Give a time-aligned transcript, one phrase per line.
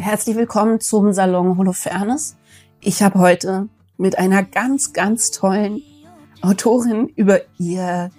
[0.00, 2.38] Herzlich willkommen zum Salon Holofernes.
[2.80, 3.68] Ich habe heute
[3.98, 5.82] mit einer ganz, ganz tollen
[6.40, 8.10] Autorin über ihr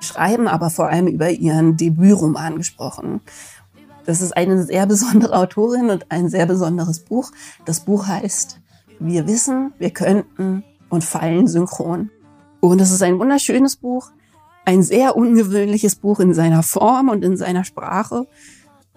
[0.00, 3.20] Schreiben, aber vor allem über ihren Debütroman gesprochen.
[4.06, 7.30] Das ist eine sehr besondere Autorin und ein sehr besonderes Buch.
[7.64, 8.58] Das Buch heißt
[8.98, 12.10] Wir wissen, wir könnten und fallen synchron.
[12.58, 14.10] Und es ist ein wunderschönes Buch,
[14.64, 18.26] ein sehr ungewöhnliches Buch in seiner Form und in seiner Sprache.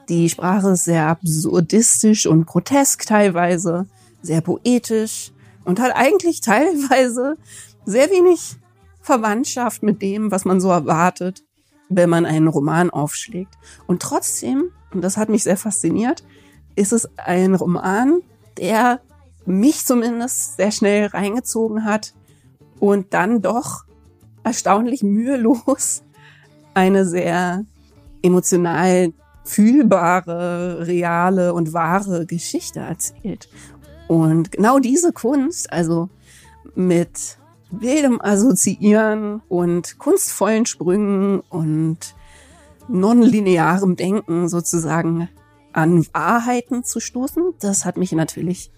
[0.09, 3.87] Die Sprache ist sehr absurdistisch und grotesk teilweise,
[4.21, 5.31] sehr poetisch
[5.63, 7.37] und hat eigentlich teilweise
[7.85, 8.57] sehr wenig
[9.01, 11.43] Verwandtschaft mit dem, was man so erwartet,
[11.89, 13.53] wenn man einen Roman aufschlägt.
[13.87, 16.23] Und trotzdem, und das hat mich sehr fasziniert,
[16.75, 18.21] ist es ein Roman,
[18.57, 19.01] der
[19.45, 22.13] mich zumindest sehr schnell reingezogen hat
[22.79, 23.83] und dann doch
[24.43, 26.03] erstaunlich mühelos
[26.73, 27.65] eine sehr
[28.21, 33.49] emotional fühlbare, reale und wahre Geschichte erzählt.
[34.07, 36.09] Und genau diese Kunst, also
[36.75, 37.37] mit
[37.71, 41.97] wildem Assoziieren und kunstvollen Sprüngen und
[42.87, 45.29] nonlinearem Denken sozusagen
[45.71, 48.71] an Wahrheiten zu stoßen, das hat mich natürlich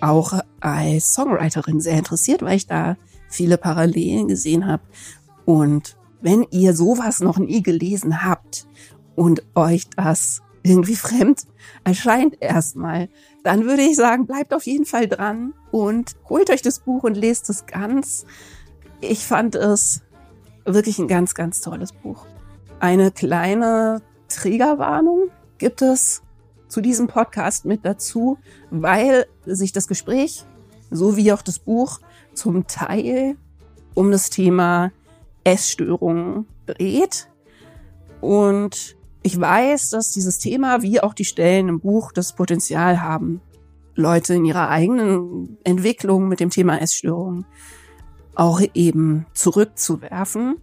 [0.00, 2.96] auch als Songwriterin sehr interessiert, weil ich da
[3.28, 4.82] viele Parallelen gesehen habe.
[5.44, 8.66] Und wenn ihr sowas noch nie gelesen habt
[9.16, 11.46] und euch das irgendwie fremd
[11.84, 13.08] erscheint erstmal,
[13.42, 17.16] dann würde ich sagen, bleibt auf jeden Fall dran und holt euch das Buch und
[17.16, 18.24] lest es ganz.
[19.00, 20.02] Ich fand es
[20.64, 22.26] wirklich ein ganz, ganz tolles Buch.
[22.80, 26.22] Eine kleine Trägerwarnung gibt es
[26.68, 28.38] zu diesem Podcast mit dazu,
[28.70, 30.44] weil sich das Gespräch
[30.90, 32.00] so wie auch das Buch
[32.32, 33.36] zum Teil
[33.94, 34.92] um das Thema
[35.44, 37.28] Essstörungen dreht.
[38.20, 43.40] Und ich weiß, dass dieses Thema, wie auch die Stellen im Buch, das Potenzial haben,
[43.94, 47.46] Leute in ihrer eigenen Entwicklung mit dem Thema Essstörungen
[48.34, 50.56] auch eben zurückzuwerfen.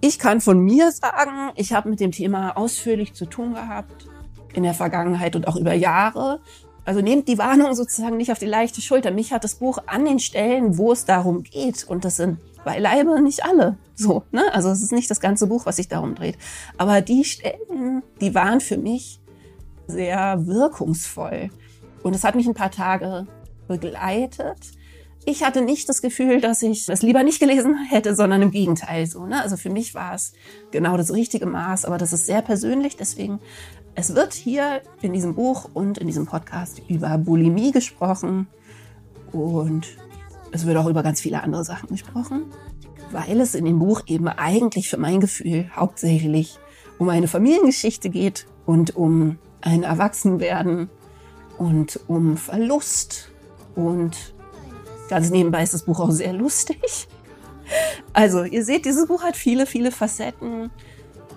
[0.00, 4.08] Ich kann von mir sagen, ich habe mit dem Thema ausführlich zu tun gehabt
[4.54, 6.40] in der Vergangenheit und auch über Jahre.
[6.86, 9.10] Also nehmt die Warnung sozusagen nicht auf die leichte Schulter.
[9.10, 13.22] Mich hat das Buch an den Stellen, wo es darum geht, und das sind beileibe
[13.22, 14.24] nicht alle so.
[14.32, 14.42] Ne?
[14.52, 16.36] Also es ist nicht das ganze Buch, was sich darum dreht.
[16.76, 19.20] Aber die Stellen, die waren für mich
[19.86, 21.50] sehr wirkungsvoll.
[22.02, 23.28] Und es hat mich ein paar Tage
[23.68, 24.58] begleitet.
[25.24, 29.06] Ich hatte nicht das Gefühl, dass ich es lieber nicht gelesen hätte, sondern im Gegenteil
[29.06, 29.26] so.
[29.26, 29.40] Ne?
[29.40, 30.32] Also für mich war es
[30.72, 32.96] genau das richtige Maß, aber das ist sehr persönlich.
[32.96, 33.38] Deswegen
[33.94, 38.48] es wird hier in diesem Buch und in diesem Podcast über Bulimie gesprochen
[39.32, 39.86] und
[40.56, 42.46] es wird auch über ganz viele andere Sachen gesprochen,
[43.12, 46.58] weil es in dem Buch eben eigentlich für mein Gefühl hauptsächlich
[46.98, 50.88] um eine Familiengeschichte geht und um ein Erwachsenwerden
[51.58, 53.30] und um Verlust
[53.74, 54.34] und
[55.08, 57.08] ganz nebenbei ist das Buch auch sehr lustig.
[58.12, 60.70] Also ihr seht, dieses Buch hat viele, viele Facetten.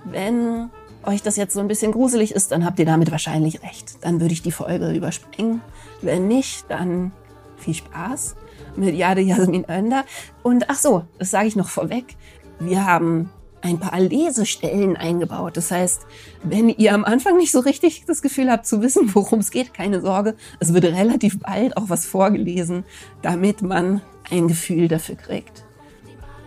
[0.05, 0.69] Wenn
[1.03, 3.97] euch das jetzt so ein bisschen gruselig ist, dann habt ihr damit wahrscheinlich recht.
[4.01, 5.61] Dann würde ich die Folge überspringen.
[6.01, 7.11] Wenn nicht, dann
[7.57, 8.35] viel Spaß
[8.79, 10.05] mit Jade Jasmin Önder.
[10.43, 12.15] Und ach so, das sage ich noch vorweg.
[12.59, 13.29] Wir haben
[13.61, 15.57] ein paar Lesestellen eingebaut.
[15.57, 16.05] Das heißt,
[16.43, 19.73] wenn ihr am Anfang nicht so richtig das Gefühl habt zu wissen, worum es geht,
[19.73, 20.35] keine Sorge.
[20.59, 22.85] Es wird relativ bald auch was vorgelesen,
[23.21, 24.01] damit man
[24.31, 25.63] ein Gefühl dafür kriegt,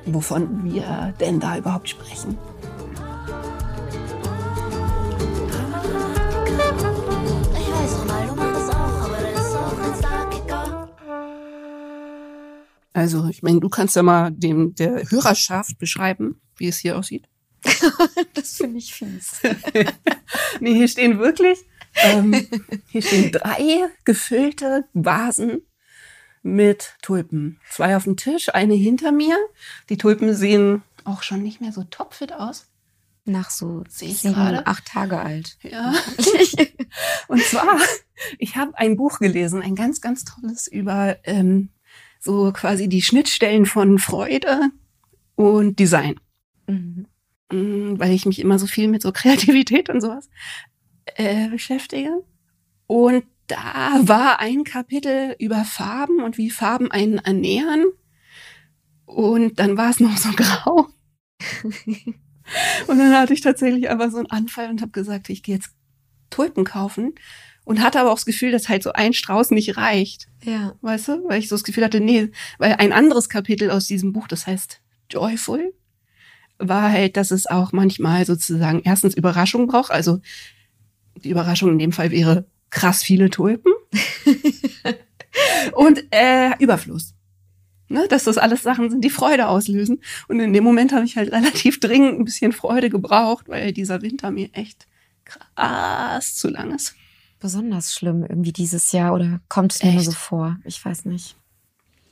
[0.07, 2.39] wovon wir denn da überhaupt sprechen.
[12.93, 17.29] Also, ich meine, du kannst ja mal dem der Hörerschaft beschreiben, wie es hier aussieht.
[18.35, 19.41] das finde ich fies.
[20.61, 21.59] nee, hier stehen wirklich,
[21.95, 22.47] ähm,
[22.89, 25.63] hier stehen drei gefüllte Vasen
[26.43, 27.61] mit Tulpen.
[27.71, 29.37] Zwei auf dem Tisch, eine hinter mir.
[29.89, 32.67] Die Tulpen sehen auch schon nicht mehr so topfit aus.
[33.25, 34.67] Nach so sieben, gerade.
[34.67, 35.57] acht Tage alt.
[35.63, 35.95] Ja.
[37.29, 37.79] Und zwar,
[38.39, 41.71] ich habe ein Buch gelesen, ein ganz, ganz tolles über ähm,
[42.23, 44.71] so quasi die Schnittstellen von Freude
[45.35, 46.21] und Design.
[46.69, 47.07] Mhm.
[47.51, 50.31] Mm, weil ich mich immer so viel mit so Kreativität und sowas
[51.17, 52.23] äh, beschäftige.
[52.87, 57.87] Und da war ein Kapitel über Farben und wie Farben einen ernähren.
[59.05, 60.87] Und dann war es noch so grau.
[62.87, 65.75] und dann hatte ich tatsächlich einfach so einen Anfall und habe gesagt, ich gehe jetzt
[66.31, 67.15] Tulpen kaufen
[67.65, 70.29] und hatte aber auch das Gefühl, dass halt so ein Strauß nicht reicht.
[70.45, 70.75] Ja.
[70.81, 71.29] Weißt du?
[71.29, 74.47] Weil ich so das Gefühl hatte, nee, weil ein anderes Kapitel aus diesem Buch, das
[74.47, 74.81] heißt
[75.11, 75.73] Joyful,
[76.59, 79.91] war halt, dass es auch manchmal sozusagen erstens Überraschung braucht.
[79.91, 80.21] Also
[81.17, 83.73] die Überraschung in dem Fall wäre krass viele Tulpen
[85.73, 87.15] und äh, Überfluss.
[87.89, 90.01] Ne, dass das alles Sachen sind, die Freude auslösen.
[90.27, 94.01] Und in dem Moment habe ich halt relativ dringend ein bisschen Freude gebraucht, weil dieser
[94.01, 94.87] Winter mir echt
[95.27, 96.95] krass zu lang ist.
[97.43, 100.59] Besonders schlimm irgendwie dieses Jahr oder kommt es mir nur so vor?
[100.63, 101.37] Ich weiß nicht.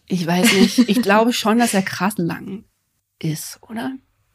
[0.08, 0.78] Ich weiß nicht.
[0.88, 2.64] Ich glaube schon, dass er krass lang
[3.20, 3.92] ist, oder?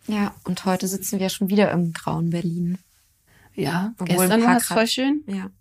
[0.07, 2.77] Ja, und heute sitzen wir schon wieder im grauen Berlin.
[3.55, 5.23] Ja, Obwohl gestern war es voll schön.
[5.27, 5.51] Ja.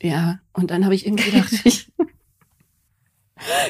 [0.00, 1.92] Ja, und dann habe ich irgendwie gedacht, ich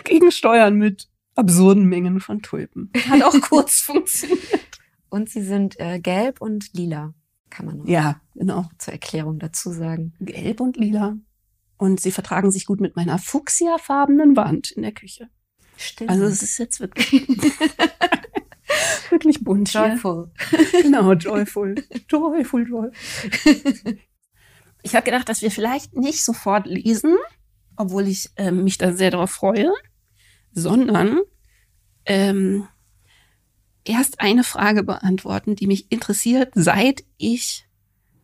[0.05, 2.93] gegen Steuern mit absurden Mengen von Tulpen.
[3.09, 4.81] Hat auch kurz funktioniert.
[5.09, 7.15] Und sie sind äh, gelb und lila,
[7.55, 8.69] kann man noch ja, genau.
[8.79, 10.13] zur Erklärung dazu sagen.
[10.21, 11.17] Gelb und lila.
[11.77, 15.29] Und sie vertragen sich gut mit meiner fuchsiafarbenen Wand in der Küche.
[15.77, 16.11] Stimmt.
[16.11, 17.27] Also es ist jetzt wirklich
[19.11, 19.73] wirklich bunt.
[19.73, 20.31] Joyful.
[20.51, 20.83] Hier.
[20.83, 21.75] Genau, joyful.
[22.09, 22.93] Joyful, joyful.
[24.83, 27.17] Ich habe gedacht, dass wir vielleicht nicht sofort lesen,
[27.77, 29.73] obwohl ich äh, mich da sehr darauf freue,
[30.53, 31.21] sondern
[32.05, 32.69] ähm,
[33.85, 37.67] erst eine Frage beantworten, die mich interessiert, seit ich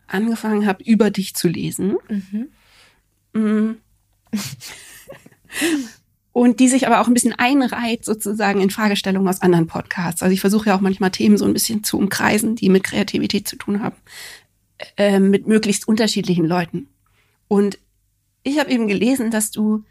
[0.07, 1.97] angefangen habe, über dich zu lesen.
[2.09, 2.49] Mhm.
[3.33, 3.77] Mm.
[6.33, 10.23] und die sich aber auch ein bisschen einreiht sozusagen in Fragestellungen aus anderen Podcasts.
[10.23, 13.49] Also ich versuche ja auch manchmal Themen so ein bisschen zu umkreisen, die mit Kreativität
[13.49, 13.97] zu tun haben,
[14.97, 16.89] äh, mit möglichst unterschiedlichen Leuten.
[17.49, 17.79] Und
[18.43, 19.85] ich habe eben gelesen, dass du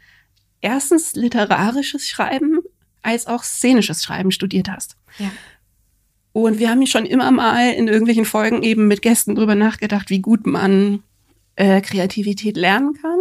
[0.60, 2.60] erstens literarisches Schreiben
[3.02, 4.96] als auch szenisches Schreiben studiert hast.
[5.18, 5.30] Ja.
[6.32, 10.20] Und wir haben schon immer mal in irgendwelchen Folgen eben mit Gästen drüber nachgedacht, wie
[10.20, 11.02] gut man
[11.56, 13.18] äh, Kreativität lernen kann.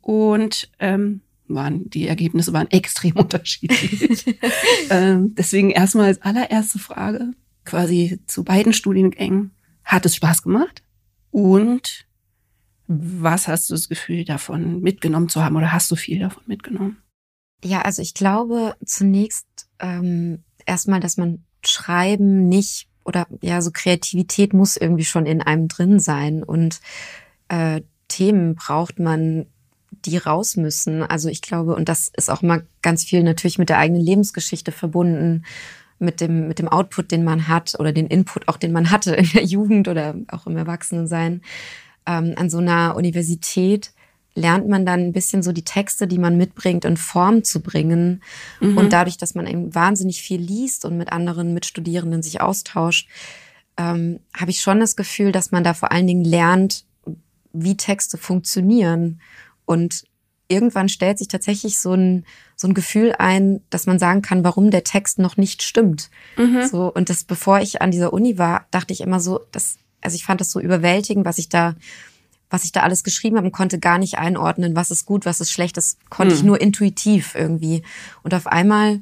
[0.00, 4.26] Und ähm, waren, die Ergebnisse waren extrem unterschiedlich.
[4.90, 7.32] ähm, deswegen erstmal als allererste Frage
[7.64, 9.52] quasi zu beiden Studiengängen.
[9.84, 10.82] Hat es Spaß gemacht?
[11.30, 12.06] Und
[12.86, 16.98] was hast du das Gefühl davon mitgenommen zu haben oder hast du viel davon mitgenommen?
[17.62, 19.46] Ja, also ich glaube zunächst
[19.78, 25.68] ähm, erstmal, dass man Schreiben nicht oder ja, so Kreativität muss irgendwie schon in einem
[25.68, 26.80] drin sein und
[27.48, 29.46] äh, Themen braucht man
[29.90, 31.02] die raus müssen.
[31.02, 34.72] Also ich glaube, und das ist auch mal ganz viel natürlich mit der eigenen Lebensgeschichte
[34.72, 35.44] verbunden,
[35.98, 39.14] mit dem, mit dem Output, den man hat oder den Input auch, den man hatte
[39.14, 41.42] in der Jugend oder auch im Erwachsenensein.
[42.06, 43.92] Ähm, an so einer Universität
[44.34, 48.22] lernt man dann ein bisschen so die Texte, die man mitbringt, in Form zu bringen.
[48.60, 48.76] Mhm.
[48.76, 53.08] Und dadurch, dass man eben wahnsinnig viel liest und mit anderen Mitstudierenden sich austauscht,
[53.76, 56.84] ähm, habe ich schon das Gefühl, dass man da vor allen Dingen lernt,
[57.52, 59.20] wie Texte funktionieren
[59.64, 60.04] und
[60.48, 62.26] irgendwann stellt sich tatsächlich so ein,
[62.56, 66.10] so ein Gefühl ein, dass man sagen kann, warum der Text noch nicht stimmt.
[66.36, 66.66] Mhm.
[66.66, 70.14] So, und das, bevor ich an dieser Uni war, dachte ich immer so, dass, also
[70.16, 71.74] ich fand das so überwältigend, was ich da,
[72.50, 75.40] was ich da alles geschrieben habe und konnte gar nicht einordnen, was ist gut, was
[75.40, 75.76] ist schlecht.
[75.76, 76.38] Das konnte mhm.
[76.38, 77.82] ich nur intuitiv irgendwie.
[78.22, 79.00] Und auf einmal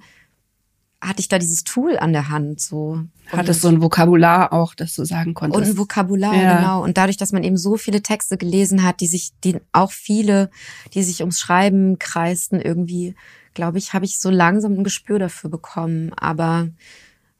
[1.02, 3.00] hatte ich da dieses Tool an der Hand, so.
[3.26, 5.60] Hattest so ein Vokabular auch, das du sagen konntest.
[5.60, 6.56] Und ein Vokabular, ja.
[6.56, 6.82] genau.
[6.82, 10.50] Und dadurch, dass man eben so viele Texte gelesen hat, die sich, die auch viele,
[10.94, 13.16] die sich ums Schreiben kreisten, irgendwie,
[13.54, 16.12] glaube ich, habe ich so langsam ein Gespür dafür bekommen.
[16.14, 16.68] Aber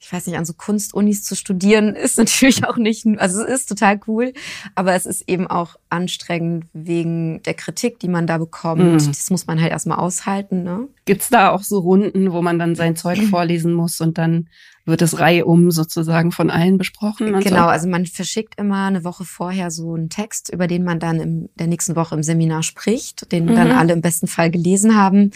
[0.03, 3.69] ich weiß nicht, an so Kunstunis zu studieren ist natürlich auch nicht, also es ist
[3.69, 4.33] total cool,
[4.75, 8.83] aber es ist eben auch anstrengend wegen der Kritik, die man da bekommt.
[8.83, 9.07] Mhm.
[9.07, 10.65] Das muss man halt erstmal aushalten.
[10.65, 10.89] Ne?
[11.05, 14.49] Gibt's da auch so Runden, wo man dann sein Zeug vorlesen muss und dann
[14.85, 17.39] wird es reihum sozusagen von allen besprochen?
[17.39, 17.69] genau, so?
[17.69, 21.49] also man verschickt immer eine Woche vorher so einen Text, über den man dann in
[21.55, 23.55] der nächsten Woche im Seminar spricht, den mhm.
[23.55, 25.31] dann alle im besten Fall gelesen haben.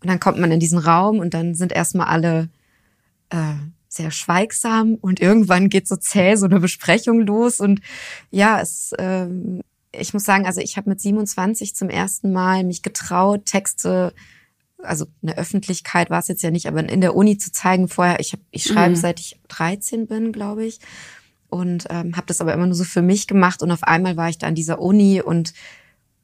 [0.00, 2.48] Und dann kommt man in diesen Raum und dann sind erstmal alle
[3.30, 3.54] äh,
[3.96, 7.80] sehr schweigsam und irgendwann geht so zäh so eine Besprechung los und
[8.30, 9.62] ja, es ähm,
[9.92, 14.12] ich muss sagen, also ich habe mit 27 zum ersten Mal mich getraut, Texte
[14.82, 18.20] also eine Öffentlichkeit war es jetzt ja nicht, aber in der Uni zu zeigen vorher,
[18.20, 18.96] ich hab, ich schreibe mhm.
[18.96, 20.80] seit ich 13 bin, glaube ich,
[21.48, 24.28] und ähm, habe das aber immer nur so für mich gemacht und auf einmal war
[24.28, 25.54] ich da an dieser Uni und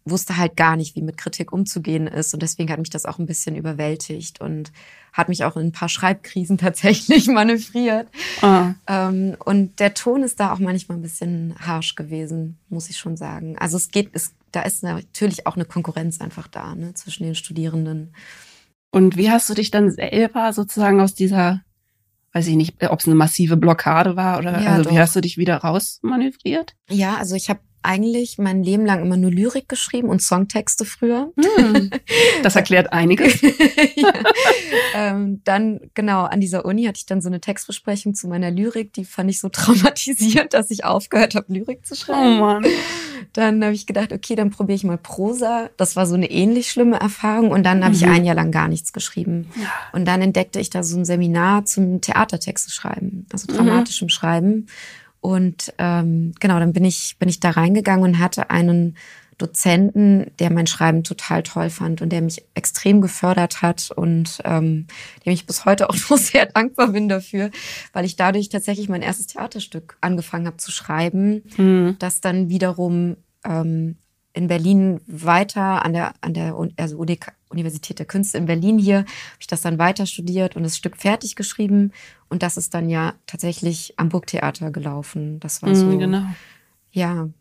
[0.05, 2.35] wusste halt gar nicht, wie mit Kritik umzugehen ist.
[2.35, 4.73] Und deswegen hat mich das auch ein bisschen überwältigt und
[5.13, 8.09] hat mich auch in ein paar Schreibkrisen tatsächlich manövriert.
[8.41, 8.75] Ah.
[8.87, 13.17] Ähm, und der Ton ist da auch manchmal ein bisschen harsh gewesen, muss ich schon
[13.17, 13.57] sagen.
[13.59, 17.35] Also es geht, es, da ist natürlich auch eine Konkurrenz einfach da ne, zwischen den
[17.35, 18.15] Studierenden.
[18.91, 21.63] Und wie hast du dich dann selber sozusagen aus dieser,
[22.33, 25.21] weiß ich nicht, ob es eine massive Blockade war oder ja, also wie hast du
[25.21, 26.75] dich wieder rausmanövriert?
[26.91, 31.33] Ja, also ich habe eigentlich mein Leben lang immer nur Lyrik geschrieben und Songtexte früher.
[31.37, 31.91] Hm,
[32.43, 33.41] das erklärt einiges.
[33.97, 34.13] ja.
[34.95, 38.93] ähm, dann, genau, an dieser Uni hatte ich dann so eine Textbesprechung zu meiner Lyrik.
[38.93, 42.39] Die fand ich so traumatisierend, dass ich aufgehört habe, Lyrik zu schreiben.
[42.39, 42.67] Oh Mann.
[43.35, 45.71] Dann habe ich gedacht, okay, dann probiere ich mal Prosa.
[45.77, 47.51] Das war so eine ähnlich schlimme Erfahrung.
[47.51, 48.13] Und dann habe ich Mhm.
[48.13, 49.49] ein Jahr lang gar nichts geschrieben.
[49.93, 53.57] Und dann entdeckte ich da so ein Seminar zum Theatertexte schreiben, also Mhm.
[53.57, 54.67] dramatischem Schreiben.
[55.23, 58.97] Und ähm, genau, dann bin ich, bin ich da reingegangen und hatte einen
[59.39, 64.87] Dozenten, der mein Schreiben total toll fand und der mich extrem gefördert hat und ähm,
[65.25, 67.51] dem ich bis heute auch noch sehr dankbar bin dafür,
[67.93, 71.97] weil ich dadurch tatsächlich mein erstes Theaterstück angefangen habe zu schreiben, Hm.
[72.01, 73.97] das dann wiederum ähm,
[74.35, 77.19] in Berlin weiter an der an der also Uni
[77.51, 79.07] Universität der Künste in Berlin hier habe
[79.41, 81.93] ich das dann weiter studiert und das Stück fertig geschrieben
[82.31, 85.39] und das ist dann ja tatsächlich am Burgtheater gelaufen.
[85.41, 86.25] Das war so Hm, genau.
[86.93, 87.33] ja Und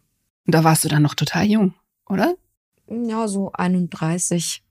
[0.46, 1.74] da warst du dann noch total jung,
[2.10, 2.36] oder?
[2.90, 4.62] ja so 31.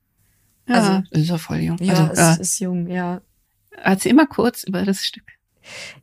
[0.68, 1.78] Ja, Also- ist ja voll jung.
[1.80, 2.34] Ja, also, es ja.
[2.34, 3.22] ist jung, ja.
[3.82, 5.24] Erzähl mal kurz über das Stück.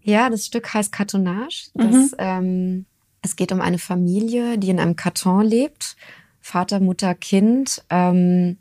[0.01, 1.69] Ja, das Stück heißt Kartonage.
[1.75, 1.91] Mhm.
[1.91, 2.85] Das, ähm,
[3.21, 5.95] es geht um eine Familie, die in einem Karton lebt.
[6.39, 7.83] Vater, Mutter, Kind.
[7.89, 8.57] Ähm,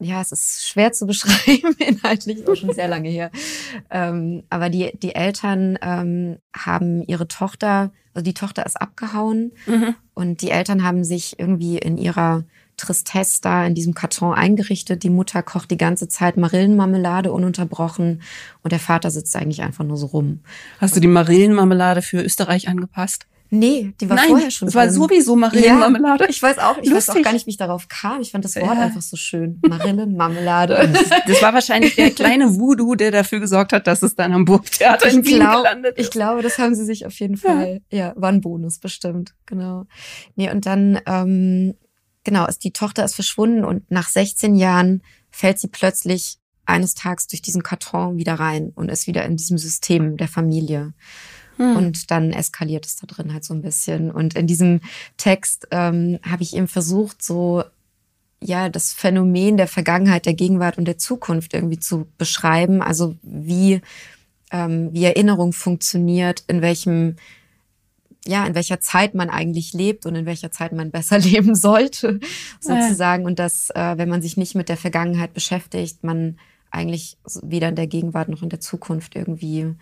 [0.00, 3.30] ja, es ist schwer zu beschreiben, inhaltlich ist auch schon sehr lange her.
[3.90, 9.52] Ähm, aber die, die Eltern ähm, haben ihre Tochter, also die Tochter ist abgehauen
[10.14, 12.44] und die Eltern haben sich irgendwie in ihrer
[12.76, 15.02] Tristesse da in diesem Karton eingerichtet.
[15.02, 18.22] Die Mutter kocht die ganze Zeit Marillenmarmelade ununterbrochen
[18.62, 20.40] und der Vater sitzt eigentlich einfach nur so rum.
[20.80, 23.26] Hast du die Marillenmarmelade für Österreich angepasst?
[23.50, 24.94] Nee, die war Nein, vorher schon es war drin.
[24.94, 26.24] sowieso Marillenmarmelade.
[26.24, 27.24] Ja, ich weiß auch, ich weiß auch Lustig.
[27.24, 28.20] gar nicht, wie ich darauf kam.
[28.20, 28.82] Ich fand das Wort Ja.
[28.82, 29.60] einfach so schön.
[29.66, 30.92] Marillenmarmelade.
[31.26, 35.08] Das war wahrscheinlich der kleine Voodoo, der dafür gesorgt hat, dass es dann am Burgtheater
[35.10, 36.04] in ich, Wien glaub, gelandet ist.
[36.06, 37.80] ich glaube, das haben sie sich auf jeden Fall.
[37.90, 39.84] Ja, war ein Bonus bestimmt, genau.
[40.36, 41.74] Nee, und dann, ähm,
[42.24, 47.26] genau, ist die Tochter ist verschwunden und nach 16 Jahren fällt sie plötzlich eines Tages
[47.28, 50.92] durch diesen Karton wieder rein und ist wieder in diesem System der Familie.
[51.58, 51.76] Hm.
[51.76, 54.10] Und dann eskaliert es da drin halt so ein bisschen.
[54.10, 54.80] Und in diesem
[55.16, 57.64] Text ähm, habe ich eben versucht, so
[58.40, 62.80] ja das Phänomen der Vergangenheit, der Gegenwart und der Zukunft irgendwie zu beschreiben.
[62.80, 63.80] Also wie
[64.50, 67.16] ähm, wie Erinnerung funktioniert, in welchem
[68.26, 72.20] ja, in welcher Zeit man eigentlich lebt und in welcher Zeit man besser leben sollte,
[72.60, 73.24] sozusagen.
[73.24, 76.38] Und dass, äh, wenn man sich nicht mit der Vergangenheit beschäftigt, man
[76.70, 79.74] eigentlich weder in der Gegenwart noch in der Zukunft irgendwie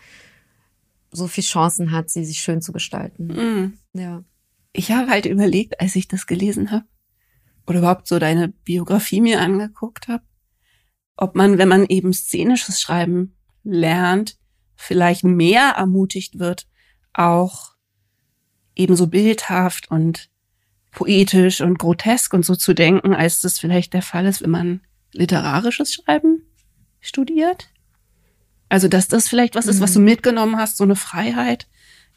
[1.16, 3.34] so viel Chancen hat, sie sich schön zu gestalten.
[3.34, 3.78] Hm.
[3.92, 4.24] Ja.
[4.72, 6.84] Ich habe halt überlegt, als ich das gelesen habe,
[7.66, 10.22] oder überhaupt so deine Biografie mir angeguckt habe,
[11.16, 14.38] ob man, wenn man eben szenisches Schreiben lernt,
[14.76, 16.66] vielleicht mehr ermutigt wird,
[17.12, 17.74] auch
[18.74, 20.30] ebenso bildhaft und
[20.92, 24.80] poetisch und grotesk und so zu denken, als das vielleicht der Fall ist, wenn man
[25.12, 26.42] literarisches Schreiben
[27.00, 27.70] studiert.
[28.68, 31.66] Also, dass das vielleicht was ist, was du mitgenommen hast, so eine Freiheit,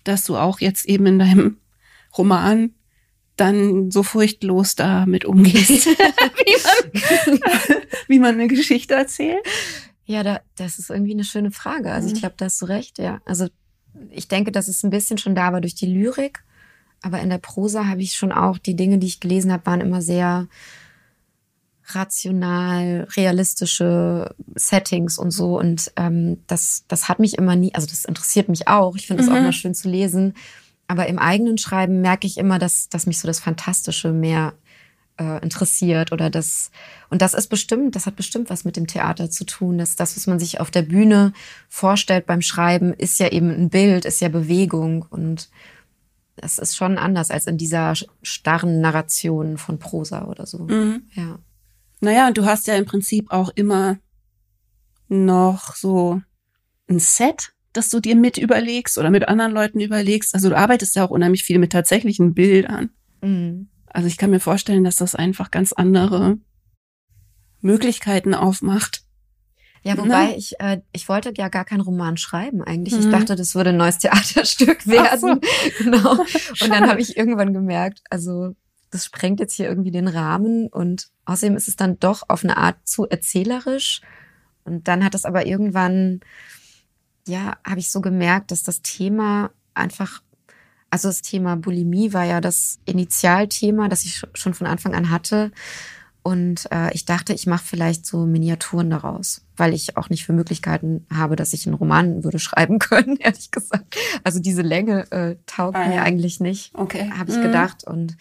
[0.04, 1.58] dass du auch jetzt eben in deinem
[2.18, 2.72] Roman
[3.36, 9.46] dann so furchtlos damit umgehst, wie, man, wie man eine Geschichte erzählt.
[10.06, 11.92] Ja, da, das ist irgendwie eine schöne Frage.
[11.92, 12.20] Also ich Mhm.
[12.20, 13.22] glaube, da hast du recht, ja.
[13.26, 13.48] Also
[14.10, 16.44] ich denke, dass es ein bisschen schon da war durch die Lyrik,
[17.02, 19.82] aber in der Prosa habe ich schon auch, die Dinge, die ich gelesen habe, waren
[19.82, 20.48] immer sehr
[21.96, 25.58] rational, realistische Settings und so.
[25.60, 28.96] Und ähm, das, das hat mich immer nie, also das interessiert mich auch.
[28.96, 29.44] Ich finde es auch Mhm.
[29.44, 30.34] mal schön zu lesen.
[30.88, 34.54] Aber im eigenen Schreiben merke ich immer, dass, dass mich so das Fantastische mehr
[35.20, 36.72] äh, interessiert oder das
[37.10, 40.16] und das ist bestimmt, das hat bestimmt was mit dem Theater zu tun, dass das,
[40.16, 41.34] was man sich auf der Bühne
[41.68, 45.50] vorstellt beim Schreiben, ist ja eben ein Bild, ist ja Bewegung und
[46.38, 47.94] das ist schon anders als in dieser
[48.24, 50.60] starren Narration von Prosa oder so.
[50.60, 51.04] Mhm.
[51.14, 51.38] Ja.
[52.02, 53.98] Naja, und du hast ja im Prinzip auch immer
[55.08, 56.22] noch so
[56.90, 60.34] ein Set, das du dir mit überlegst oder mit anderen Leuten überlegst.
[60.34, 62.90] Also du arbeitest ja auch unheimlich viel mit tatsächlichen Bildern.
[63.22, 63.70] Mhm.
[63.88, 66.38] Also ich kann mir vorstellen, dass das einfach ganz andere
[67.62, 69.04] Möglichkeiten aufmacht.
[69.84, 70.36] Ja, wobei Ne?
[70.36, 72.98] ich, äh, ich wollte ja gar keinen Roman schreiben eigentlich.
[73.00, 73.12] Ich Mhm.
[73.12, 75.40] dachte, das würde ein neues Theaterstück werden.
[75.80, 76.12] Genau.
[76.20, 78.56] Und dann habe ich irgendwann gemerkt, also
[78.92, 82.58] das sprengt jetzt hier irgendwie den Rahmen und außerdem ist es dann doch auf eine
[82.58, 84.02] Art zu erzählerisch.
[84.64, 86.22] Und dann hat es aber irgendwann,
[87.28, 90.22] ja, habe ich so gemerkt, dass das Thema einfach,
[90.90, 95.10] also das Thema Bulimie war ja das Initialthema, das ich sch- schon von Anfang an
[95.10, 95.52] hatte.
[96.22, 100.34] Und äh, ich dachte, ich mache vielleicht so Miniaturen daraus, weil ich auch nicht für
[100.34, 103.96] Möglichkeiten habe, dass ich einen Roman würde schreiben können, ehrlich gesagt.
[104.24, 106.04] Also diese Länge äh, taugt ah, mir ja.
[106.04, 107.10] eigentlich nicht, okay.
[107.18, 107.44] habe ich mhm.
[107.44, 107.84] gedacht.
[107.86, 108.18] Und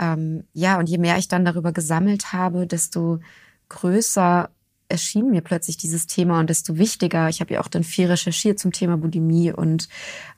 [0.00, 3.20] ähm, ja, und je mehr ich dann darüber gesammelt habe, desto
[3.68, 4.50] größer
[4.88, 7.28] erschien mir plötzlich dieses Thema und desto wichtiger.
[7.28, 9.88] Ich habe ja auch dann viel recherchiert zum Thema Bulimie und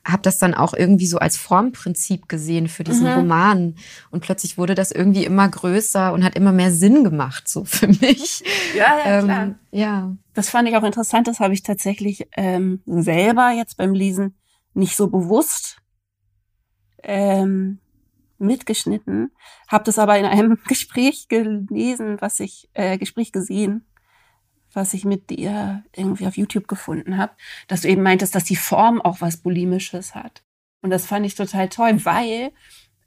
[0.05, 3.13] habe das dann auch irgendwie so als Formprinzip gesehen für diesen mhm.
[3.13, 3.75] Roman.
[4.11, 7.87] Und plötzlich wurde das irgendwie immer größer und hat immer mehr Sinn gemacht, so für
[7.87, 8.43] mich.
[8.77, 9.55] Ja, ja, ähm, klar.
[9.71, 10.15] Ja.
[10.35, 11.27] Das fand ich auch interessant.
[11.27, 14.35] Das habe ich tatsächlich ähm, selber jetzt beim Lesen
[14.75, 15.77] nicht so bewusst
[17.03, 17.79] ähm,
[18.43, 19.31] mitgeschnitten,
[19.67, 23.85] habe das aber in einem Gespräch gelesen, was ich äh, Gespräch gesehen,
[24.73, 27.33] was ich mit dir irgendwie auf YouTube gefunden habe,
[27.67, 30.43] dass du eben meintest, dass die Form auch was Bulimisches hat.
[30.81, 32.51] Und das fand ich total toll, weil,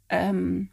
[0.08, 0.70] ähm,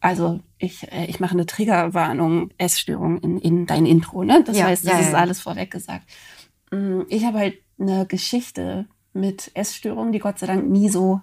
[0.00, 4.42] also ich, äh, ich mache eine Triggerwarnung, Essstörung in, in dein Intro, ne?
[4.44, 5.18] Das ja, heißt, das ja, ist ja.
[5.18, 6.10] alles vorweg gesagt.
[6.70, 11.20] Mm, ich habe halt eine Geschichte mit Essstörungen, die Gott sei Dank nie so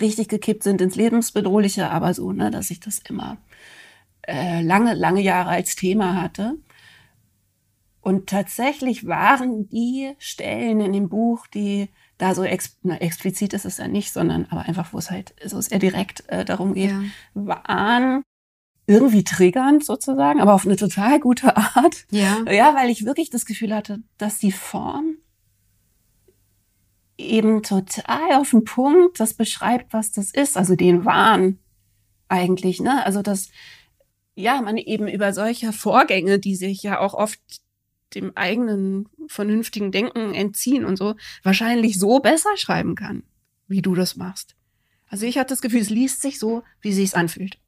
[0.00, 3.38] richtig gekippt sind ins Lebensbedrohliche, aber so, ne, dass ich das immer
[4.22, 6.56] äh, lange, lange Jahre als Thema hatte.
[8.00, 13.64] Und tatsächlich waren die Stellen in dem Buch, die da so ex, na, explizit ist
[13.64, 16.90] es ja nicht, sondern aber einfach, wo es halt so sehr direkt äh, darum geht,
[16.90, 17.02] ja.
[17.32, 18.22] waren
[18.86, 22.06] irgendwie triggernd sozusagen, aber auf eine total gute Art.
[22.10, 22.44] Ja.
[22.50, 25.16] Ja, weil ich wirklich das Gefühl hatte, dass die Form
[27.16, 31.58] eben total auf den Punkt das beschreibt, was das ist, also den Wahn
[32.28, 33.04] eigentlich, ne?
[33.04, 33.50] Also dass
[34.34, 37.40] ja, man eben über solche Vorgänge, die sich ja auch oft
[38.14, 43.22] dem eigenen vernünftigen Denken entziehen und so, wahrscheinlich so besser schreiben kann,
[43.68, 44.56] wie du das machst.
[45.08, 47.58] Also ich hatte das Gefühl, es liest sich so, wie sie es anfühlt.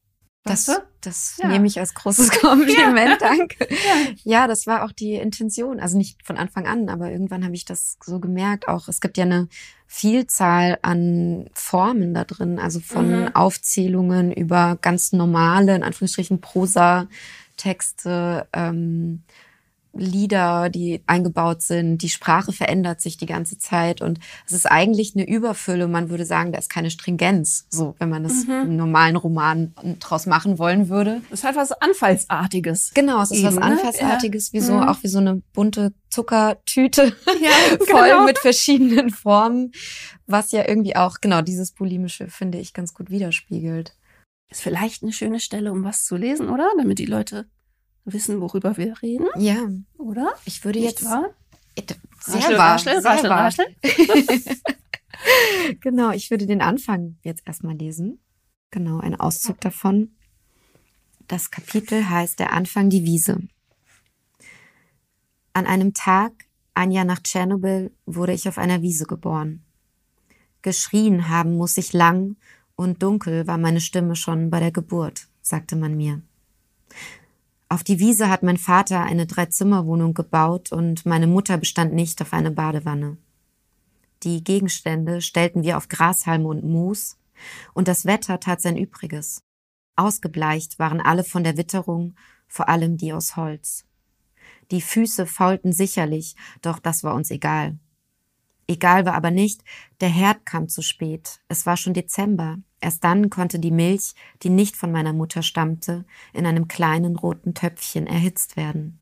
[0.47, 1.49] Das, das ja.
[1.49, 3.29] nehme ich als großes Kompliment, ja.
[3.29, 3.67] danke.
[3.71, 4.13] Ja.
[4.25, 5.81] ja, das war auch die Intention.
[5.81, 8.69] Also nicht von Anfang an, aber irgendwann habe ich das so gemerkt.
[8.69, 9.49] Auch es gibt ja eine
[9.87, 13.35] Vielzahl an Formen da drin, also von mhm.
[13.35, 19.23] Aufzählungen über ganz normale, in Anführungsstrichen, Prosa-Texte, ähm,
[19.99, 21.99] Lieder, die eingebaut sind.
[21.99, 25.89] Die Sprache verändert sich die ganze Zeit und es ist eigentlich eine Überfülle.
[25.89, 28.53] Man würde sagen, da ist keine Stringenz, so wenn man das mhm.
[28.53, 31.23] einen normalen Roman draus machen wollen würde.
[31.31, 32.93] Es hat was Anfallsartiges.
[32.95, 33.63] Genau, es ist eben, was ne?
[33.63, 34.53] Anfallsartiges, ja.
[34.53, 34.83] wie so mhm.
[34.83, 38.25] auch wie so eine bunte Zuckertüte ja, voll genau.
[38.25, 39.73] mit verschiedenen Formen,
[40.27, 43.95] was ja irgendwie auch genau dieses bulimische finde ich ganz gut widerspiegelt.
[44.49, 46.71] Ist vielleicht eine schöne Stelle, um was zu lesen, oder?
[46.79, 47.49] Damit die Leute
[48.07, 49.27] wissen, worüber wir reden.
[49.37, 49.69] Ja.
[49.99, 50.35] Oder?
[50.45, 51.05] Ich würde Nicht jetzt.
[51.05, 51.31] Wahr?
[52.21, 52.75] Sehr raschel, wahr.
[52.75, 53.45] Raschel, sehr raschel, wahr.
[53.45, 53.67] raschel.
[55.81, 58.21] genau, ich würde den Anfang jetzt erstmal lesen.
[58.71, 60.17] Genau, ein Auszug davon.
[61.29, 63.41] Das Kapitel heißt Der Anfang die Wiese.
[65.53, 66.33] An einem Tag,
[66.75, 69.65] ein Jahr nach Tschernobyl, wurde ich auf einer Wiese geboren.
[70.63, 72.37] Geschrien haben muss ich lang
[72.75, 76.23] und dunkel war meine Stimme schon bei der Geburt, sagte man mir.
[77.69, 82.33] Auf die Wiese hat mein Vater eine Dreizimmerwohnung gebaut und meine Mutter bestand nicht auf
[82.33, 83.17] eine Badewanne.
[84.23, 87.19] Die Gegenstände stellten wir auf Grashalme und Moos,
[87.75, 89.43] und das Wetter tat sein Übriges.
[89.97, 92.15] Ausgebleicht waren alle von der Witterung,
[92.49, 93.85] vor allem die aus Holz.
[94.71, 97.79] Die Füße faulten sicherlich, doch das war uns egal.
[98.69, 99.63] Egal war aber nicht,
[100.01, 101.41] der Herd kam zu spät.
[101.49, 102.59] Es war schon Dezember.
[102.81, 107.55] Erst dann konnte die Milch, die nicht von meiner Mutter stammte, in einem kleinen roten
[107.55, 109.01] Töpfchen erhitzt werden.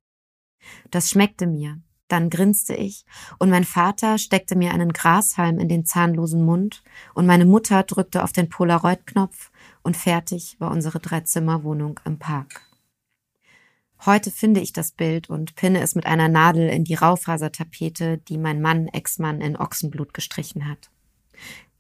[0.91, 1.81] Das schmeckte mir.
[2.09, 3.07] Dann grinste ich,
[3.39, 6.83] und mein Vater steckte mir einen Grashalm in den zahnlosen Mund,
[7.15, 9.51] und meine Mutter drückte auf den Polaroid-Knopf,
[9.83, 12.61] und fertig war unsere Dreizimmerwohnung im Park.
[14.07, 18.37] Heute finde ich das Bild und pinne es mit einer Nadel in die Raufasertapete, die
[18.37, 20.91] mein Mann, Ex-Mann, in Ochsenblut gestrichen hat.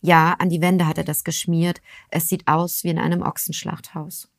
[0.00, 1.82] Ja, an die Wände hat er das geschmiert.
[2.10, 4.30] Es sieht aus wie in einem Ochsenschlachthaus.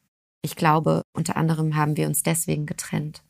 [0.42, 3.24] Ich glaube, unter anderem haben wir uns deswegen getrennt.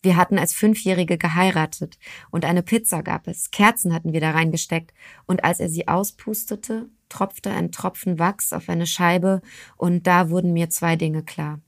[0.00, 1.98] Wir hatten als Fünfjährige geheiratet
[2.30, 3.50] und eine Pizza gab es.
[3.50, 4.94] Kerzen hatten wir da reingesteckt
[5.26, 9.40] und als er sie auspustete, tropfte ein Tropfen Wachs auf eine Scheibe
[9.76, 11.60] und da wurden mir zwei Dinge klar.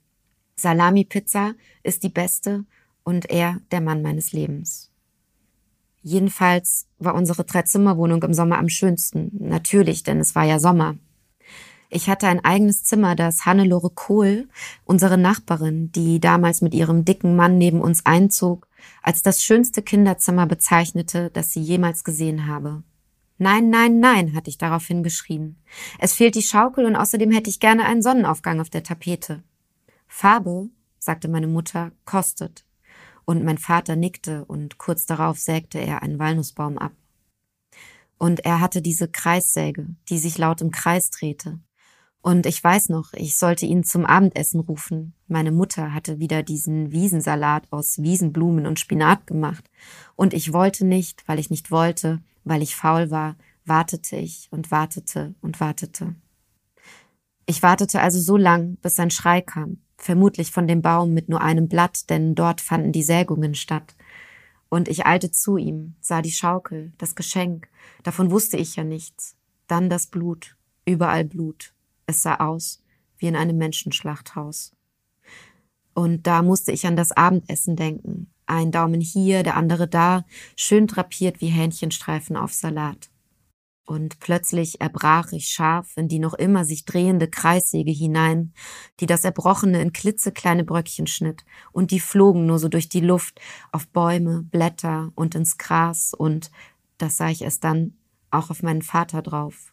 [0.59, 2.65] Salami-Pizza ist die beste
[3.05, 4.91] und er der Mann meines Lebens.
[6.03, 9.31] Jedenfalls war unsere Dreizimmerwohnung im Sommer am schönsten.
[9.39, 10.97] Natürlich, denn es war ja Sommer.
[11.91, 14.49] Ich hatte ein eigenes Zimmer, das Hannelore Kohl,
[14.85, 18.69] unsere Nachbarin, die damals mit ihrem dicken Mann neben uns einzog,
[19.03, 22.83] als das schönste Kinderzimmer bezeichnete, das sie jemals gesehen habe.
[23.39, 25.57] Nein, nein, nein, hatte ich daraufhin geschrien.
[25.99, 29.43] Es fehlt die Schaukel und außerdem hätte ich gerne einen Sonnenaufgang auf der Tapete.
[30.09, 32.65] Farbe, sagte meine Mutter, kostet.
[33.25, 36.93] Und mein Vater nickte und kurz darauf sägte er einen Walnussbaum ab.
[38.19, 41.61] Und er hatte diese Kreissäge, die sich laut im Kreis drehte.
[42.21, 45.15] Und ich weiß noch, ich sollte ihn zum Abendessen rufen.
[45.29, 49.71] Meine Mutter hatte wieder diesen Wiesensalat aus Wiesenblumen und Spinat gemacht.
[50.17, 54.71] Und ich wollte nicht, weil ich nicht wollte, weil ich faul war, wartete ich und
[54.71, 56.17] wartete und wartete.
[57.47, 61.43] Ich wartete also so lang, bis sein Schrei kam, vermutlich von dem Baum mit nur
[61.43, 63.95] einem Blatt, denn dort fanden die Sägungen statt.
[64.71, 67.69] Und ich eilte zu ihm, sah die Schaukel, das Geschenk,
[68.03, 69.37] davon wusste ich ja nichts.
[69.67, 70.57] Dann das Blut,
[70.87, 71.75] überall Blut.
[72.07, 72.83] Es sah aus
[73.19, 74.73] wie in einem Menschenschlachthaus.
[75.95, 78.31] Und da musste ich an das Abendessen denken.
[78.47, 83.11] Ein Daumen hier, der andere da, schön drapiert wie Hähnchenstreifen auf Salat.
[83.89, 88.53] Und plötzlich erbrach ich scharf in die noch immer sich drehende Kreissäge hinein,
[89.01, 93.41] die das Erbrochene in klitzekleine Bröckchen schnitt, und die flogen nur so durch die Luft
[93.73, 96.51] auf Bäume, Blätter und ins Gras und,
[96.99, 97.95] das sah ich erst dann,
[98.31, 99.73] auch auf meinen Vater drauf.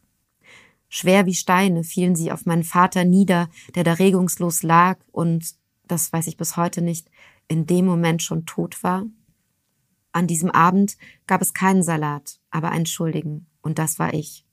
[0.87, 5.55] Schwer wie Steine fielen sie auf meinen Vater nieder, der da regungslos lag und,
[5.89, 7.11] das weiß ich bis heute nicht,
[7.49, 9.03] in dem Moment schon tot war.
[10.13, 10.95] An diesem Abend
[11.27, 14.45] gab es keinen Salat, aber einen Schuldigen und das war ich.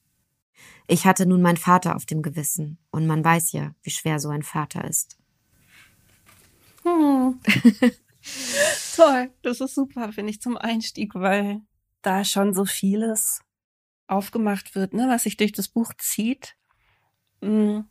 [0.88, 4.30] Ich hatte nun meinen Vater auf dem Gewissen, und man weiß ja, wie schwer so
[4.30, 5.18] ein Vater ist.
[6.82, 7.38] Hm.
[8.96, 11.60] Toll, das ist super, finde ich, zum Einstieg, weil
[12.00, 13.40] da schon so vieles
[14.06, 16.56] aufgemacht wird, ne, was sich durch das Buch zieht.
[17.42, 17.84] Hm.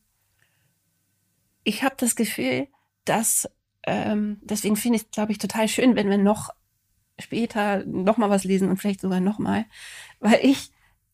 [1.63, 2.67] Ich habe das Gefühl,
[3.05, 3.47] dass,
[3.83, 6.49] ähm, deswegen finde ich es, glaube ich, total schön, wenn wir noch
[7.19, 9.65] später noch mal was lesen und vielleicht sogar noch mal,
[10.19, 10.71] weil ich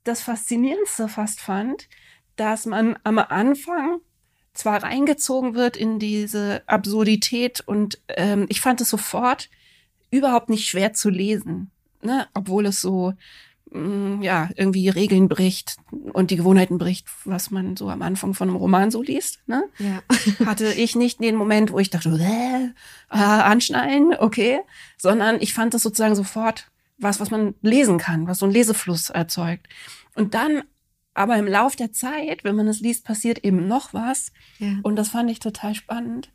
[0.07, 1.87] das Faszinierendste fast fand,
[2.35, 3.99] dass man am Anfang
[4.53, 9.49] zwar reingezogen wird in diese Absurdität und ähm, ich fand es sofort
[10.09, 12.27] überhaupt nicht schwer zu lesen, ne?
[12.33, 13.13] obwohl es so
[13.71, 18.33] mh, mm, ja irgendwie Regeln bricht und die Gewohnheiten bricht, was man so am Anfang
[18.33, 19.39] von einem Roman so liest.
[19.47, 19.63] Ne?
[19.77, 20.01] Ja.
[20.45, 24.59] Hatte ich nicht den Moment, wo ich dachte, äh, äh, anschnallen, okay,
[24.97, 29.09] sondern ich fand das sozusagen sofort was, was man lesen kann, was so einen Lesefluss
[29.09, 29.67] erzeugt.
[30.15, 30.63] Und dann
[31.13, 34.31] aber im Lauf der Zeit, wenn man es liest, passiert eben noch was.
[34.59, 34.75] Ja.
[34.83, 36.31] Und das fand ich total spannend,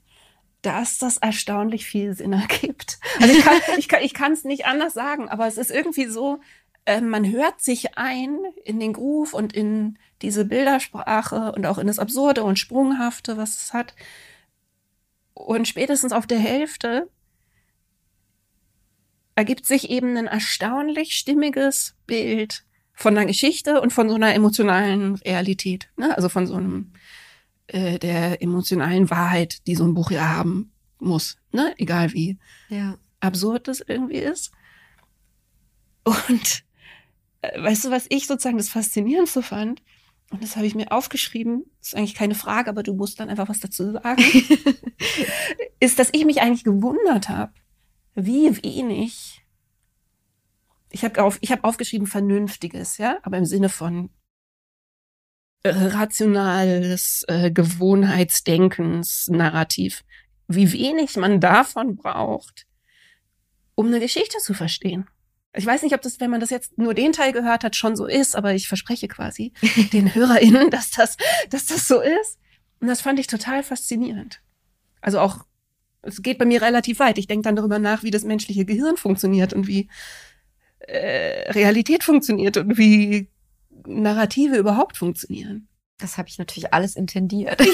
[0.62, 2.98] dass das erstaunlich viel Sinn ergibt.
[3.20, 6.06] Also ich kann ich kann ich kann es nicht anders sagen, aber es ist irgendwie
[6.06, 6.40] so,
[6.84, 11.86] äh, man hört sich ein in den Groove und in diese Bildersprache und auch in
[11.86, 13.94] das Absurde und Sprunghafte, was es hat.
[15.34, 17.08] Und spätestens auf der Hälfte
[19.42, 25.16] ergibt sich eben ein erstaunlich stimmiges Bild von einer Geschichte und von so einer emotionalen
[25.16, 25.88] Realität.
[25.96, 26.14] Ne?
[26.14, 26.92] Also von so einem
[27.66, 31.38] äh, der emotionalen Wahrheit, die so ein Buch ja haben muss.
[31.50, 31.74] Ne?
[31.76, 32.96] Egal wie ja.
[33.18, 34.52] absurd das irgendwie ist.
[36.04, 36.62] Und
[37.40, 39.82] äh, weißt du, was ich sozusagen das Faszinierendste fand?
[40.30, 43.28] Und das habe ich mir aufgeschrieben, das ist eigentlich keine Frage, aber du musst dann
[43.28, 44.22] einfach was dazu sagen,
[45.80, 47.52] ist, dass ich mich eigentlich gewundert habe,
[48.14, 49.42] wie wenig
[50.92, 54.10] ich habe auf, ich habe aufgeschrieben Vernünftiges, ja, aber im Sinne von
[55.62, 60.04] äh, rationales äh, Gewohnheitsdenkens Narrativ.
[60.48, 62.66] Wie wenig man davon braucht,
[63.74, 65.08] um eine Geschichte zu verstehen.
[65.54, 67.96] Ich weiß nicht, ob das, wenn man das jetzt nur den Teil gehört hat, schon
[67.96, 69.52] so ist, aber ich verspreche quasi
[69.92, 71.16] den HörerInnen, dass das,
[71.50, 72.38] dass das so ist.
[72.80, 74.42] Und das fand ich total faszinierend.
[75.00, 75.44] Also auch,
[76.02, 77.18] es geht bei mir relativ weit.
[77.18, 79.88] Ich denke dann darüber nach, wie das menschliche Gehirn funktioniert und wie
[80.80, 83.28] äh, Realität funktioniert und wie
[83.86, 85.68] Narrative überhaupt funktionieren.
[85.98, 87.60] Das habe ich natürlich alles intendiert.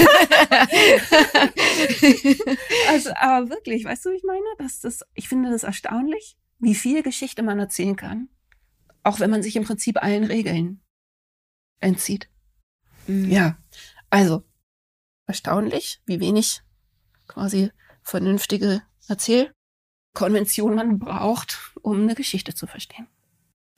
[2.89, 4.45] also, aber wirklich, weißt du, wie ich meine?
[4.59, 8.29] Das, das, ich finde das erstaunlich, wie viel Geschichte man erzählen kann,
[9.03, 10.83] auch wenn man sich im Prinzip allen Regeln
[11.81, 12.29] entzieht.
[13.07, 13.31] Mhm.
[13.31, 13.57] Ja,
[14.11, 14.45] also
[15.27, 16.61] erstaunlich, wie wenig
[17.27, 17.71] quasi
[18.09, 19.53] vernünftige Erzähl
[20.15, 23.07] Konvention man braucht, um eine Geschichte zu verstehen.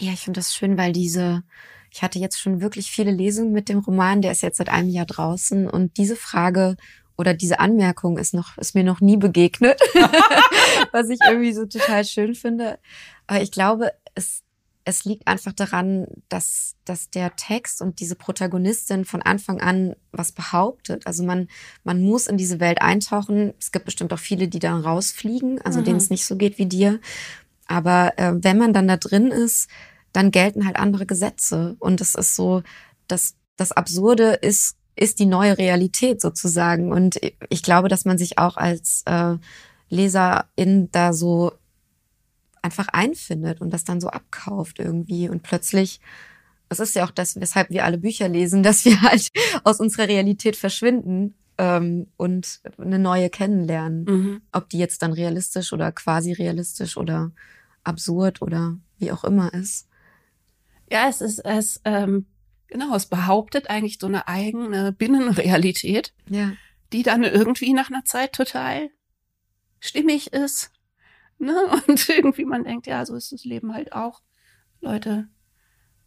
[0.00, 1.42] Ja, ich finde das schön, weil diese,
[1.90, 4.88] ich hatte jetzt schon wirklich viele Lesungen mit dem Roman, der ist jetzt seit einem
[4.88, 6.76] Jahr draußen und diese Frage
[7.18, 9.78] oder diese Anmerkung ist noch, ist mir noch nie begegnet,
[10.92, 12.78] was ich irgendwie so total schön finde.
[13.26, 14.42] Aber ich glaube, es
[14.90, 20.32] es liegt einfach daran, dass, dass der Text und diese Protagonistin von Anfang an was
[20.32, 21.06] behauptet.
[21.06, 21.48] Also man,
[21.84, 23.54] man muss in diese Welt eintauchen.
[23.58, 25.84] Es gibt bestimmt auch viele, die dann rausfliegen, also mhm.
[25.84, 27.00] denen es nicht so geht wie dir.
[27.66, 29.68] Aber äh, wenn man dann da drin ist,
[30.12, 31.76] dann gelten halt andere Gesetze.
[31.78, 32.62] Und es ist so,
[33.06, 36.92] dass das Absurde ist ist die neue Realität sozusagen.
[36.92, 39.36] Und ich glaube, dass man sich auch als äh,
[39.88, 41.52] Leserin da so
[42.62, 46.00] einfach einfindet und das dann so abkauft irgendwie und plötzlich
[46.70, 49.28] das ist ja auch das, weshalb wir alle Bücher lesen, dass wir halt
[49.64, 54.04] aus unserer Realität verschwinden ähm, und eine neue kennenlernen.
[54.04, 54.42] Mhm.
[54.52, 57.32] Ob die jetzt dann realistisch oder quasi realistisch oder
[57.84, 59.88] absurd oder wie auch immer ist.
[60.90, 62.26] Ja, es ist es ähm,
[62.68, 66.52] genau, es behauptet eigentlich so eine eigene Binnenrealität, ja.
[66.92, 68.90] die dann irgendwie nach einer Zeit total
[69.80, 70.70] stimmig ist.
[71.40, 71.56] Ne?
[71.88, 74.20] Und irgendwie man denkt, ja, so ist das Leben halt auch.
[74.80, 75.28] Leute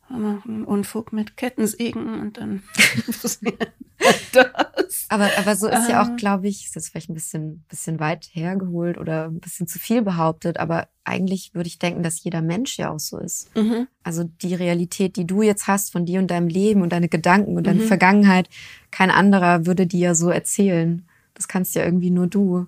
[0.09, 2.61] machen Unfug mit Kettensägen und dann
[3.21, 5.05] das.
[5.09, 6.17] Aber, aber so ist ja auch, ähm.
[6.17, 10.01] glaube ich, ist jetzt vielleicht ein bisschen, bisschen weit hergeholt oder ein bisschen zu viel
[10.01, 13.55] behauptet, aber eigentlich würde ich denken, dass jeder Mensch ja auch so ist.
[13.55, 13.87] Mhm.
[14.03, 17.57] Also die Realität, die du jetzt hast von dir und deinem Leben und deine Gedanken
[17.57, 17.87] und deine mhm.
[17.87, 18.49] Vergangenheit,
[18.91, 21.07] kein anderer würde dir ja so erzählen.
[21.33, 22.67] Das kannst ja irgendwie nur du.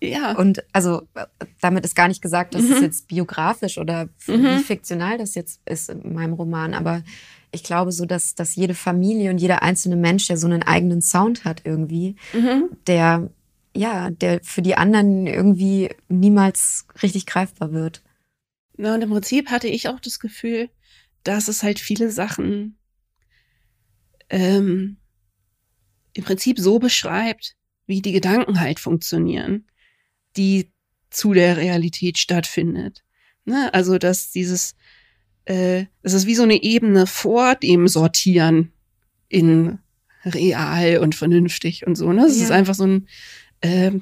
[0.00, 0.32] Ja.
[0.36, 1.02] Und also
[1.60, 2.72] damit ist gar nicht gesagt, dass mhm.
[2.72, 4.44] es jetzt biografisch oder mhm.
[4.44, 7.02] wie fiktional das jetzt ist in meinem Roman, aber
[7.50, 11.00] ich glaube so, dass, dass jede Familie und jeder einzelne Mensch, der so einen eigenen
[11.00, 12.68] Sound hat irgendwie, mhm.
[12.86, 13.30] der
[13.76, 18.02] ja, der für die anderen irgendwie niemals richtig greifbar wird.
[18.76, 20.68] Na, und im Prinzip hatte ich auch das Gefühl,
[21.22, 22.76] dass es halt viele Sachen
[24.30, 24.96] ähm,
[26.12, 27.54] im Prinzip so beschreibt,
[27.86, 29.66] wie die Gedanken halt funktionieren
[30.36, 30.70] die
[31.10, 33.02] zu der Realität stattfindet.
[33.44, 33.72] Ne?
[33.72, 34.74] Also, dass dieses,
[35.46, 38.72] äh, das ist wie so eine Ebene vor dem Sortieren
[39.28, 39.78] in
[40.24, 42.12] real und vernünftig und so.
[42.12, 42.22] Ne?
[42.22, 42.44] Das ja.
[42.44, 43.08] ist einfach so ein
[43.60, 43.92] äh,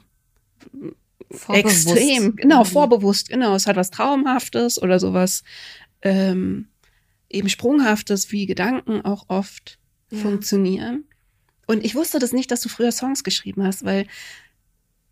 [1.49, 2.69] extrem, genau, mhm.
[2.69, 3.55] vorbewusst, genau.
[3.55, 5.43] Es hat was Traumhaftes oder sowas
[6.03, 6.69] ähm,
[7.29, 9.79] eben Sprunghaftes, wie Gedanken auch oft
[10.11, 10.19] ja.
[10.19, 11.05] funktionieren.
[11.67, 14.07] Und ich wusste das nicht, dass du früher Songs geschrieben hast, weil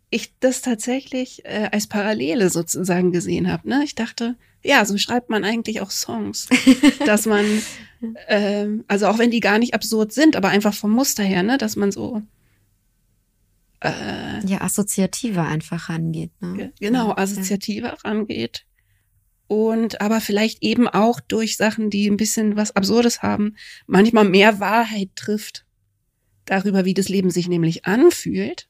[0.09, 3.67] ich das tatsächlich äh, als Parallele sozusagen gesehen habe.
[3.67, 3.83] Ne?
[3.83, 6.47] Ich dachte, ja, so schreibt man eigentlich auch Songs,
[7.05, 7.45] dass man,
[8.27, 11.57] ähm, also auch wenn die gar nicht absurd sind, aber einfach vom Muster her, ne,
[11.57, 12.21] dass man so
[13.81, 16.31] äh, ja assoziativer einfach rangeht.
[16.41, 16.71] Ne?
[16.79, 17.97] Genau, assoziativer ja.
[18.03, 18.65] rangeht
[19.47, 24.59] und aber vielleicht eben auch durch Sachen, die ein bisschen was Absurdes haben, manchmal mehr
[24.59, 25.65] Wahrheit trifft
[26.45, 28.67] darüber, wie das Leben sich nämlich anfühlt.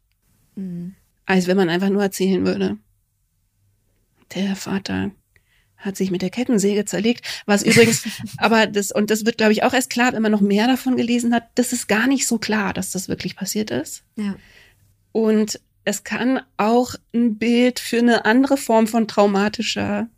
[0.55, 0.95] Mhm
[1.25, 2.77] als wenn man einfach nur erzählen würde.
[4.33, 5.11] Der Vater
[5.77, 8.03] hat sich mit der Kettensäge zerlegt, was übrigens,
[8.37, 10.97] aber das, und das wird, glaube ich, auch erst klar, wenn man noch mehr davon
[10.97, 14.03] gelesen hat, das ist gar nicht so klar, dass das wirklich passiert ist.
[14.15, 14.35] Ja.
[15.11, 20.09] Und es kann auch ein Bild für eine andere Form von traumatischer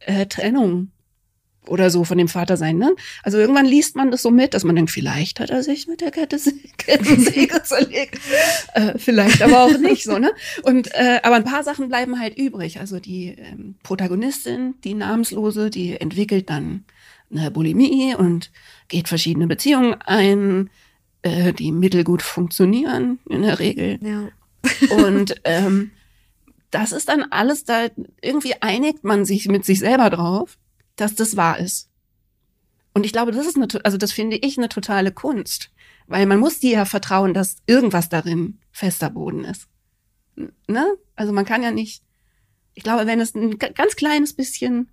[0.00, 0.92] äh, Trennung
[1.66, 2.94] oder so von dem Vater sein, ne?
[3.22, 6.00] Also irgendwann liest man das so mit, dass man denkt, vielleicht hat er sich mit
[6.00, 8.20] der Kettensäge zerlegt,
[8.74, 10.32] äh, vielleicht aber auch nicht, so, ne?
[10.62, 12.80] Und äh, aber ein paar Sachen bleiben halt übrig.
[12.80, 16.84] Also die ähm, Protagonistin, die Namenslose, die entwickelt dann
[17.30, 18.50] eine Bulimie und
[18.88, 20.68] geht verschiedene Beziehungen ein,
[21.22, 23.98] äh, die mittelgut funktionieren in der Regel.
[24.02, 24.28] Ja.
[24.96, 25.92] Und ähm,
[26.70, 27.86] das ist dann alles da,
[28.20, 30.58] irgendwie einigt man sich mit sich selber drauf
[30.96, 31.88] dass das wahr ist.
[32.94, 35.70] Und ich glaube, das ist eine, also das finde ich eine totale Kunst,
[36.06, 39.68] weil man muss dir ja vertrauen, dass irgendwas darin fester Boden ist.
[40.66, 40.94] Ne?
[41.16, 42.02] Also man kann ja nicht,
[42.74, 44.90] ich glaube, wenn es ein ganz kleines bisschen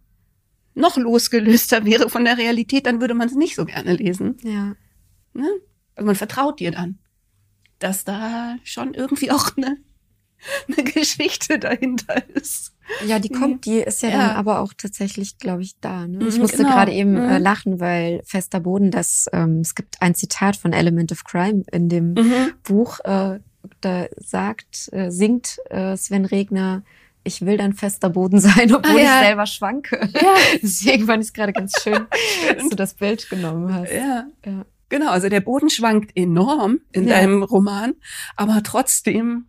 [0.75, 4.37] noch losgelöster wäre von der Realität, dann würde man es nicht so gerne lesen.
[4.43, 4.75] Ja.
[5.33, 5.47] Ne?
[5.95, 6.99] Also man vertraut dir dann,
[7.79, 9.77] dass da schon irgendwie auch eine,
[10.67, 12.73] eine Geschichte dahinter ist.
[13.05, 14.17] Ja, die kommt, die ist ja, ja.
[14.17, 16.07] dann aber auch tatsächlich, glaube ich, da.
[16.07, 16.25] Ne?
[16.27, 16.69] Ich mhm, musste genau.
[16.69, 17.43] gerade eben äh, mhm.
[17.43, 21.89] lachen, weil fester Boden, das ähm, es gibt ein Zitat von Element of Crime in
[21.89, 22.53] dem mhm.
[22.63, 23.39] Buch, äh,
[23.81, 26.83] da sagt, äh, singt äh, Sven Regner,
[27.23, 29.19] ich will dann fester Boden sein, obwohl ah, ja.
[29.19, 30.09] ich selber schwanke.
[30.13, 30.35] Ja.
[30.61, 32.07] Deswegen fand ich es gerade ganz schön,
[32.57, 33.91] dass du das Bild genommen hast.
[33.91, 34.27] Ja.
[34.45, 34.65] ja.
[34.89, 37.15] Genau, also der Boden schwankt enorm in ja.
[37.15, 37.93] deinem Roman,
[38.35, 39.45] aber trotzdem,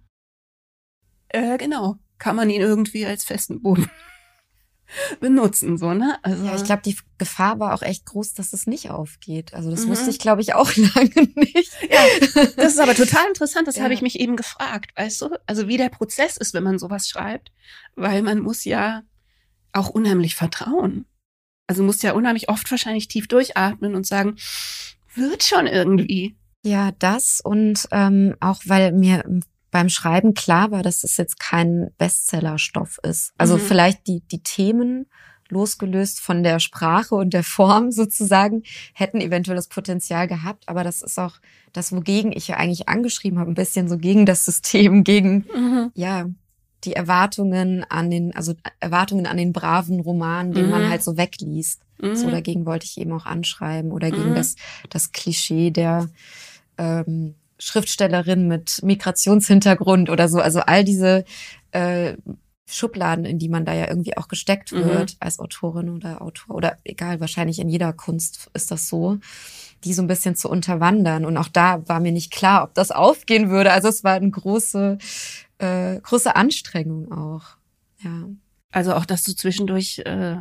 [1.28, 3.90] äh, genau, kann man ihn irgendwie als festen Boden
[5.20, 6.18] benutzen, so, ne?
[6.22, 9.54] Also ja, ich glaube, die Gefahr war auch echt groß, dass es nicht aufgeht.
[9.54, 9.90] Also das mhm.
[9.90, 11.72] wusste ich, glaube ich, auch lange nicht.
[11.88, 13.66] Ja, das ist aber total interessant.
[13.66, 13.82] Das ja.
[13.82, 15.30] habe ich mich eben gefragt, weißt du?
[15.46, 17.50] Also wie der Prozess ist, wenn man sowas schreibt,
[17.96, 19.02] weil man muss ja
[19.72, 21.06] auch unheimlich vertrauen.
[21.66, 24.36] Also muss ja unheimlich oft wahrscheinlich tief durchatmen und sagen,
[25.14, 26.36] wird schon irgendwie.
[26.64, 29.24] Ja, das und ähm, auch weil mir
[29.70, 33.32] beim Schreiben klar war, dass es jetzt kein Bestsellerstoff ist.
[33.38, 33.60] Also mhm.
[33.60, 35.06] vielleicht die, die Themen
[35.48, 38.62] losgelöst von der Sprache und der Form sozusagen,
[38.94, 40.68] hätten eventuell das Potenzial gehabt.
[40.68, 41.36] Aber das ist auch
[41.72, 45.90] das, wogegen ich ja eigentlich angeschrieben habe, ein bisschen so gegen das System, gegen, mhm.
[45.94, 46.26] ja,
[46.84, 50.70] die Erwartungen an den, also Erwartungen an den braven Roman, den mhm.
[50.70, 51.82] man halt so wegliest.
[52.00, 52.16] Mhm.
[52.16, 54.34] So dagegen wollte ich eben auch anschreiben oder gegen mhm.
[54.34, 54.56] das,
[54.88, 56.08] das Klischee der
[56.78, 60.40] ähm, Schriftstellerin mit Migrationshintergrund oder so.
[60.40, 61.24] Also all diese
[61.70, 62.14] äh,
[62.66, 64.84] Schubladen, in die man da ja irgendwie auch gesteckt mhm.
[64.84, 69.18] wird als Autorin oder Autor oder egal, wahrscheinlich in jeder Kunst ist das so,
[69.84, 71.24] die so ein bisschen zu unterwandern.
[71.24, 73.72] Und auch da war mir nicht klar, ob das aufgehen würde.
[73.72, 74.98] Also es war eine große,
[75.58, 77.56] äh, große Anstrengung auch.
[78.02, 78.28] Ja.
[78.72, 80.36] Also auch, dass du zwischendurch äh,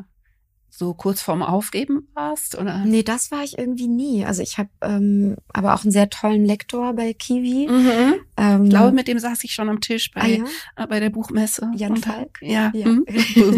[0.80, 2.58] so kurz vorm Aufgeben warst?
[2.58, 2.86] Oder?
[2.86, 4.24] Nee, das war ich irgendwie nie.
[4.24, 7.68] Also ich habe ähm, aber auch einen sehr tollen Lektor bei Kiwi.
[7.70, 8.14] Mhm.
[8.38, 10.44] Ähm, ich glaube, mit dem saß ich schon am Tisch bei, ah, ja?
[10.78, 11.70] äh, bei der Buchmesse.
[11.76, 12.40] Jan Und, Falk?
[12.42, 12.86] Ja, ja.
[12.86, 13.06] Hm.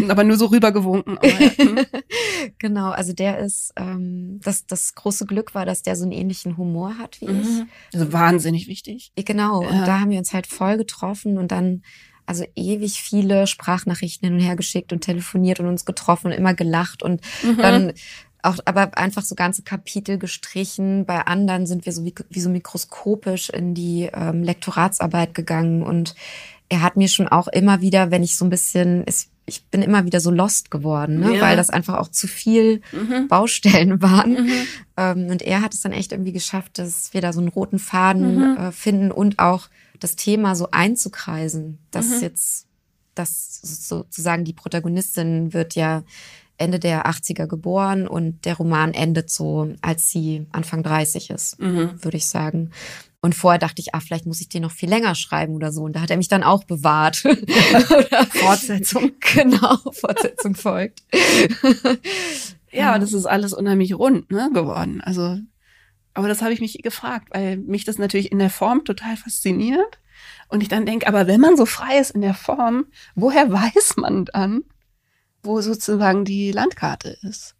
[0.10, 1.16] aber nur so rübergewunken.
[1.18, 1.50] Aber, ja.
[1.58, 1.78] hm.
[2.58, 6.56] genau, also der ist, ähm, das, das große Glück war, dass der so einen ähnlichen
[6.56, 7.40] Humor hat wie mhm.
[7.40, 7.94] ich.
[7.94, 9.12] Also wahnsinnig wichtig.
[9.14, 11.82] Genau, und da haben wir uns halt voll getroffen und dann
[12.26, 16.54] also ewig viele Sprachnachrichten hin und her geschickt und telefoniert und uns getroffen und immer
[16.54, 17.56] gelacht und mhm.
[17.58, 17.92] dann
[18.42, 21.06] auch aber einfach so ganze Kapitel gestrichen.
[21.06, 26.14] Bei anderen sind wir so wie, wie so mikroskopisch in die ähm, Lektoratsarbeit gegangen und
[26.72, 29.82] er hat mir schon auch immer wieder, wenn ich so ein bisschen, es, ich bin
[29.82, 31.36] immer wieder so lost geworden, ne?
[31.36, 31.42] Ja.
[31.42, 33.28] weil das einfach auch zu viel mhm.
[33.28, 34.44] Baustellen waren.
[34.44, 34.52] Mhm.
[34.96, 37.78] Ähm, und er hat es dann echt irgendwie geschafft, dass wir da so einen roten
[37.78, 38.56] Faden mhm.
[38.56, 39.68] äh, finden und auch
[40.02, 42.22] das Thema so einzukreisen, dass mhm.
[42.22, 42.66] jetzt,
[43.14, 46.02] dass sozusagen die Protagonistin wird ja
[46.58, 52.02] Ende der 80er geboren und der Roman endet so, als sie Anfang 30 ist, mhm.
[52.02, 52.70] würde ich sagen.
[53.20, 55.82] Und vorher dachte ich, ah, vielleicht muss ich den noch viel länger schreiben oder so.
[55.82, 57.16] Und da hat er mich dann auch bewahrt.
[58.30, 59.12] Fortsetzung.
[59.34, 61.02] Genau, Fortsetzung folgt.
[62.70, 65.00] ja, das ist alles unheimlich rund ne, geworden.
[65.00, 65.38] Also
[66.14, 69.98] aber das habe ich mich gefragt, weil mich das natürlich in der Form total fasziniert.
[70.48, 73.96] Und ich dann denke, aber wenn man so frei ist in der Form, woher weiß
[73.96, 74.64] man dann,
[75.42, 77.54] wo sozusagen die Landkarte ist?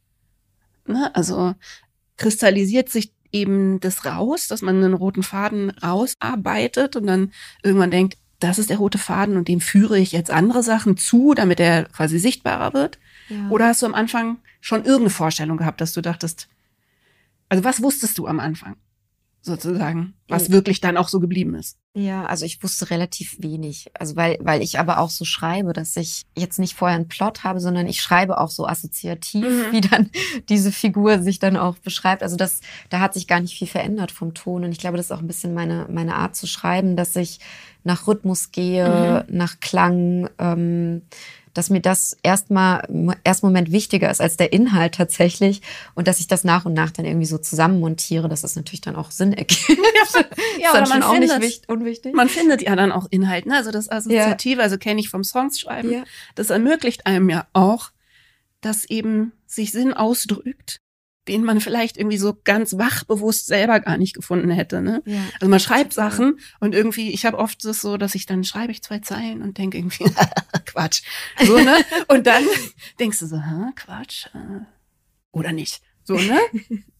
[0.86, 1.14] Ne?
[1.14, 1.54] Also
[2.18, 8.18] kristallisiert sich eben das raus, dass man einen roten Faden rausarbeitet und dann irgendwann denkt,
[8.38, 11.84] das ist der rote Faden und dem führe ich jetzt andere Sachen zu, damit er
[11.84, 12.98] quasi sichtbarer wird?
[13.28, 13.48] Ja.
[13.48, 16.48] Oder hast du am Anfang schon irgendeine Vorstellung gehabt, dass du dachtest,
[17.52, 18.76] also was wusstest du am Anfang?
[19.44, 20.52] sozusagen, was oh.
[20.52, 21.76] wirklich dann auch so geblieben ist.
[21.94, 23.90] Ja, also ich wusste relativ wenig.
[23.98, 27.42] Also weil, weil ich aber auch so schreibe, dass ich jetzt nicht vorher einen Plot
[27.42, 29.64] habe, sondern ich schreibe auch so assoziativ, mhm.
[29.72, 30.10] wie dann
[30.48, 32.22] diese Figur sich dann auch beschreibt.
[32.22, 34.64] Also das, da hat sich gar nicht viel verändert vom Ton.
[34.64, 37.40] Und ich glaube, das ist auch ein bisschen meine, meine Art zu schreiben, dass ich
[37.82, 39.36] nach Rhythmus gehe, mhm.
[39.36, 41.02] nach Klang, ähm,
[41.54, 42.86] dass mir das erstmal
[43.24, 45.62] erst Moment wichtiger ist als der Inhalt tatsächlich
[45.94, 48.96] und dass ich das nach und nach dann irgendwie so zusammenmontiere, dass es natürlich dann
[48.96, 49.68] auch Sinn ergibt.
[50.58, 52.14] Ja, ja man auch findet, nicht unwichtig.
[52.14, 53.56] Man findet ja dann auch Inhalt, ne?
[53.56, 54.64] Also das Assoziative, ja.
[54.64, 56.04] also kenne ich vom Songs schreiben, ja.
[56.34, 57.90] das ermöglicht einem ja auch,
[58.60, 60.80] dass eben sich Sinn ausdrückt
[61.28, 64.82] den man vielleicht irgendwie so ganz wachbewusst selber gar nicht gefunden hätte.
[64.82, 65.02] Ne?
[65.04, 68.44] Ja, also man schreibt Sachen und irgendwie, ich habe oft das so, dass ich dann
[68.44, 70.04] schreibe ich zwei Zeilen und denke irgendwie,
[70.66, 71.02] Quatsch.
[71.44, 71.76] So, ne?
[72.08, 72.44] Und dann
[72.98, 74.26] denkst du so, Hä, Quatsch.
[74.34, 74.64] Äh,
[75.30, 75.80] oder nicht.
[76.04, 76.38] So, ne?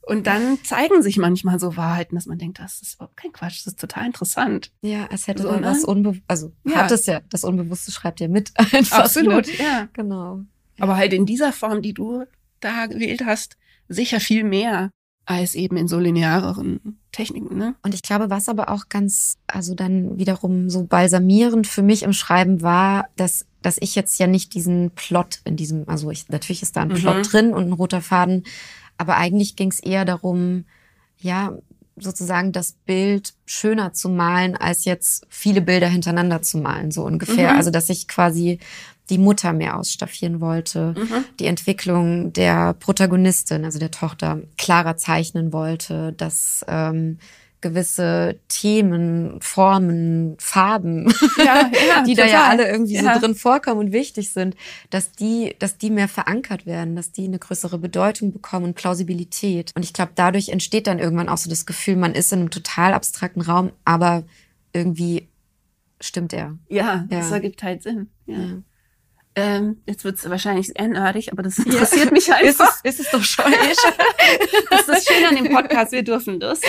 [0.04, 3.58] Und dann zeigen sich manchmal so Wahrheiten, dass man denkt, das ist überhaupt kein Quatsch,
[3.58, 4.72] das ist total interessant.
[4.80, 5.66] Ja, als hätte so, man ne?
[5.66, 6.76] das Unbewusst, also ja.
[6.76, 9.00] hat es ja, das Unbewusste schreibt ja mit einfach.
[9.00, 9.54] Absolut, ne?
[9.58, 9.88] ja.
[9.92, 10.40] Genau.
[10.78, 12.24] Aber halt in dieser Form, die du
[12.60, 13.56] da gewählt hast,
[13.88, 14.90] sicher viel mehr
[15.24, 17.56] als eben in so lineareren Techniken.
[17.56, 17.74] Ne?
[17.82, 22.12] Und ich glaube, was aber auch ganz, also dann wiederum so balsamierend für mich im
[22.12, 26.62] Schreiben war, dass, dass ich jetzt ja nicht diesen Plot in diesem, also ich, natürlich
[26.62, 26.94] ist da ein mhm.
[26.94, 28.44] Plot drin und ein roter Faden,
[28.98, 30.64] aber eigentlich ging es eher darum,
[31.18, 31.56] ja,
[31.96, 37.52] sozusagen das Bild schöner zu malen, als jetzt viele Bilder hintereinander zu malen, so ungefähr.
[37.52, 37.58] Mhm.
[37.58, 38.58] Also, dass ich quasi
[39.12, 41.24] die Mutter mehr ausstaffieren wollte, mhm.
[41.38, 47.18] die Entwicklung der Protagonistin, also der Tochter, klarer zeichnen wollte, dass ähm,
[47.60, 52.26] gewisse Themen, Formen, Farben, ja, ja, die total.
[52.26, 53.14] da ja alle irgendwie ja.
[53.14, 54.56] so drin vorkommen und wichtig sind,
[54.88, 59.72] dass die, dass die mehr verankert werden, dass die eine größere Bedeutung bekommen und Plausibilität.
[59.76, 62.50] Und ich glaube, dadurch entsteht dann irgendwann auch so das Gefühl, man ist in einem
[62.50, 64.24] total abstrakten Raum, aber
[64.72, 65.28] irgendwie
[66.00, 66.56] stimmt er.
[66.70, 68.08] Ja, das ergibt halt Sinn.
[68.26, 68.62] Ja.
[69.34, 72.12] Ähm, jetzt wird es wahrscheinlich nerdig, aber das interessiert ja.
[72.12, 72.84] mich einfach.
[72.84, 73.50] Ist es, ist es doch schon.
[74.70, 76.60] das ist das Schöne an dem Podcast, wir dürfen das.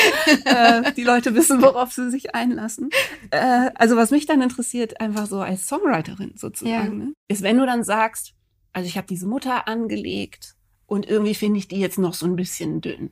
[0.45, 2.89] Äh, die Leute wissen, worauf sie sich einlassen.
[3.31, 7.05] Äh, also was mich dann interessiert, einfach so als Songwriterin sozusagen, ja.
[7.05, 8.33] ne, ist, wenn du dann sagst,
[8.71, 10.55] also ich habe diese Mutter angelegt
[10.85, 13.11] und irgendwie finde ich die jetzt noch so ein bisschen dünn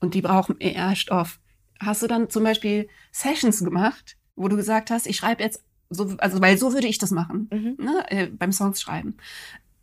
[0.00, 1.38] und die brauchen eher Stoff.
[1.78, 6.14] Hast du dann zum Beispiel Sessions gemacht, wo du gesagt hast, ich schreibe jetzt so,
[6.18, 7.76] also weil so würde ich das machen, Mhm.
[7.84, 9.16] ne, äh, beim Songs schreiben.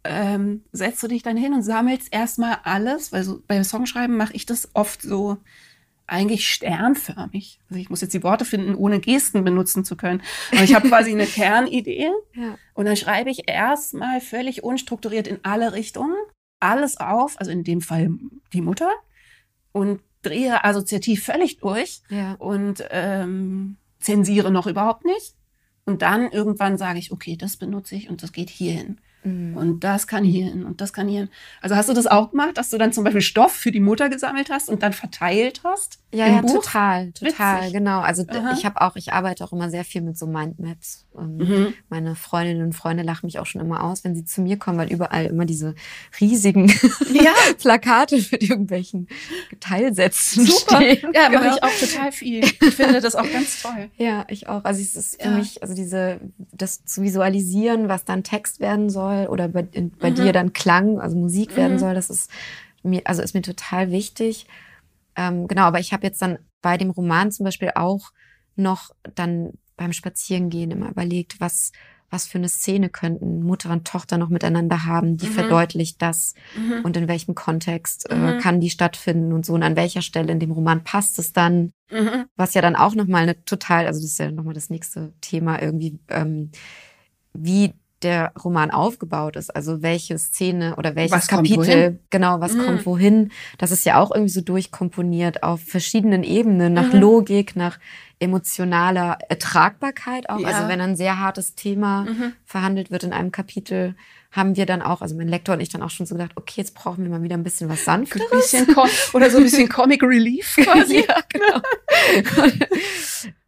[0.05, 4.33] Ähm, setzt du dich dann hin und sammelst erstmal alles, weil so beim Songschreiben mache
[4.33, 5.37] ich das oft so
[6.07, 7.61] eigentlich sternförmig.
[7.69, 10.21] Also ich muss jetzt die Worte finden, ohne Gesten benutzen zu können.
[10.51, 12.57] Aber ich habe quasi eine Kernidee Ja.
[12.73, 16.15] und dann schreibe ich erstmal völlig unstrukturiert in alle Richtungen
[16.59, 18.09] alles auf, also in dem Fall
[18.53, 18.89] die Mutter,
[19.73, 22.33] und drehe assoziativ völlig durch Ja.
[22.35, 25.35] und ähm, zensiere noch überhaupt nicht.
[25.85, 28.99] Und dann irgendwann sage ich, okay, das benutze ich und das geht hierhin.
[29.23, 29.55] Mhm.
[29.57, 31.29] Und das kann hierhin und das kann hierhin.
[31.61, 34.09] Also hast du das auch gemacht, dass du dann zum Beispiel Stoff für die Mutter
[34.09, 35.99] gesammelt hast und dann verteilt hast?
[36.13, 36.61] Ja, ja, Buch?
[36.63, 37.73] total, total, Witzig.
[37.73, 38.01] genau.
[38.01, 38.51] Also Aha.
[38.55, 41.05] ich habe auch, ich arbeite auch immer sehr viel mit so Mindmaps.
[41.17, 41.73] Ähm, Mhm.
[41.89, 44.77] Meine Freundinnen und Freunde lachen mich auch schon immer aus, wenn sie zu mir kommen,
[44.77, 45.73] weil überall immer diese
[46.21, 46.67] riesigen
[47.13, 49.07] Ja, Plakate mit irgendwelchen
[49.59, 50.77] Teilsätzen super.
[50.77, 51.11] stehen.
[51.13, 51.55] Ja, mache Genau.
[51.55, 52.43] ich auch total viel.
[52.43, 53.89] Ich finde das auch ganz toll.
[53.97, 54.63] Ja, ich auch.
[54.65, 55.35] Also es ist für Ja.
[55.35, 56.19] mich, also diese,
[56.51, 60.15] das zu visualisieren, was dann Text werden soll oder bei, in, bei Mhm.
[60.15, 61.79] dir dann Klang, also Musik werden Mhm.
[61.79, 62.29] soll, das ist
[62.83, 64.47] mir, also ist mir total wichtig.
[65.15, 68.11] Ähm, genau, aber ich habe jetzt dann bei dem Roman zum Beispiel auch
[68.55, 71.71] noch dann beim Spazierengehen immer überlegt, was,
[72.09, 75.31] was für eine Szene könnten Mutter und Tochter noch miteinander haben, die Mhm.
[75.31, 76.81] verdeutlicht das Mhm.
[76.83, 78.37] und in welchem Kontext äh, Mhm.
[78.37, 81.71] kann die stattfinden und so und an welcher Stelle in dem Roman passt es dann
[81.91, 82.25] Mhm.
[82.35, 85.61] was ja dann auch nochmal eine total, also das ist ja nochmal das nächste Thema
[85.61, 86.51] irgendwie, ähm,
[87.33, 87.73] wie
[88.03, 91.99] der Roman aufgebaut ist, also welche Szene oder welches Was kommt Kapitel, wohin?
[92.09, 92.59] genau, was Mhm.
[92.59, 96.99] kommt wohin, das ist ja auch irgendwie so durchkomponiert auf verschiedenen Ebenen, nach Mhm.
[96.99, 97.79] Logik, nach
[98.19, 100.39] emotionaler Ertragbarkeit auch.
[100.39, 100.47] Ja.
[100.47, 102.33] Also wenn ein sehr hartes Thema Mhm.
[102.45, 103.95] verhandelt wird in einem Kapitel,
[104.33, 106.55] haben wir dann auch, also mein Lektor und ich dann auch schon so gedacht, okay,
[106.57, 108.29] jetzt brauchen wir mal wieder ein bisschen was Ein Sanfteres.
[108.31, 111.05] bisschen Com oder so ein bisschen Comic Relief quasi.
[111.07, 111.61] ja, genau.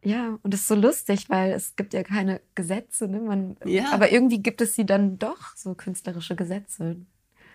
[0.04, 3.20] ja, und das ist so lustig, weil es gibt ja keine Gesetze, ne?
[3.20, 3.92] Man, Ja.
[3.92, 6.98] aber irgendwie gibt es sie dann doch, so künstlerische Gesetze.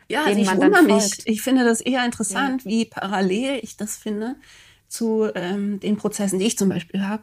[0.09, 1.23] Ja, also ich wundere mich.
[1.27, 4.35] Ich finde das eher interessant, wie parallel ich das finde
[4.89, 7.23] zu ähm, den Prozessen, die ich zum Beispiel habe.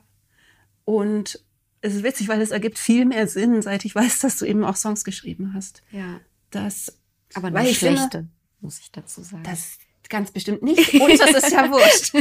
[0.85, 1.43] Und
[1.87, 4.63] es ist witzig, weil es ergibt viel mehr Sinn, seit ich weiß, dass du eben
[4.63, 5.81] auch Songs geschrieben hast.
[5.91, 6.19] Ja.
[6.51, 6.99] Das,
[7.33, 8.27] Aber nur Weil ich finde- schlechte,
[8.61, 9.43] muss ich dazu sagen.
[9.43, 9.77] das
[10.09, 10.93] ganz bestimmt nicht.
[11.01, 12.13] Und das ist ja wurscht.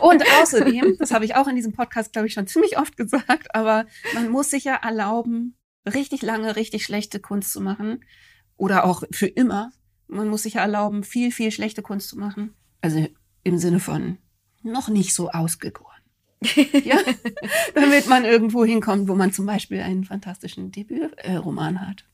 [0.00, 3.54] Und außerdem, das habe ich auch in diesem Podcast, glaube ich, schon ziemlich oft gesagt,
[3.54, 5.56] aber man muss sich ja erlauben,
[5.86, 8.04] richtig lange, richtig schlechte Kunst zu machen.
[8.56, 9.72] Oder auch für immer.
[10.06, 12.52] Man muss sich ja erlauben, viel, viel schlechte Kunst zu machen.
[12.82, 13.06] Also
[13.42, 14.18] im Sinne von
[14.62, 15.89] noch nicht so ausgegoren.
[16.84, 16.98] Ja,
[17.74, 22.04] damit man irgendwo hinkommt, wo man zum Beispiel einen fantastischen Debütroman hat.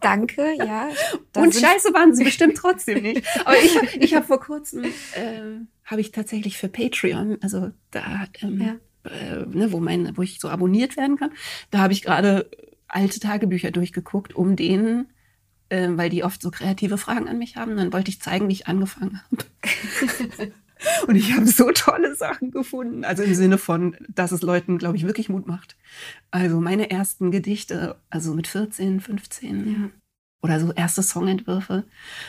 [0.00, 0.88] Danke, ja.
[1.36, 3.24] Und scheiße waren sie bestimmt trotzdem nicht.
[3.44, 8.80] Aber ich, ich habe vor kurzem, ähm, habe ich tatsächlich für Patreon, also da, ähm,
[9.04, 11.30] äh, ne, wo, mein, wo ich so abonniert werden kann,
[11.70, 12.50] da habe ich gerade
[12.88, 15.12] alte Tagebücher durchgeguckt, um denen,
[15.68, 18.52] äh, weil die oft so kreative Fragen an mich haben, dann wollte ich zeigen, wie
[18.52, 20.52] ich angefangen habe.
[21.06, 23.04] Und ich habe so tolle Sachen gefunden.
[23.04, 25.76] Also im Sinne von, dass es Leuten, glaube ich, wirklich Mut macht.
[26.30, 29.90] Also meine ersten Gedichte, also mit 14, 15, Ja.
[30.42, 31.84] oder so erste Songentwürfe.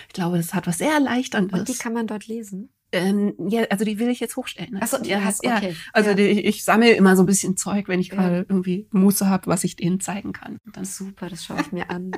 [0.08, 1.60] Ich glaube, das hat was sehr Erleichterndes.
[1.60, 2.70] Und die kann man dort lesen.
[2.94, 4.78] Ähm, ja, also die will ich jetzt hochstellen.
[4.82, 5.58] Ach so, die ja, hast- ja.
[5.58, 5.76] okay.
[5.91, 6.16] Also Ja.
[6.16, 8.16] die, ich sammle immer so ein bisschen Zeug, wenn ich Ja.
[8.16, 10.58] gerade irgendwie Muße habe, was ich denen zeigen kann.
[10.72, 12.12] Dann Super, das schaue ich mir an.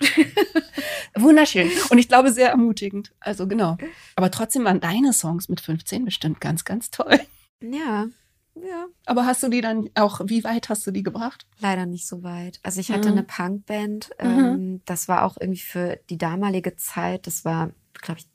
[1.16, 1.70] wunderschön.
[1.90, 3.12] Und ich glaube, sehr ermutigend.
[3.20, 3.76] Also genau.
[4.16, 7.18] Aber trotzdem waren deine Songs mit 15 bestimmt ganz, ganz toll.
[7.62, 8.06] Ja,
[8.54, 8.86] ja.
[9.06, 11.46] Aber hast du die dann auch, wie weit hast du die gebracht?
[11.60, 12.60] Leider nicht so weit.
[12.62, 13.18] Also ich hatte Mhm.
[13.18, 14.10] eine Punkband.
[14.22, 14.28] Mhm.
[14.38, 17.70] Ähm, das war auch irgendwie für die damalige Zeit, das war,
[18.00, 18.26] glaube ich,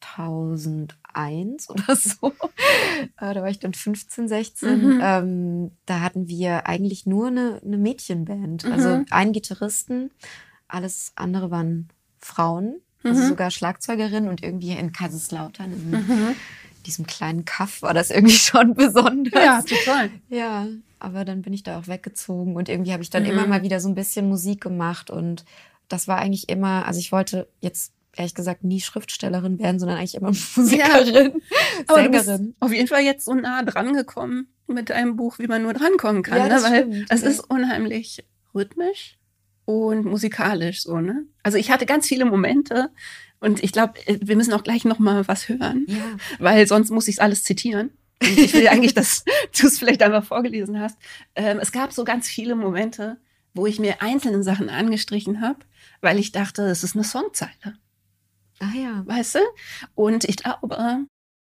[0.00, 2.32] 2001 oder so.
[3.18, 4.80] Äh, da war ich dann 15, 16.
[4.94, 5.00] Mhm.
[5.02, 8.64] Ähm, da hatten wir eigentlich nur eine, eine Mädchenband.
[8.64, 8.72] Mhm.
[8.72, 10.10] Also einen Gitarristen,
[10.68, 11.88] alles andere waren
[12.18, 12.80] Frauen.
[13.04, 13.28] Also Mhm.
[13.28, 16.34] sogar Schlagzeugerin und irgendwie in Kaiserslautern, in
[16.84, 19.32] diesem kleinen Kaff, war das irgendwie schon besonders.
[19.44, 20.10] Ja, total.
[20.28, 20.66] Ja,
[20.98, 23.28] aber dann bin ich da auch weggezogen und irgendwie habe ich dann Mhm.
[23.30, 25.44] immer mal wieder so ein bisschen Musik gemacht und
[25.86, 30.14] das war eigentlich immer, also ich wollte jetzt ehrlich gesagt nie Schriftstellerin werden, sondern eigentlich
[30.14, 31.40] immer Musikerin,
[32.10, 32.54] bist Sängerin.
[32.60, 36.22] auf jeden Fall jetzt so nah dran gekommen mit einem Buch, wie man nur drankommen
[36.22, 36.38] kann.
[36.38, 36.62] Ja, ne?
[36.62, 37.28] Weil stimmt, es ja.
[37.28, 39.18] ist unheimlich rhythmisch
[39.64, 41.24] und musikalisch so, ne?
[41.42, 42.90] Also ich hatte ganz viele Momente
[43.40, 47.08] und ich glaube, wir müssen auch gleich noch mal was hören, Ja, weil sonst muss
[47.08, 47.90] ich es alles zitieren.
[48.20, 49.24] Und ich will eigentlich, dass
[49.60, 50.98] du es vielleicht einmal vorgelesen hast.
[51.36, 53.18] Ähm, es gab so ganz viele Momente,
[53.54, 55.60] wo ich mir einzelne Sachen angestrichen habe,
[56.00, 57.78] weil ich dachte, es ist eine Songzeile.
[58.60, 59.02] Ah ja.
[59.06, 59.40] Weißt du?
[59.94, 61.06] Und ich glaube,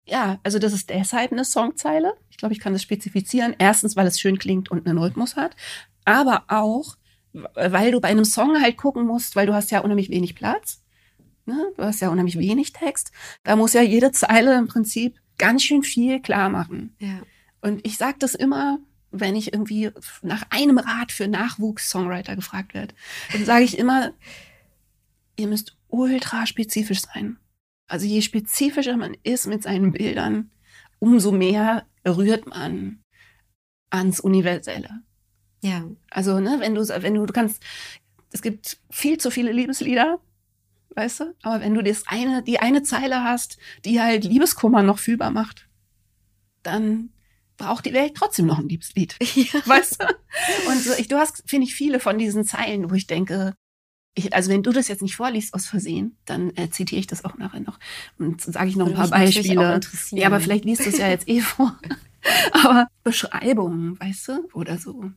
[0.07, 2.15] ja, also das ist deshalb eine Songzeile.
[2.29, 3.55] Ich glaube, ich kann das spezifizieren.
[3.57, 5.55] Erstens, weil es schön klingt und einen Rhythmus hat.
[6.05, 6.95] Aber auch,
[7.33, 10.81] weil du bei einem Song halt gucken musst, weil du hast ja unheimlich wenig Platz.
[11.45, 11.73] Ne?
[11.77, 13.11] Du hast ja unheimlich wenig Text.
[13.43, 16.95] Da muss ja jede Zeile im Prinzip ganz schön viel klar machen.
[16.99, 17.21] Ja.
[17.61, 18.79] Und ich sage das immer,
[19.11, 19.91] wenn ich irgendwie
[20.21, 22.93] nach einem Rat für Nachwuchs-Songwriter gefragt werde,
[23.31, 24.11] dann sage ich immer,
[25.35, 27.37] ihr müsst ultra spezifisch sein.
[27.87, 30.51] Also je spezifischer man ist mit seinen Bildern,
[30.99, 33.03] umso mehr rührt man
[33.89, 35.03] ans Universelle.
[35.61, 35.83] Ja.
[36.11, 37.63] Also, ne, wenn du, wenn du, du kannst,
[38.31, 40.19] es gibt viel zu viele Liebeslieder,
[40.95, 41.35] weißt du?
[41.41, 45.67] Aber wenn du das eine, die eine Zeile hast, die halt Liebeskummer noch fühlbar macht,
[46.63, 47.09] dann
[47.57, 49.15] braucht die Welt trotzdem noch ein Liebeslied.
[49.35, 49.61] Ja.
[49.65, 50.05] Weißt du?
[50.69, 53.53] Und so, ich, du hast, finde ich, viele von diesen Zeilen, wo ich denke,
[54.15, 57.25] ich, also wenn du das jetzt nicht vorliest aus Versehen, dann äh, zitiere ich das
[57.25, 57.79] auch nachher noch
[58.17, 59.75] und sage ich noch Würde ein paar auch Beispiele.
[59.75, 60.21] interessieren.
[60.21, 61.77] Ja, aber vielleicht liest du es ja jetzt eh vor.
[62.53, 65.11] aber Beschreibungen, weißt du, oder so.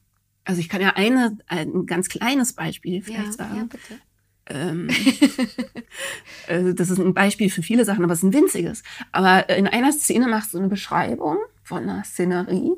[0.44, 3.56] Also ich kann ja eine, ein ganz kleines Beispiel vielleicht ja, sagen.
[3.56, 4.00] ja, bitte.
[4.50, 4.88] Ähm,
[6.48, 8.82] also das ist ein Beispiel für viele Sachen, aber es ist ein winziges.
[9.12, 12.72] Aber in einer Szene machst du eine Beschreibung von einer Szenerie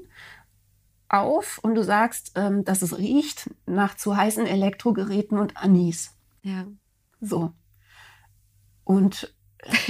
[1.11, 6.14] auf und du sagst, ähm, dass es riecht nach zu heißen Elektrogeräten und Anis.
[6.42, 6.66] Ja.
[7.20, 7.52] So.
[8.84, 9.34] Und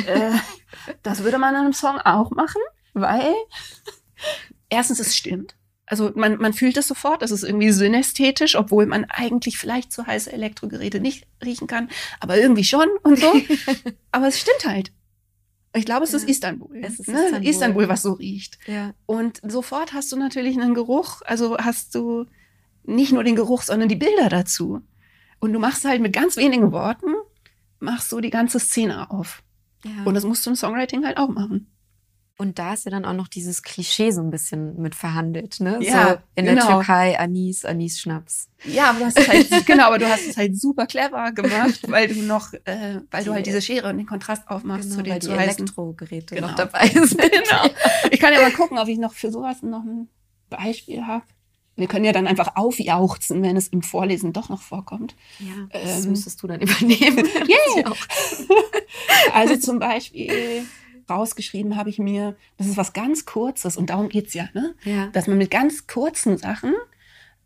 [0.07, 0.33] äh,
[1.03, 2.63] das würde man in einem Song auch machen,
[2.95, 3.35] weil
[4.71, 5.57] erstens es stimmt.
[5.87, 10.07] Also man, man fühlt es sofort, das ist irgendwie synästhetisch, obwohl man eigentlich vielleicht zu
[10.07, 11.89] heiße Elektrogeräte nicht riechen kann,
[12.21, 13.33] aber irgendwie schon und so.
[14.13, 14.93] aber es stimmt halt.
[15.73, 16.29] Ich glaube, es ist Ja.
[16.31, 16.77] Istanbul.
[16.83, 17.25] Es ist ne?
[17.27, 17.49] Istanbul.
[17.51, 18.59] Istanbul, was so riecht.
[18.67, 18.93] Ja.
[19.07, 22.27] Und sofort hast du natürlich einen Geruch, also hast du
[22.83, 24.81] nicht nur den Geruch, sondern die Bilder dazu.
[25.39, 27.15] Und du machst halt mit ganz wenigen Worten,
[27.79, 29.43] machst du die ganze Szene auf.
[29.85, 30.05] ja.
[30.05, 31.67] Und das musst du im Songwriting halt auch machen.
[32.41, 35.79] Und da ist ja dann auch noch dieses Klischee so ein bisschen mit verhandelt, ne?
[35.83, 36.67] Ja, so in der genau.
[36.79, 38.49] Türkei Anis, Anis Schnaps.
[38.65, 41.81] Ja, aber du hast es halt, genau, aber du hast es halt super clever gemacht,
[41.89, 45.11] weil du noch, äh, weil du halt diese Schere und den Kontrast aufmachst zu Genau,
[45.11, 45.59] weil den die zu heißen.
[45.65, 46.49] Elektrogeräte Genau.
[46.49, 47.19] noch dabei sind.
[47.21, 47.67] Genau.
[48.11, 50.09] Ich kann ja mal gucken, ob ich noch für sowas noch ein
[50.49, 51.25] Beispiel habe.
[51.77, 55.15] Wir können ja dann einfach aufjauchzen, wenn es im Vorlesen doch noch vorkommt.
[55.39, 56.11] Ja, das Ähm.
[56.13, 57.29] müsstest du dann übernehmen.
[57.47, 57.93] Ja.
[59.35, 60.65] Also zum Beispiel
[61.11, 64.75] rausgeschrieben habe ich mir, das ist was ganz Kurzes und darum geht's ja, ne?
[64.85, 65.09] ja.
[65.09, 66.75] dass man mit ganz kurzen Sachen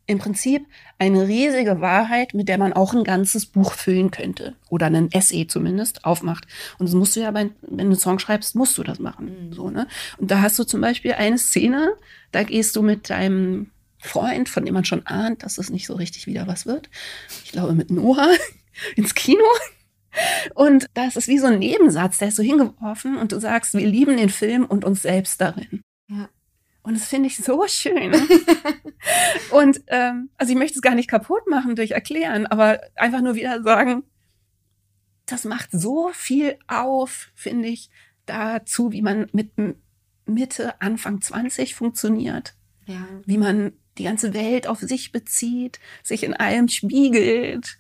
[0.07, 0.67] im Prinzip
[0.99, 5.47] eine riesige Wahrheit, mit der man auch ein ganzes Buch füllen könnte oder einen Essay
[5.47, 6.47] zumindest aufmacht.
[6.79, 9.49] Und das musst du ja, bei, wenn du einen Song schreibst, musst du das machen.
[9.49, 9.53] Mhm.
[9.55, 9.89] So, ne?
[10.19, 11.95] Und da hast du zum Beispiel eine Szene,
[12.33, 15.95] da gehst du mit deinem Freund, von dem man schon ahnt, dass es nicht so
[15.95, 16.91] richtig wieder was wird.
[17.45, 18.29] Ich glaube mit Noah
[18.97, 19.45] ins Kino.
[20.55, 23.87] Und das ist wie so ein Nebensatz, der ist so hingeworfen und du sagst, wir
[23.87, 25.83] lieben den Film und uns selbst darin.
[26.09, 26.29] Ja.
[26.83, 28.12] Und das finde ich so schön.
[29.51, 33.35] und ähm, also ich möchte es gar nicht kaputt machen durch Erklären, aber einfach nur
[33.35, 34.05] wieder sagen,
[35.27, 37.91] das macht so viel auf, finde ich,
[38.27, 39.53] dazu, wie man mit
[40.27, 42.55] Mitte, Anfang 20 funktioniert,
[42.87, 43.07] ja.
[43.25, 47.79] wie man die ganze Welt auf sich bezieht, sich in allem spiegelt.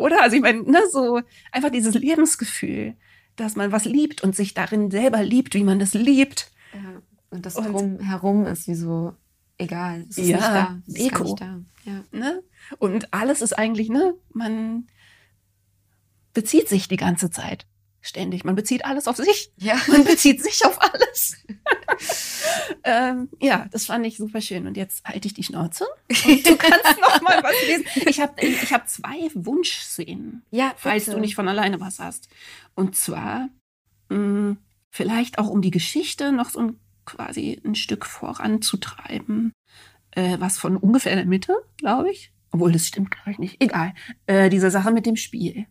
[0.00, 0.22] Oder?
[0.22, 1.20] Also ich meine, ne, so
[1.52, 2.94] einfach dieses Lebensgefühl,
[3.36, 6.50] dass man was liebt und sich darin selber liebt, wie man das liebt.
[6.74, 7.02] ja.
[7.32, 9.14] Und das Und- drumherum ist wie so
[9.56, 10.04] egal.
[10.10, 10.82] Es ist Ja, nicht da.
[10.88, 11.60] Es nicht da.
[11.84, 12.04] Ja.
[12.10, 12.42] Ne?
[12.78, 14.88] Und alles ist eigentlich, ne, man
[16.34, 17.66] bezieht sich die ganze Zeit.
[18.02, 18.44] Ständig.
[18.44, 19.52] Man bezieht alles auf sich.
[19.56, 19.76] Ja.
[19.88, 21.36] Man bezieht sich auf alles.
[22.84, 24.66] ähm, ja, das fand ich super schön.
[24.66, 25.84] Und jetzt halte ich die Schnauze.
[26.08, 27.84] Und du kannst noch mal was lesen.
[28.08, 32.28] Ich habe ich hab zwei Wunschszenen, Ja, falls du nicht von alleine was hast.
[32.74, 33.48] Und zwar
[34.08, 34.56] mh,
[34.90, 39.52] vielleicht auch um die Geschichte noch so ein, quasi ein Stück voranzutreiben.
[40.12, 42.32] Äh, was von ungefähr der Mitte, glaube ich.
[42.50, 43.62] Obwohl, das stimmt, glaube ich nicht.
[43.62, 43.94] Egal.
[44.26, 45.66] Äh, diese Sache mit dem Spiel.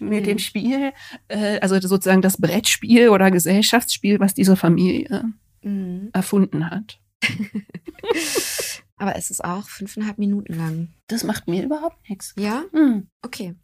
[0.00, 0.92] Mit dem Spiel,
[1.28, 5.24] äh, also sozusagen das Brettspiel oder Gesellschaftsspiel, was diese Familie
[5.62, 6.10] Mhm.
[6.12, 7.00] erfunden hat.
[8.96, 10.88] Aber es ist auch fünfeinhalb Minuten lang.
[11.08, 12.34] Das macht mir überhaupt nichts.
[12.38, 12.64] Ja?
[12.72, 13.08] Hm.
[13.22, 13.54] Okay.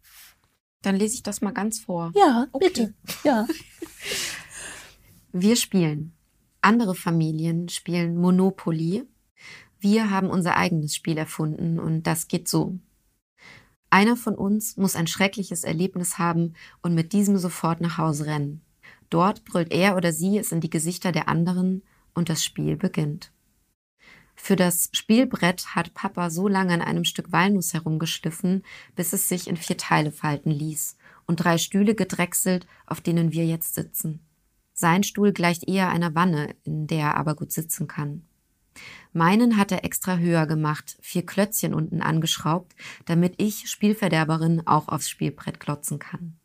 [0.81, 2.11] Dann lese ich das mal ganz vor.
[2.15, 2.67] Ja, Okay.
[2.67, 2.93] bitte.
[3.23, 3.45] Ja.
[5.31, 6.13] Wir spielen.
[6.61, 9.03] Andere Familien spielen Monopoly.
[9.79, 12.77] Wir haben unser eigenes Spiel erfunden und das geht so.
[13.91, 18.61] Einer von uns muss ein schreckliches Erlebnis haben und mit diesem sofort nach Hause rennen.
[19.09, 21.83] Dort brüllt er oder sie es in die Gesichter der anderen
[22.13, 23.33] und das Spiel beginnt.
[24.33, 28.63] Für das Spielbrett hat Papa so lange an einem Stück Walnuss herumgeschliffen,
[28.95, 33.45] bis es sich in vier Teile falten ließ und drei Stühle gedrechselt, auf denen wir
[33.45, 34.21] jetzt sitzen.
[34.73, 38.25] Sein Stuhl gleicht eher einer Wanne, in der er aber gut sitzen kann.
[39.13, 45.09] Meinen hat er extra höher gemacht, vier Klötzchen unten angeschraubt, damit ich, Spielverderberin, auch aufs
[45.09, 46.37] Spielbrett klotzen kann.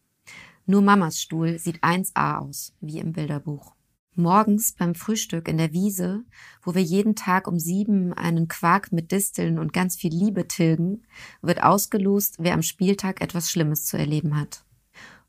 [0.67, 3.77] Nur Mamas Stuhl sieht 1a aus, wie im Bilderbuch.
[4.17, 6.25] Morgens beim Frühstück in der Wiese,
[6.63, 11.05] wo wir jeden Tag um sieben einen Quark mit Disteln und ganz viel Liebe tilgen,
[11.43, 14.65] wird ausgelost, wer am Spieltag etwas Schlimmes zu erleben hat.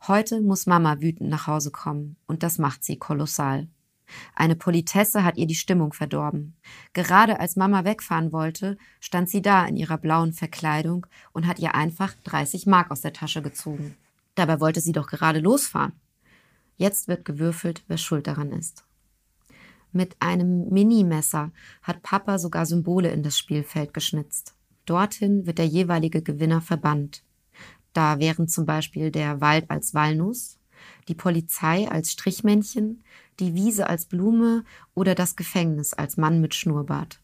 [0.08, 3.68] Heute muss Mama wütend nach Hause kommen, und das macht sie kolossal.
[4.36, 6.56] Eine Politesse hat ihr die Stimmung verdorben.
[6.94, 11.76] Gerade als Mama wegfahren wollte, stand sie da in ihrer blauen Verkleidung und hat ihr
[11.76, 13.96] einfach 30 Mark aus der Tasche gezogen.
[14.36, 15.94] Dabei wollte sie doch gerade losfahren.
[16.78, 18.86] Jetzt wird gewürfelt, wer schuld daran ist.
[19.92, 21.52] Mit einem Minimesser
[21.82, 24.54] hat Papa sogar Symbole in das Spielfeld geschnitzt.
[24.86, 27.24] Dorthin wird der jeweilige Gewinner verbannt.
[27.94, 30.57] Da wären zum Beispiel der Wald als Walnuss,
[31.08, 33.04] die Polizei als Strichmännchen,
[33.40, 37.20] die Wiese als Blume oder das Gefängnis als Mann mit Schnurrbart.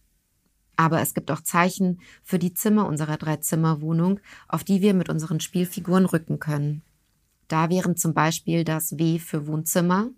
[0.75, 5.39] Aber es gibt auch Zeichen für die Zimmer unserer Dreizimmerwohnung, auf die wir mit unseren
[5.39, 6.81] Spielfiguren rücken können.
[7.47, 10.09] Da wären zum Beispiel das W für Wohnzimmer,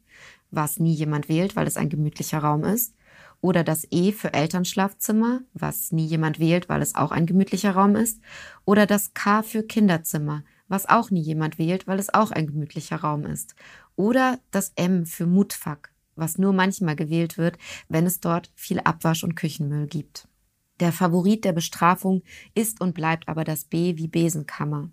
[0.52, 2.94] was nie jemand wählt, weil es ein gemütlicher Raum ist,
[3.42, 7.96] oder das E für Elternschlafzimmer, was nie jemand wählt, weil es auch ein gemütlicher Raum
[7.96, 8.22] ist,
[8.64, 12.98] oder das K für Kinderzimmer, was auch nie jemand wählt, weil es auch ein gemütlicher
[12.98, 13.56] Raum ist.
[13.96, 17.58] Oder das M für Mutfuck, was nur manchmal gewählt wird,
[17.88, 20.28] wenn es dort viel Abwasch und Küchenmüll gibt.
[20.80, 22.22] Der Favorit der Bestrafung
[22.54, 24.90] ist und bleibt aber das B wie Besenkammer,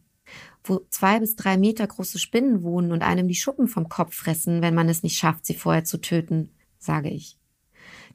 [0.63, 4.63] wo zwei bis drei Meter große Spinnen wohnen und einem die Schuppen vom Kopf fressen,
[4.63, 7.37] wenn man es nicht schafft, sie vorher zu töten, sage ich.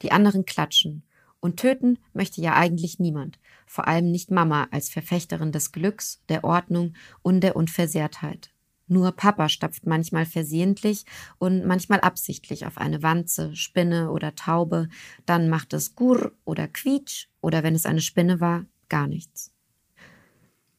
[0.01, 1.03] Die anderen klatschen.
[1.39, 3.37] Und töten möchte ja eigentlich niemand,
[3.67, 8.51] vor allem nicht Mama als Verfechterin des Glücks, der Ordnung und der Unversehrtheit.
[8.87, 11.05] Nur Papa stapft manchmal versehentlich
[11.39, 14.87] und manchmal absichtlich auf eine Wanze, Spinne oder Taube,
[15.25, 19.51] dann macht es Gurr oder Quietsch oder wenn es eine Spinne war, gar nichts.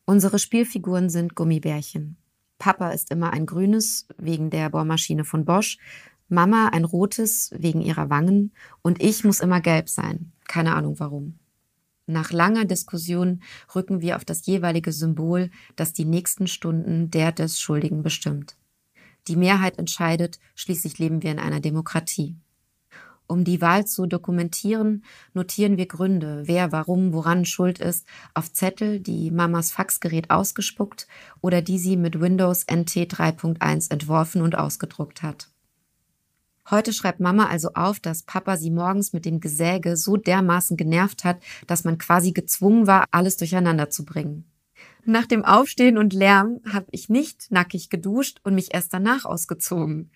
[0.06, 2.16] Unsere Spielfiguren sind Gummibärchen.
[2.58, 5.76] Papa ist immer ein grünes wegen der Bohrmaschine von Bosch,
[6.28, 10.32] Mama ein rotes wegen ihrer Wangen und ich muss immer gelb sein.
[10.46, 11.38] Keine Ahnung warum.
[12.10, 13.42] Nach langer Diskussion
[13.74, 18.56] rücken wir auf das jeweilige Symbol, das die nächsten Stunden der des Schuldigen bestimmt.
[19.26, 22.34] Die Mehrheit entscheidet, schließlich leben wir in einer Demokratie.
[23.26, 25.04] Um die Wahl zu dokumentieren,
[25.34, 31.06] notieren wir Gründe, wer, warum, woran schuld ist, auf Zettel, die Mamas Faxgerät ausgespuckt
[31.42, 35.50] oder die sie mit Windows NT 3.1 entworfen und ausgedruckt hat.
[36.70, 41.24] Heute schreibt Mama also auf, dass Papa sie morgens mit dem Gesäge so dermaßen genervt
[41.24, 44.44] hat, dass man quasi gezwungen war, alles durcheinander zu bringen.
[45.06, 50.10] Nach dem Aufstehen und Lärm habe ich nicht nackig geduscht und mich erst danach ausgezogen.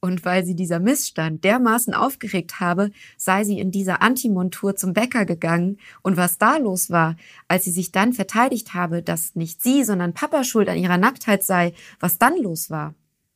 [0.00, 5.26] Und weil sie dieser Missstand dermaßen aufgeregt habe, sei sie in dieser Antimontur zum Bäcker
[5.26, 5.78] gegangen.
[6.00, 7.16] Und was da los war,
[7.46, 11.44] als sie sich dann verteidigt habe, dass nicht sie, sondern Papa schuld an ihrer Nacktheit
[11.44, 12.94] sei, was dann los war.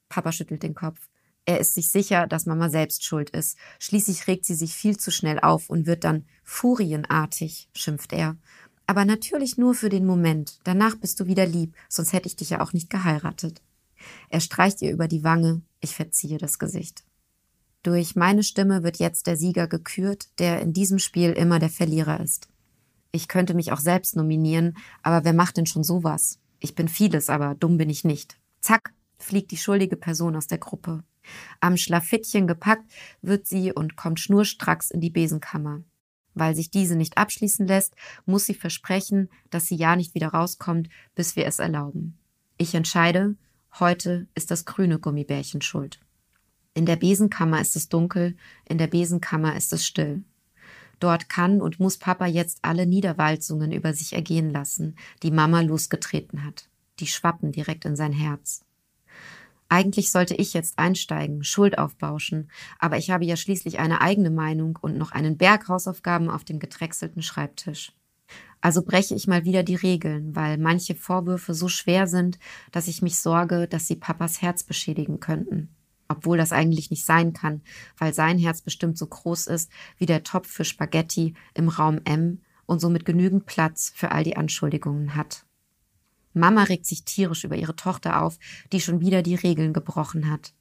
[0.09, 0.99] Papa schüttelt den Kopf.
[1.47, 3.57] Er ist sich sicher, dass Mama selbst schuld ist.
[3.79, 8.37] Schließlich regt sie sich viel zu schnell auf und wird dann furienartig, schimpft er.
[8.87, 10.59] Aber natürlich nur für den Moment.
[10.65, 13.63] Danach bist du wieder lieb, sonst hätte ich dich ja auch nicht geheiratet.
[14.29, 17.05] Er streicht ihr über die Wange, ich verziehe das Gesicht.
[17.83, 22.21] Durch meine Stimme wird jetzt der Sieger gekürt, der in diesem Spiel immer der Verlierer
[22.21, 22.49] ist.
[23.13, 26.41] Ich könnte mich auch selbst nominieren, aber wer macht denn schon sowas?
[26.59, 28.39] Ich bin vieles, aber dumm bin ich nicht.
[28.61, 31.05] Zack, fliegt die schuldige Person aus der Gruppe.
[31.61, 32.91] Am Schlafittchen gepackt
[33.23, 35.83] wird sie und kommt schnurstracks in die Besenkammer.
[36.35, 37.95] Weil sich diese nicht abschließen lässt,
[38.27, 42.19] muss sie versprechen, dass sie ja nicht wieder rauskommt, bis wir es erlauben.
[42.59, 43.37] Ich entscheide,
[43.79, 45.99] heute ist das grüne Gummibärchen schuld.
[46.75, 48.37] In der Besenkammer ist es dunkel,
[48.69, 50.25] in der Besenkammer ist es still.
[51.01, 56.45] Dort kann und muss Papa jetzt alle Niederwalzungen über sich ergehen lassen, die Mama losgetreten
[56.45, 56.69] hat.
[57.01, 58.66] Die schwappen direkt in sein Herz.
[59.69, 64.79] Eigentlich sollte ich jetzt einsteigen, Schuld aufbauschen, aber ich habe ja schließlich eine eigene Meinung
[64.81, 67.93] und noch einen Berg Hausaufgaben auf dem gedrechselten Schreibtisch.
[68.61, 72.39] Also breche ich mal wieder die Regeln, weil manche Vorwürfe so schwer sind,
[72.73, 75.75] dass ich mich sorge, dass sie Papas Herz beschädigen könnten.
[76.09, 77.63] Obwohl das eigentlich nicht sein kann,
[77.99, 82.41] weil sein Herz bestimmt so groß ist wie der Topf für Spaghetti im Raum M
[82.67, 85.46] und somit genügend Platz für all die Anschuldigungen hat.
[86.37, 88.39] Mama regt sich tierisch über ihre Tochter auf,
[88.73, 90.53] die schon wieder die Regeln gebrochen hat.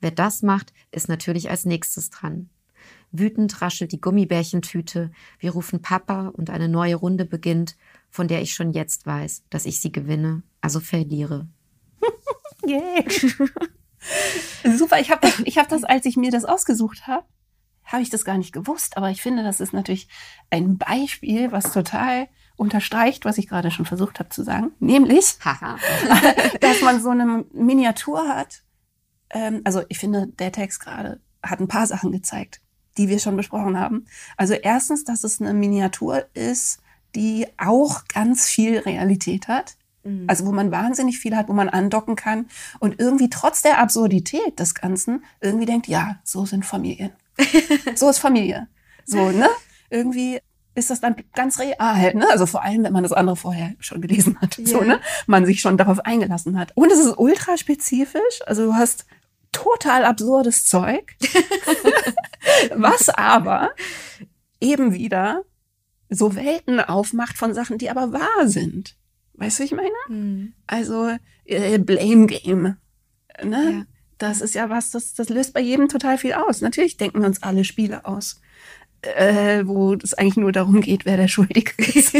[0.00, 2.48] Wer das macht, ist natürlich als nächstes dran.
[3.10, 5.10] Wütend raschelt die Gummibärchentüte.
[5.38, 7.76] Wir rufen Papa und eine neue Runde beginnt,
[8.10, 11.46] von der ich schon jetzt weiß, dass ich sie gewinne, also verliere.
[12.66, 13.04] Yeah.
[14.76, 17.26] Super, ich habe das, hab das, als ich mir das ausgesucht habe,
[17.84, 18.96] habe ich das gar nicht gewusst.
[18.96, 20.08] Aber ich finde, das ist natürlich
[20.48, 24.72] ein Beispiel, was total unterstreicht, was ich gerade schon versucht habe zu sagen.
[24.80, 25.36] Nämlich,
[26.60, 28.62] dass man so eine Miniatur hat.
[29.30, 32.60] Ähm, also ich finde, der Text gerade hat ein paar Sachen gezeigt,
[32.96, 34.06] die wir schon besprochen haben.
[34.36, 36.80] Also erstens, dass es eine Miniatur ist,
[37.14, 39.76] die auch ganz viel Realität hat.
[40.04, 40.24] Mhm.
[40.26, 42.46] Also wo man wahnsinnig viel hat, wo man andocken kann
[42.78, 47.12] und irgendwie trotz der Absurdität des Ganzen irgendwie denkt, ja, so sind Familien.
[47.94, 48.68] so ist Familie.
[49.06, 49.48] So, ne?
[49.90, 50.40] Irgendwie
[50.74, 52.28] ist das dann ganz real, ne?
[52.30, 54.66] Also vor allem, wenn man das andere vorher schon gelesen hat, yeah.
[54.66, 55.00] so, ne?
[55.26, 56.72] Man sich schon darauf eingelassen hat.
[56.74, 58.40] Und es ist ultra spezifisch.
[58.46, 59.06] Also du hast
[59.52, 61.16] total absurdes Zeug,
[62.74, 63.70] was aber
[64.60, 65.42] eben wieder
[66.08, 68.96] so Welten aufmacht von Sachen, die aber wahr sind.
[69.34, 69.90] Weißt du, wie ich meine?
[70.08, 70.54] Mhm.
[70.66, 72.76] Also äh, Blame Game.
[73.42, 73.72] Ne?
[73.72, 73.84] Ja.
[74.18, 76.60] Das ist ja was, das, das löst bei jedem total viel aus.
[76.60, 78.40] Natürlich denken wir uns alle Spiele aus,
[79.16, 82.12] äh, wo es eigentlich nur darum geht, wer der Schuldige ist.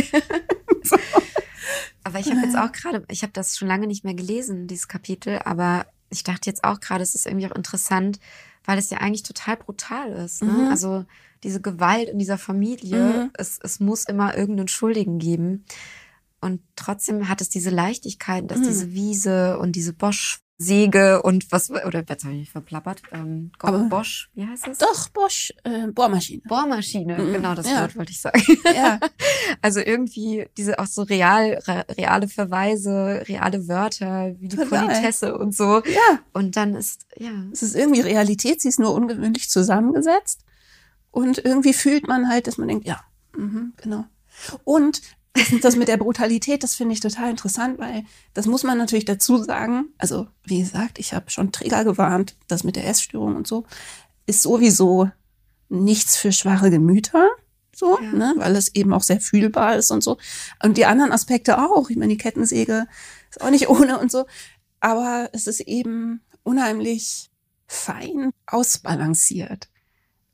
[0.82, 0.96] so.
[2.04, 4.88] Aber ich habe jetzt auch gerade, ich habe das schon lange nicht mehr gelesen, dieses
[4.88, 8.20] Kapitel, aber ich dachte jetzt auch gerade, es ist irgendwie auch interessant,
[8.64, 10.42] weil es ja eigentlich total brutal ist.
[10.42, 10.52] Ne?
[10.52, 10.68] Mhm.
[10.68, 11.06] Also
[11.42, 13.30] diese Gewalt in dieser Familie, mhm.
[13.34, 15.64] es, es muss immer irgendeinen Schuldigen geben.
[16.40, 18.64] Und trotzdem hat es diese Leichtigkeit, dass mhm.
[18.64, 23.02] diese Wiese und diese Bosch Säge und was, oder jetzt habe ich mich verplappert.
[23.10, 24.78] Ähm, Aber Bosch, wie heißt das?
[24.78, 26.42] Doch, Bosch, äh, Bohrmaschine.
[26.46, 27.32] Bohrmaschine, mhm.
[27.32, 27.80] genau das ja.
[27.80, 28.40] Wort wollte ich sagen.
[28.72, 29.00] Ja.
[29.62, 34.86] also irgendwie diese auch so real, reale Verweise, reale Wörter, wie die Total.
[34.86, 35.82] Politesse und so.
[35.84, 36.20] Ja.
[36.32, 37.32] Und dann ist, ja.
[37.52, 40.44] Es ist irgendwie Realität, sie ist nur ungewöhnlich zusammengesetzt.
[41.10, 43.00] Und irgendwie fühlt man halt, dass man denkt, ja,
[43.36, 44.04] mhm, genau.
[44.64, 45.02] Und
[45.62, 48.04] das mit der Brutalität, das finde ich total interessant, weil
[48.34, 49.86] das muss man natürlich dazu sagen.
[49.98, 53.64] Also, wie gesagt, ich habe schon Träger gewarnt, das mit der Essstörung und so
[54.26, 55.10] ist sowieso
[55.68, 57.28] nichts für schwache Gemüter,
[57.74, 58.12] so, ja.
[58.12, 60.18] ne, weil es eben auch sehr fühlbar ist und so.
[60.62, 61.90] Und die anderen Aspekte auch.
[61.90, 62.86] Ich meine, die Kettensäge
[63.30, 64.26] ist auch nicht ohne und so.
[64.80, 67.30] Aber es ist eben unheimlich
[67.66, 69.68] fein ausbalanciert.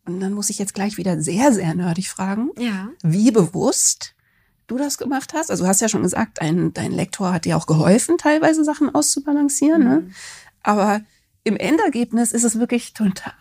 [0.05, 2.51] Und dann muss ich jetzt gleich wieder sehr, sehr nerdig fragen.
[2.59, 2.91] Ja.
[3.03, 4.15] Wie bewusst
[4.71, 5.51] du das gemacht hast.
[5.51, 8.95] Also du hast ja schon gesagt, dein, dein Lektor hat dir auch geholfen, teilweise Sachen
[8.95, 9.83] auszubalancieren.
[9.83, 10.01] Ne?
[10.01, 10.07] Mhm.
[10.07, 10.13] Ne?
[10.63, 11.01] Aber
[11.43, 13.33] im Endergebnis ist es wirklich total,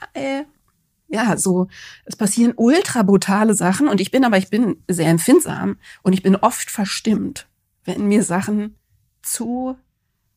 [1.08, 1.68] ja, so,
[2.06, 6.24] es passieren ultra brutale Sachen und ich bin aber, ich bin sehr empfindsam und ich
[6.24, 7.48] bin oft verstimmt,
[7.84, 8.76] wenn mir Sachen
[9.22, 9.76] zu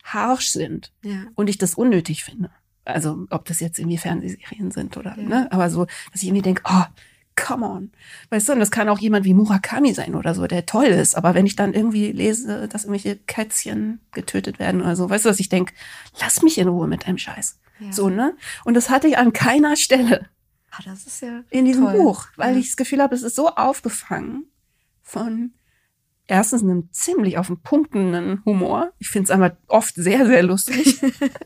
[0.02, 1.24] harsh sind ja.
[1.34, 2.50] und ich das unnötig finde.
[2.84, 5.22] Also ob das jetzt irgendwie Fernsehserien sind oder, ja.
[5.22, 6.84] ne, aber so, dass ich irgendwie denke, oh,
[7.36, 7.92] come on.
[8.30, 11.16] Weißt du, und das kann auch jemand wie Murakami sein oder so, der toll ist.
[11.16, 15.28] Aber wenn ich dann irgendwie lese, dass irgendwelche Kätzchen getötet werden oder so, weißt du,
[15.28, 15.74] dass ich denke,
[16.20, 17.58] lass mich in Ruhe mit deinem Scheiß.
[17.80, 17.92] Ja.
[17.92, 18.36] So, ne?
[18.64, 20.28] Und das hatte ich an keiner Stelle.
[20.70, 21.98] Ah, das ist ja in diesem toll.
[21.98, 22.60] Buch, weil ja.
[22.60, 24.46] ich das Gefühl habe, es ist so aufgefangen
[25.02, 25.52] von
[26.26, 28.92] erstens einem ziemlich auf den Punktenden Humor.
[28.98, 31.00] Ich finde es einfach oft sehr, sehr lustig.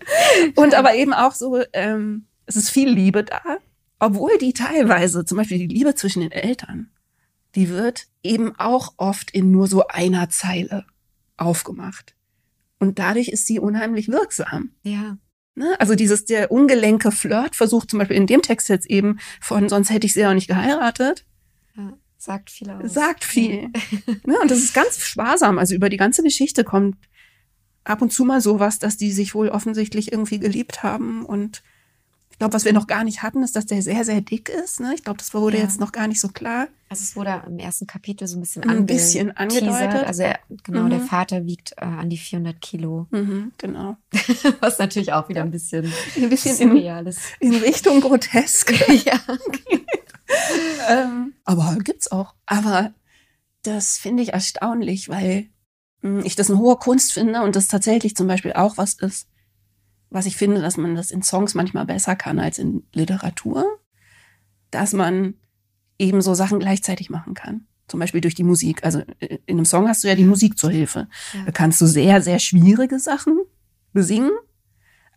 [0.55, 3.41] und aber eben auch so, ähm, es ist viel Liebe da
[3.99, 6.91] obwohl die teilweise, zum Beispiel die Liebe zwischen den Eltern,
[7.55, 10.85] die wird eben auch oft in nur so einer Zeile
[11.37, 12.15] aufgemacht.
[12.79, 14.73] Und dadurch ist sie unheimlich wirksam.
[14.83, 15.17] Ja.
[15.55, 15.75] Ne?
[15.81, 19.89] Also dieses, der ungelenke Flirt versucht zum Beispiel in dem Text jetzt eben von, sonst
[19.89, 21.25] hätte ich sie auch nicht geheiratet.
[21.75, 22.93] Ja, sagt viel aus.
[22.93, 23.71] Sagt viel.
[24.27, 24.39] ne?
[24.43, 25.59] Und das ist ganz sparsam.
[25.59, 26.97] Also über die ganze Geschichte kommt
[27.85, 31.63] ab und zu mal sowas, dass die sich wohl offensichtlich irgendwie geliebt haben und
[32.37, 34.79] ich glaube, was wir noch gar nicht hatten, ist, dass der sehr, sehr dick ist.
[34.79, 34.93] Ne?
[34.95, 35.63] Ich glaube, das wurde ja.
[35.63, 36.69] jetzt noch gar nicht so klar.
[36.91, 40.07] Also es wurde im ersten Kapitel so ein bisschen, ein bisschen angedeutet.
[40.07, 40.91] Also er, genau, mhm.
[40.91, 43.07] der Vater wiegt äh, an die 400 Kilo.
[43.11, 43.97] Mhm, genau.
[44.61, 48.71] was natürlich auch wieder ein bisschen, ein bisschen in, in Richtung grotesk.
[49.07, 49.19] ja.
[50.91, 52.35] ähm, aber gibt's auch.
[52.45, 52.93] Aber
[53.63, 55.49] das finde ich erstaunlich, weil
[56.03, 59.27] hm, ich das eine hohe Kunst finde und das tatsächlich zum Beispiel auch was ist,
[60.11, 63.65] was ich finde, dass man das in Songs manchmal besser kann als in Literatur,
[64.71, 65.35] dass man
[65.99, 67.67] eben so Sachen gleichzeitig machen kann.
[67.89, 68.85] Zum Beispiel durch die Musik.
[68.85, 71.09] Also äh, in einem Song hast du ja die Musik zur Hilfe.
[71.33, 71.45] Ja.
[71.47, 73.39] Da kannst du sehr, sehr schwierige Sachen
[73.93, 74.33] besingen,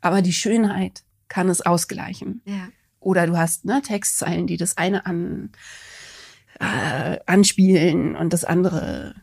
[0.02, 2.42] aber die Schönheit kann es ausgleichen.
[2.46, 2.70] Ja.
[3.00, 5.52] Oder du hast ne, Textzeilen, die das eine an,
[6.60, 9.16] äh, anspielen und das andere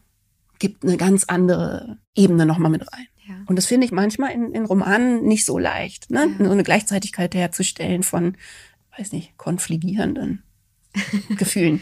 [0.59, 3.07] gibt eine ganz andere Ebene nochmal mit rein.
[3.29, 3.35] Ja.
[3.47, 6.29] Und das finde ich manchmal in, in Romanen nicht so leicht, ne?
[6.39, 6.45] Ja.
[6.45, 8.37] so eine Gleichzeitigkeit herzustellen von,
[8.97, 10.43] weiß nicht, konfligierenden
[11.37, 11.81] Gefühlen.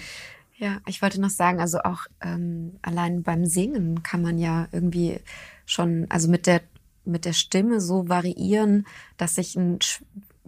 [0.56, 5.18] Ja, ich wollte noch sagen, also auch ähm, allein beim Singen kann man ja irgendwie
[5.66, 6.62] schon, also mit der
[7.06, 8.86] mit der Stimme so variieren,
[9.16, 9.78] dass sich ein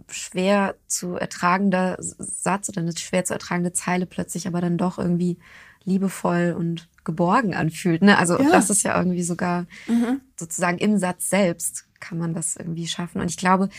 [0.09, 5.37] schwer zu ertragender Satz oder eine schwer zu ertragende Zeile plötzlich aber dann doch irgendwie
[5.87, 8.01] liebevoll und geborgen anfühlt.
[8.01, 8.17] Ne?
[8.17, 8.51] Also ja.
[8.51, 10.21] das ist ja irgendwie sogar mhm.
[10.35, 13.21] sozusagen im Satz selbst kann man das irgendwie schaffen.
[13.21, 13.69] Und ich glaube,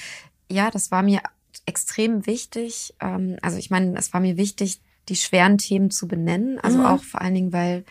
[0.51, 1.21] ja, das war mir
[1.67, 2.95] extrem wichtig.
[3.01, 6.59] Ähm, also ich meine, es war mir wichtig, die schweren Themen zu benennen.
[6.59, 6.87] Also mhm.
[6.87, 7.85] auch vor allen Dingen, weil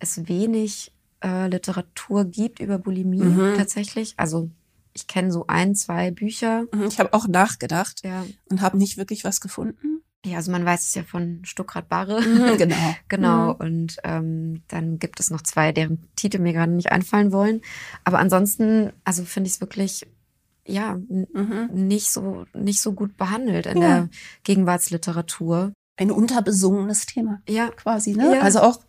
[0.00, 0.92] es wenig
[1.22, 3.54] äh, Literatur gibt über Bulimie mhm.
[3.56, 4.14] tatsächlich.
[4.16, 4.50] Also
[4.92, 6.64] ich kenne so ein, zwei Bücher.
[6.72, 8.26] Mhm, ich habe auch nachgedacht ja.
[8.50, 9.99] und habe nicht wirklich was gefunden.
[10.24, 12.20] Ja, also man weiß es ja von Stuckrad Barre.
[12.20, 12.94] Mhm, genau.
[13.08, 13.54] genau.
[13.54, 13.60] Mhm.
[13.60, 17.62] Und ähm, dann gibt es noch zwei, deren Titel mir gerade nicht einfallen wollen.
[18.04, 20.06] Aber ansonsten, also finde ich es wirklich
[20.66, 21.70] ja mhm.
[21.72, 23.88] nicht so nicht so gut behandelt in ja.
[23.88, 24.08] der
[24.44, 25.72] Gegenwartsliteratur.
[25.96, 27.42] Ein unterbesungenes Thema.
[27.48, 28.14] Ja, quasi.
[28.14, 28.36] Ne?
[28.36, 28.40] Ja.
[28.42, 28.80] Also auch,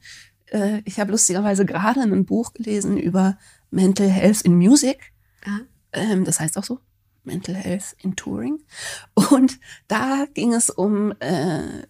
[0.47, 3.37] äh, ich habe lustigerweise gerade ein Buch gelesen über
[3.69, 5.11] Mental Health in Music.
[5.45, 5.59] Ah.
[5.93, 6.79] Ähm, das heißt auch so.
[7.23, 8.59] Mental Health in Touring.
[9.29, 11.83] Und da ging es um äh,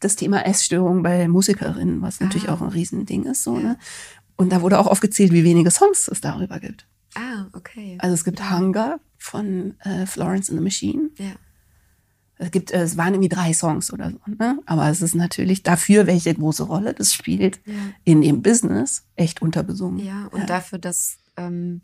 [0.00, 2.54] das Thema Essstörung bei Musikerinnen, was natürlich ah.
[2.54, 3.42] auch ein Riesending ist.
[3.42, 3.78] So, ne?
[4.36, 6.86] Und da wurde auch aufgezählt, wie wenige Songs es darüber gibt.
[7.14, 7.98] Ah, okay.
[8.00, 11.10] Also es gibt Hunger von äh, Florence and the Machine.
[11.18, 11.32] Ja.
[12.36, 14.60] Es gibt, äh, es waren irgendwie drei Songs oder so, ne?
[14.66, 17.74] Aber es ist natürlich dafür, welche große Rolle das spielt ja.
[18.04, 19.98] in dem Business, echt unterbesungen.
[19.98, 20.46] Ja, und ja.
[20.46, 21.80] dafür, dass ähm,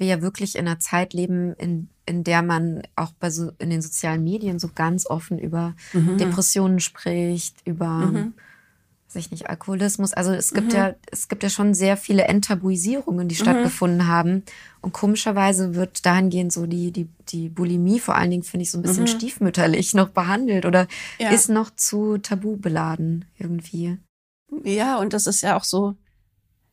[0.00, 3.70] wir ja wirklich in einer Zeit leben, in, in der man auch bei so, in
[3.70, 6.18] den sozialen Medien so ganz offen über mhm.
[6.18, 8.34] Depressionen spricht, über, mhm.
[9.06, 10.14] weiß ich nicht, Alkoholismus.
[10.14, 10.78] Also es gibt mhm.
[10.78, 13.40] ja, es gibt ja schon sehr viele Enttabuisierungen, die mhm.
[13.40, 14.42] stattgefunden haben.
[14.80, 18.78] Und komischerweise wird dahingehend so die, die, die Bulimie vor allen Dingen, finde ich, so
[18.78, 19.08] ein bisschen mhm.
[19.08, 20.88] stiefmütterlich noch behandelt oder
[21.18, 21.30] ja.
[21.30, 23.98] ist noch zu tabu beladen irgendwie.
[24.64, 25.94] Ja, und das ist ja auch so,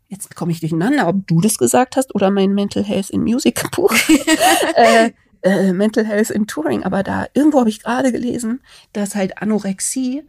[0.07, 3.71] jetzt komme ich durcheinander, ob du das gesagt hast oder mein Mental Health in Music
[3.71, 3.93] Buch.
[4.75, 8.61] äh, äh, Mental Health in Touring, aber da irgendwo habe ich gerade gelesen,
[8.93, 10.23] dass halt Anorexie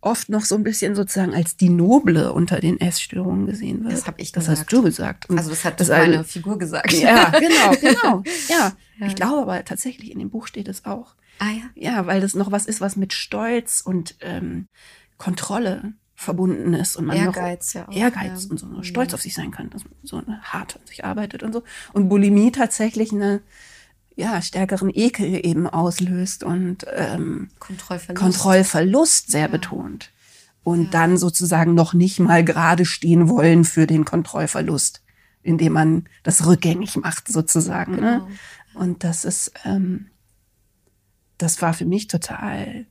[0.00, 3.92] oft noch so ein bisschen sozusagen als die Noble unter den Essstörungen gesehen wird.
[3.92, 4.48] Das habe ich gesagt.
[4.48, 5.28] Das hast du gesagt.
[5.28, 6.92] Und also das hat das meine Figur gesagt.
[6.92, 8.22] Ja, genau, genau.
[8.48, 8.72] Ja.
[8.98, 9.06] ja.
[9.06, 11.16] Ich glaube aber tatsächlich, in dem Buch steht es auch.
[11.38, 11.70] Ah ja.
[11.74, 14.68] Ja, weil das noch was ist, was mit Stolz und ähm,
[15.18, 18.50] Kontrolle verbunden ist und man Ehrgeiz, noch ja auch, Ehrgeiz ja.
[18.50, 21.42] und so stolz auf sich sein kann, dass man so eine hart an sich arbeitet
[21.42, 21.62] und so.
[21.92, 23.42] Und Bulimie tatsächlich eine
[24.16, 29.48] ja, stärkeren Ekel eben auslöst und ähm, Kontrollverlust, Kontrollverlust sehr ja.
[29.48, 30.10] betont.
[30.64, 30.90] Und ja.
[30.90, 35.02] dann sozusagen noch nicht mal gerade stehen wollen für den Kontrollverlust,
[35.42, 37.92] indem man das rückgängig macht, sozusagen.
[37.92, 37.98] Ne?
[38.00, 38.26] Genau.
[38.26, 38.28] Ne?
[38.74, 40.06] Und das ist, ähm,
[41.38, 42.86] das war für mich total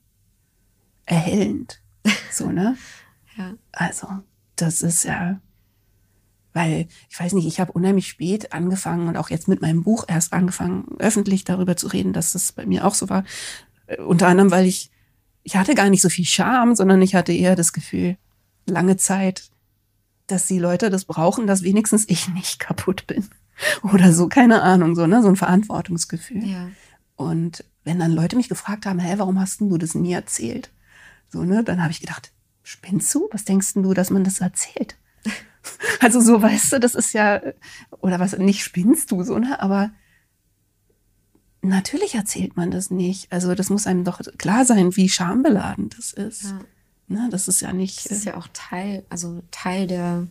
[1.04, 1.80] erhellend.
[2.30, 2.76] So, ne?
[3.36, 3.54] Ja.
[3.72, 4.08] Also,
[4.56, 5.40] das ist ja,
[6.52, 10.04] weil ich weiß nicht, ich habe unheimlich spät angefangen und auch jetzt mit meinem Buch
[10.08, 13.24] erst angefangen, öffentlich darüber zu reden, dass das bei mir auch so war.
[13.86, 14.90] Äh, unter anderem, weil ich,
[15.42, 18.16] ich hatte gar nicht so viel Scham, sondern ich hatte eher das Gefühl,
[18.66, 19.50] lange Zeit,
[20.26, 23.28] dass die Leute das brauchen, dass wenigstens ich nicht kaputt bin.
[23.82, 26.46] Oder so, keine Ahnung, so, ne, so ein Verantwortungsgefühl.
[26.46, 26.68] Ja.
[27.16, 30.70] Und wenn dann Leute mich gefragt haben, hä, warum hast du das nie erzählt?
[31.30, 32.32] So, ne, dann habe ich gedacht,
[32.66, 33.28] spinnst du?
[33.30, 34.96] Was denkst du, dass man das erzählt?
[35.98, 37.42] Also so, weißt du, das ist ja,
[37.98, 39.60] oder was, nicht spinnst du so, ne?
[39.60, 39.90] Aber
[41.60, 43.32] natürlich erzählt man das nicht.
[43.32, 46.44] Also das muss einem doch klar sein, wie schambeladen das ist.
[46.44, 46.60] Ja.
[47.08, 48.04] Ne, das ist ja nicht.
[48.04, 50.28] Das ist ja auch Teil, also Teil der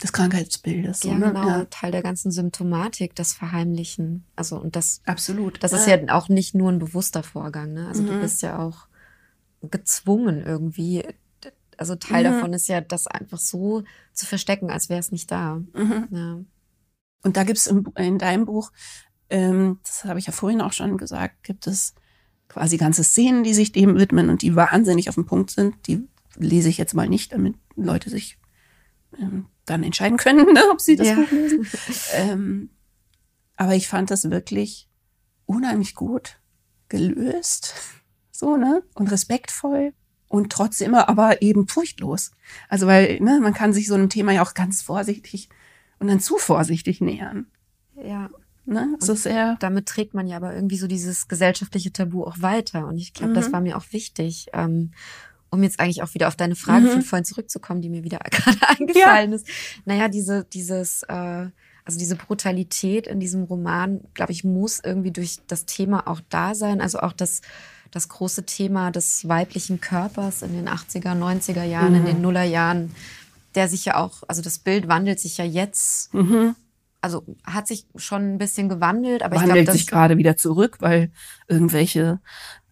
[0.00, 1.02] des Krankheitsbildes.
[1.02, 1.26] Ja, so, ne?
[1.26, 1.64] genau, ja.
[1.64, 4.24] Teil der ganzen Symptomatik, das Verheimlichen.
[4.36, 5.60] Also und das absolut.
[5.64, 7.72] Das ist ja auch nicht nur ein bewusster Vorgang.
[7.72, 7.88] Ne?
[7.88, 8.06] Also mhm.
[8.06, 8.86] du bist ja auch
[9.62, 11.04] gezwungen irgendwie
[11.80, 12.34] also Teil mhm.
[12.34, 15.62] davon ist ja, das einfach so zu verstecken, als wäre es nicht da.
[15.72, 16.08] Mhm.
[16.10, 16.44] Ja.
[17.22, 18.70] Und da gibt es in deinem Buch,
[19.30, 21.94] ähm, das habe ich ja vorhin auch schon gesagt, gibt es
[22.48, 25.74] quasi ganze Szenen, die sich dem widmen und die wahnsinnig auf den Punkt sind.
[25.86, 26.06] Die
[26.36, 28.38] lese ich jetzt mal nicht, damit Leute sich
[29.18, 31.14] ähm, dann entscheiden können, ne, ob sie das ja.
[31.14, 31.66] Buch lesen.
[32.12, 32.70] ähm,
[33.56, 34.86] aber ich fand das wirklich
[35.46, 36.40] unheimlich gut
[36.90, 37.74] gelöst,
[38.30, 39.94] so ne und respektvoll
[40.30, 42.30] und trotzdem aber eben furchtlos.
[42.68, 45.48] Also weil ne, man kann sich so einem Thema ja auch ganz vorsichtig
[45.98, 47.48] und dann zu vorsichtig nähern.
[48.00, 48.30] Ja.
[48.64, 48.94] Ne?
[49.00, 52.86] Das ist sehr damit trägt man ja aber irgendwie so dieses gesellschaftliche Tabu auch weiter.
[52.86, 53.34] Und ich glaube, mhm.
[53.34, 54.46] das war mir auch wichtig.
[54.52, 54.92] Ähm,
[55.50, 56.90] um jetzt eigentlich auch wieder auf deine Frage mhm.
[56.90, 59.36] von vorhin zurückzukommen, die mir wieder gerade eingefallen ja.
[59.36, 59.48] ist.
[59.84, 61.48] Naja, diese, dieses, äh,
[61.84, 66.54] also diese Brutalität in diesem Roman, glaube ich, muss irgendwie durch das Thema auch da
[66.54, 66.80] sein.
[66.80, 67.40] Also auch das,
[67.90, 71.98] das große Thema des weiblichen Körpers in den 80er, 90er Jahren, Mhm.
[72.00, 72.94] in den Nullerjahren,
[73.54, 76.54] der sich ja auch, also das Bild wandelt sich ja jetzt, Mhm.
[77.00, 80.76] also hat sich schon ein bisschen gewandelt, aber ich Wandelt glaube, sich gerade wieder zurück,
[80.80, 81.10] weil
[81.48, 82.20] irgendwelche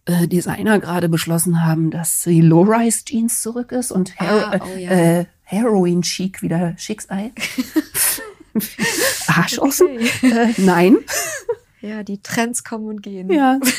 [0.05, 4.89] äh, Designer gerade beschlossen haben, dass die Low-Rise-Jeans zurück ist und Her Ah, oh ja.
[4.89, 7.31] äh, Heroin-Chic wieder schick sei.
[9.27, 9.87] Arsch offen?
[10.23, 10.97] Äh, nein.
[11.81, 13.31] ja, die Trends kommen und gehen.
[13.31, 13.59] Ja.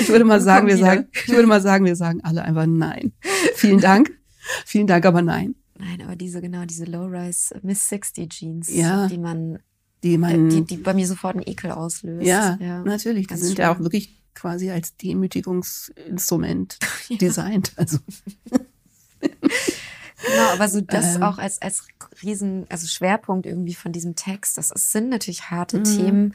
[0.00, 3.12] Ich würde mal sagen, wir sagen, ich würde mal sagen, wir sagen alle einfach nein.
[3.54, 4.10] Vielen Dank.
[4.66, 5.54] Vielen Dank, aber nein.
[5.78, 9.06] Nein, aber diese, genau, diese Low-Rise Miss 60 Jeans, Ja.
[9.08, 9.58] die man,
[10.04, 12.26] Die äh, man, die, die bei mir sofort einen Ekel auslöst.
[12.26, 16.78] ja, natürlich, die sind ja auch wirklich quasi als Demütigungsinstrument
[17.20, 17.72] designt.
[17.76, 17.98] Also,
[19.20, 21.22] Genau, aber so das Ähm.
[21.22, 21.84] auch als, als
[22.22, 25.84] riesen, also Schwerpunkt irgendwie von diesem Text, das ist, sind natürlich harte Mhm.
[25.84, 26.34] Themen,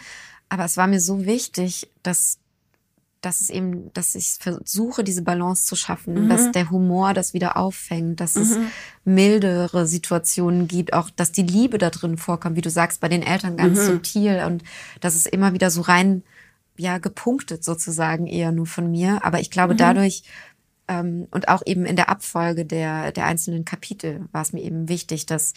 [0.52, 2.38] aber es war mir so wichtig, dass,
[3.22, 6.30] dass es eben, dass ich versuche, diese Balance zu schaffen, Mhm.
[6.30, 8.68] dass der Humor das wieder auffängt, dass es Mhm.
[9.06, 13.22] mildere Situationen gibt, auch dass die Liebe da drin vorkommt, wie du sagst, bei den
[13.24, 13.86] Eltern ganz Mhm.
[13.86, 14.64] subtil und
[15.00, 16.22] dass es immer wieder so rein,
[16.76, 19.24] ja, gepunktet sozusagen eher nur von mir.
[19.24, 19.78] Aber ich glaube, Mhm.
[19.78, 20.24] dadurch
[20.90, 24.90] ähm, und auch eben in der Abfolge der, der einzelnen Kapitel war es mir eben
[24.90, 25.54] wichtig, dass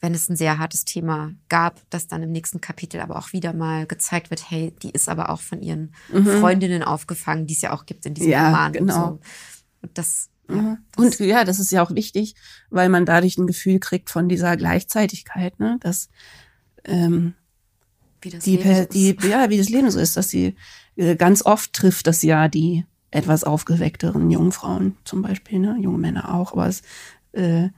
[0.00, 3.52] wenn es ein sehr hartes Thema gab, dass dann im nächsten Kapitel aber auch wieder
[3.52, 7.72] mal gezeigt wird, hey, die ist aber auch von ihren Freundinnen aufgefangen, die es ja
[7.72, 8.32] auch gibt in diesem Mhm.
[8.32, 8.72] Ja, Roman.
[8.72, 8.84] genau.
[8.84, 9.20] Und, so.
[9.82, 10.78] und das, ja, Mhm.
[10.96, 12.34] das Und ja, das ist ja auch wichtig,
[12.70, 15.78] weil man dadurch ein Gefühl kriegt von dieser Gleichzeitigkeit, ne?
[15.80, 16.08] Dass
[16.84, 17.34] ähm,
[18.22, 19.24] wie das die, Leben so die, ist.
[19.24, 20.54] ja, wie das Leben so ist, dass sie
[20.96, 25.76] äh, ganz oft trifft das ja die etwas aufgeweckteren jungen Frauen zum Beispiel, ne?
[25.80, 26.82] junge Männer auch, aber es,
[27.32, 27.68] äh,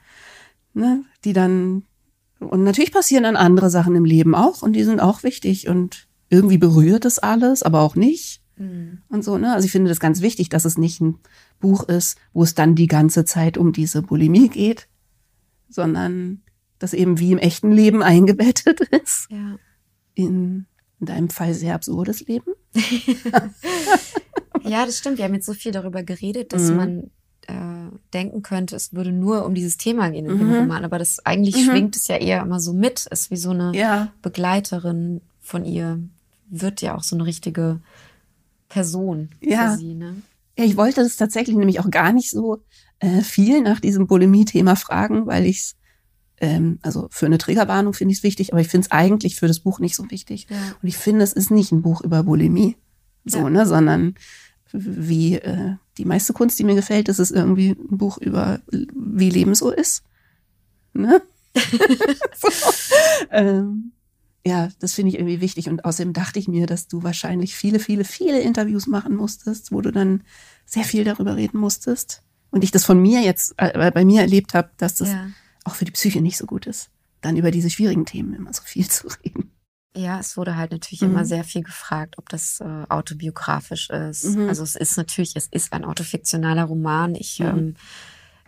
[0.74, 1.04] ne?
[1.24, 1.84] die dann
[2.40, 6.08] und natürlich passieren dann andere Sachen im Leben auch und die sind auch wichtig und
[6.28, 8.98] irgendwie berührt es alles, aber auch nicht Mhm.
[9.08, 9.54] und so, ne?
[9.54, 11.18] Also ich finde das ganz wichtig, dass es nicht ein
[11.60, 14.86] Buch ist, wo es dann die ganze Zeit um diese Bulimie geht,
[15.70, 16.42] sondern
[16.78, 19.56] das eben wie im echten Leben eingebettet ist Ja.
[20.14, 20.66] in,
[20.98, 22.52] in deinem Fall sehr absurdes Leben.
[24.64, 25.18] ja, das stimmt.
[25.18, 26.76] Wir haben jetzt so viel darüber geredet, dass Mhm.
[26.76, 27.10] man
[27.46, 27.52] äh,
[28.12, 30.54] denken könnte, es würde nur um dieses Thema gehen in dem Mhm.
[30.54, 30.84] Roman.
[30.84, 31.70] Aber das eigentlich Mhm.
[31.70, 33.06] schwingt es ja eher immer so mit.
[33.06, 35.98] Ist wie so eine Ja, Begleiterin von ihr.
[36.48, 37.80] Wird ja auch so eine richtige
[38.68, 39.72] Person Ja.
[39.72, 40.16] für sie, ne?
[40.58, 42.62] ja ich wollte das tatsächlich nämlich auch gar nicht so
[42.98, 45.76] äh, viel nach diesem Bulimie-Thema fragen, weil ich es,
[46.38, 49.46] ähm, also für eine Triggerwarnung finde ich es wichtig, aber ich finde es eigentlich für
[49.48, 50.46] das Buch nicht so wichtig.
[50.50, 50.56] Ja.
[50.82, 52.76] Und ich finde, es ist nicht ein Buch über Bulimie,
[53.24, 53.48] so, Ja.
[53.50, 54.16] ne, sondern
[54.72, 59.30] wie äh, die meiste Kunst, die mir gefällt, ist es irgendwie ein Buch über wie
[59.30, 60.02] Leben so ist.
[60.94, 61.20] Ne?
[62.36, 62.48] so.
[63.30, 63.92] ähm,
[64.46, 65.68] ja, das finde ich irgendwie wichtig.
[65.68, 69.82] Und außerdem dachte ich mir, dass du wahrscheinlich viele, viele, viele Interviews machen musstest, wo
[69.82, 70.22] du dann
[70.64, 72.22] sehr viel darüber reden musstest.
[72.50, 75.28] Und ich das von mir jetzt äh, bei mir erlebt habe, dass das Ja.
[75.64, 76.88] auch für die Psyche nicht so gut ist,
[77.20, 79.50] dann über diese schwierigen Themen immer so viel zu reden.
[79.96, 81.10] Ja, es wurde halt natürlich Mhm.
[81.10, 84.36] immer sehr viel gefragt, ob das äh, autobiografisch ist.
[84.36, 84.48] Mhm.
[84.48, 87.14] Also es ist natürlich, es ist ein autofiktionaler Roman.
[87.16, 87.46] Ich, Mhm.
[87.46, 87.74] ähm,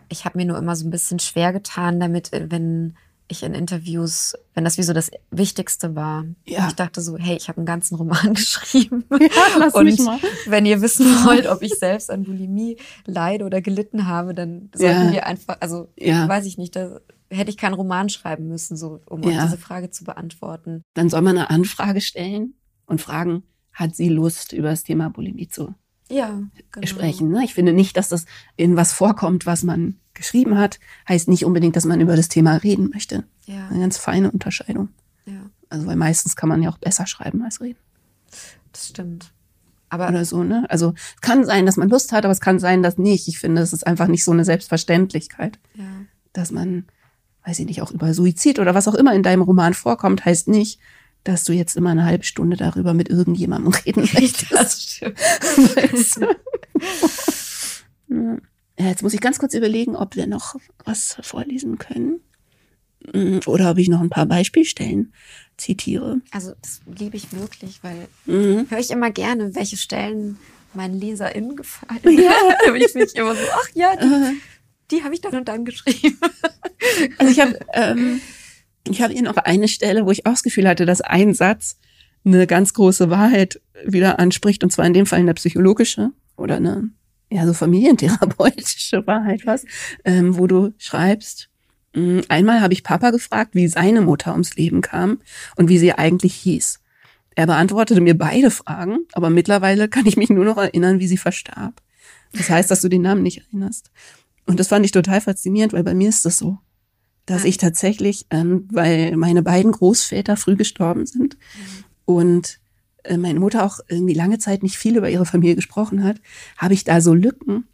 [0.09, 2.95] ich habe mir nur immer so ein bisschen schwer getan damit, äh, wenn
[3.27, 6.25] ich in Interviews, wenn das wie so das Wichtigste war.
[6.45, 6.67] Ja.
[6.67, 9.03] Ich dachte so, hey, ich habe einen ganzen Roman geschrieben.
[9.11, 9.27] Ja,
[9.57, 10.19] lass Und mich mal.
[10.45, 15.07] wenn ihr wissen wollt, ob ich selbst an Bulimie leide oder gelitten habe, dann sollten
[15.07, 15.11] Ja.
[15.11, 16.27] wir einfach, also Ja.
[16.27, 16.99] weiß ich nicht, da
[17.33, 19.45] hätte ich keinen Roman schreiben müssen, so um Ja.
[19.45, 20.83] diese Frage zu beantworten.
[20.93, 22.53] Dann soll man eine Anfrage stellen
[22.85, 25.73] und fragen, hat sie Lust, über das Thema Bulimie zu
[26.09, 26.87] Ja, genau.
[26.87, 27.29] sprechen.
[27.29, 27.43] Ne?
[27.43, 28.25] Ich finde nicht, dass das
[28.55, 30.79] in was vorkommt, was man geschrieben hat,
[31.09, 33.23] heißt nicht unbedingt, dass man über das Thema reden möchte.
[33.45, 34.89] Ja, Eine ganz feine Unterscheidung.
[35.25, 37.79] ja, Also weil meistens kann man ja auch besser schreiben als reden.
[38.71, 39.33] das stimmt.
[39.89, 40.65] Aber Oder so, ne?
[40.69, 43.27] Also es kann sein, dass man Lust hat, aber es kann sein, dass nicht.
[43.27, 45.85] Ich finde, es ist einfach nicht so eine Selbstverständlichkeit, ja,
[46.33, 46.85] dass man,
[47.45, 50.47] weiß ich nicht, auch über Suizid oder was auch immer in deinem Roman vorkommt, heißt
[50.47, 50.79] nicht,
[51.23, 54.51] dass du jetzt immer eine halbe Stunde darüber mit irgendjemandem reden möchtest.
[54.51, 55.17] das stimmt.
[55.19, 56.27] Weißt du?
[58.09, 62.19] Ja, Jetzt muss ich ganz kurz überlegen, ob wir noch was vorlesen können.
[63.13, 65.13] Mm, Oder ob ich noch ein paar Beispielstellen
[65.57, 66.21] zitiere.
[66.31, 68.67] Also das liebe ich wirklich, weil Mhm.
[68.69, 70.37] höre ich immer gerne, welche Stellen
[70.73, 71.99] meinen LeserInnen gefallen.
[72.03, 72.31] Ja.
[72.75, 74.37] ich nicht immer so, ach ja, die,
[74.91, 76.17] die habe ich dann und dann geschrieben.
[77.17, 78.19] Also ich habe ähm,
[78.89, 81.77] ich habe hier noch eine Stelle, wo ich auch das Gefühl hatte, dass ein Satz
[82.25, 86.89] eine ganz große Wahrheit wieder anspricht, und zwar in dem Fall eine psychologische oder eine
[87.31, 89.65] ja so familientherapeutische Wahrheit was,
[90.03, 91.49] ähm, wo du schreibst.
[91.95, 95.19] "Mm, Einmal habe ich Papa gefragt, wie seine Mutter ums Leben kam
[95.55, 96.79] und wie sie eigentlich hieß.
[97.35, 101.17] Er beantwortete mir beide Fragen, aber mittlerweile kann ich mich nur noch erinnern, wie sie
[101.17, 101.81] verstarb.
[102.33, 103.89] Das heißt, dass du den Namen nicht erinnerst.
[104.45, 106.59] Und das fand ich total faszinierend, weil bei mir ist das so,
[107.25, 111.83] dass ich tatsächlich, ähm, weil meine beiden Großväter früh gestorben sind mhm.
[112.05, 112.59] und
[113.03, 116.19] äh, meine Mutter auch irgendwie lange Zeit nicht viel über ihre Familie gesprochen hat,
[116.57, 117.65] habe ich da so Lücken.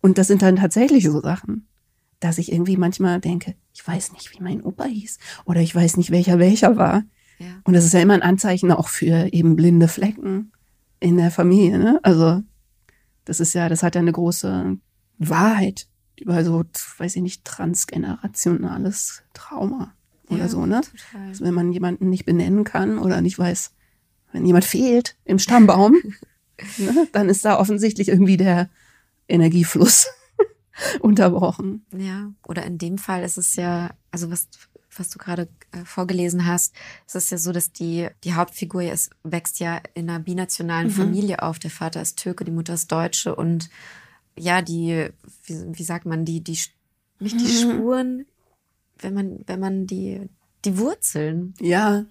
[0.00, 1.66] Und das sind dann tatsächlich so Sachen,
[2.20, 5.96] dass ich irgendwie manchmal denke, ich weiß nicht, wie mein Opa hieß oder ich weiß
[5.96, 7.04] nicht, welcher welcher war.
[7.38, 7.46] Ja.
[7.64, 10.52] Und das ist ja immer ein Anzeichen auch für eben blinde Flecken
[11.00, 11.78] in der Familie.
[11.78, 12.00] Ne?
[12.02, 12.42] Also
[13.24, 14.78] das ist ja, das hat ja eine große
[15.18, 16.64] Wahrheit über so,
[16.98, 19.94] weiß ich nicht, transgenerationales Trauma
[20.28, 20.80] oder ja, so, ne?
[21.28, 23.72] Also wenn man jemanden nicht benennen kann oder nicht weiß,
[24.32, 25.96] wenn jemand fehlt im Stammbaum,
[26.78, 28.68] ne, dann ist da offensichtlich irgendwie der
[29.28, 30.08] Energiefluss
[31.00, 31.86] unterbrochen.
[31.96, 34.48] Ja, oder in dem Fall ist es ja, also was
[34.96, 36.74] was du gerade äh, vorgelesen hast,
[37.06, 40.92] es ist ja so, dass die, die Hauptfigur ist, wächst ja in einer binationalen mhm.
[40.92, 41.58] Familie auf.
[41.58, 43.70] Der Vater ist Türke, die Mutter ist Deutsche und
[44.38, 45.08] ja, die,
[45.44, 46.58] wie, wie sagt man, die, die,
[47.20, 47.72] nicht die mhm.
[47.72, 48.26] Spuren,
[48.98, 50.28] wenn man, wenn man die,
[50.64, 51.54] die Wurzeln.
[51.60, 52.04] Ja.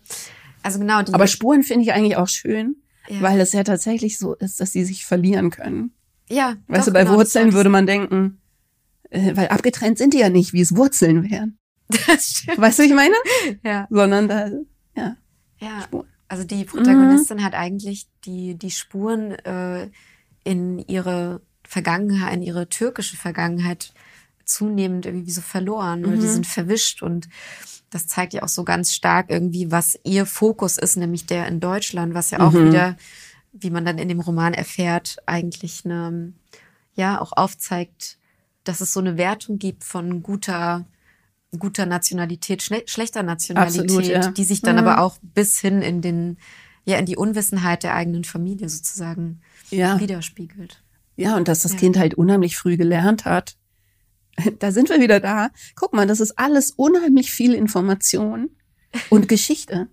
[0.63, 1.01] Also genau.
[1.01, 3.21] Die, Aber Spuren finde ich eigentlich auch schön, ja.
[3.21, 5.93] weil es ja tatsächlich so ist, dass sie sich verlieren können.
[6.29, 6.57] Ja.
[6.67, 8.41] Weißt doch, du, bei genau, Wurzeln würde man denken,
[9.09, 11.57] äh, weil abgetrennt sind die ja nicht, wie es Wurzeln wären.
[12.07, 12.59] Das stimmt.
[12.59, 13.15] Weißt du, ich meine?
[13.63, 13.87] Ja.
[13.89, 14.49] Sondern da,
[14.95, 15.15] ja.
[15.59, 15.81] Ja.
[15.83, 16.07] Spuren.
[16.27, 17.43] Also die Protagonistin mhm.
[17.43, 19.89] hat eigentlich die, die Spuren äh,
[20.43, 23.93] in ihre Vergangenheit, in ihre türkische Vergangenheit
[24.45, 26.07] zunehmend irgendwie so verloren mhm.
[26.07, 27.27] oder die sind verwischt und
[27.89, 31.59] das zeigt ja auch so ganz stark irgendwie, was ihr Fokus ist, nämlich der in
[31.59, 32.67] Deutschland, was ja auch mhm.
[32.67, 32.97] wieder,
[33.53, 36.33] wie man dann in dem Roman erfährt, eigentlich eine,
[36.95, 38.17] ja, auch aufzeigt,
[38.65, 40.85] dass es so eine Wertung gibt von guter
[41.57, 44.31] guter Nationalität, schlechter Nationalität, Absolut, ja.
[44.31, 44.85] die sich dann mhm.
[44.85, 46.37] aber auch bis hin in den,
[46.85, 49.99] ja, in die Unwissenheit der eigenen Familie sozusagen ja.
[49.99, 50.83] widerspiegelt.
[51.17, 51.79] Ja, und dass das ja.
[51.79, 53.57] Kind halt unheimlich früh gelernt hat.
[54.59, 55.49] Da sind wir wieder da.
[55.75, 58.51] Guck mal, das ist alles unheimlich viel Information
[59.09, 59.87] und Geschichte,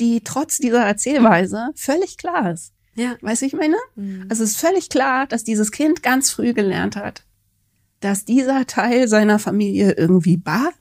[0.00, 2.72] die trotz dieser Erzählweise völlig klar ist.
[2.94, 3.16] Ja.
[3.20, 3.76] Weißt du, ich meine?
[3.94, 4.26] Mhm.
[4.30, 7.26] Also es ist völlig klar, dass dieses Kind ganz früh gelernt hat,
[8.00, 10.72] dass dieser Teil seiner Familie irgendwie bar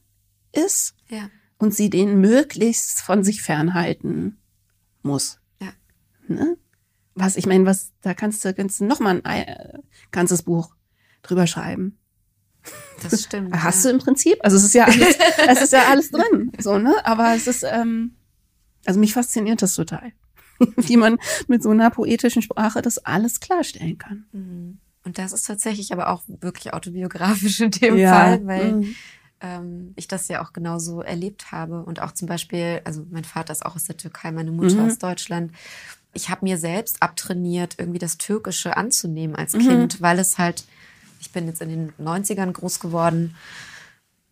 [0.53, 1.29] ist ja.
[1.57, 4.37] und sie den möglichst von sich fernhalten
[5.01, 5.39] muss.
[5.61, 5.73] Ja.
[6.29, 6.57] Ne?
[7.15, 9.79] Was, ich meine, was, da kannst du, kannst noch mal ein äh,
[10.11, 10.75] ganzes Buch
[11.21, 11.97] drüber schreiben.
[13.01, 13.53] Das stimmt.
[13.63, 13.91] Hast ja.
[13.91, 16.93] du im Prinzip, also es ist ja alles, es ist ja alles drin, so, ne?
[17.03, 18.15] Aber es ist, ähm,
[18.85, 20.11] also mich fasziniert das total.
[20.77, 24.25] Wie man mit so einer poetischen Sprache das alles klarstellen kann.
[24.31, 24.79] Mhm.
[25.03, 28.11] Und das ist tatsächlich aber auch wirklich autobiografisch in dem ja.
[28.11, 28.95] Fall, weil mhm.
[29.41, 31.83] ähm, ich das ja auch genauso erlebt habe.
[31.83, 34.87] Und auch zum Beispiel, also mein Vater ist auch aus der Türkei, meine Mutter mhm.
[34.87, 35.51] aus Deutschland.
[36.15, 39.59] Ich habe mir selbst abtrainiert, irgendwie das Türkische anzunehmen als mhm.
[39.59, 40.63] Kind, weil es halt,
[41.21, 43.35] ich bin jetzt in den 90ern groß geworden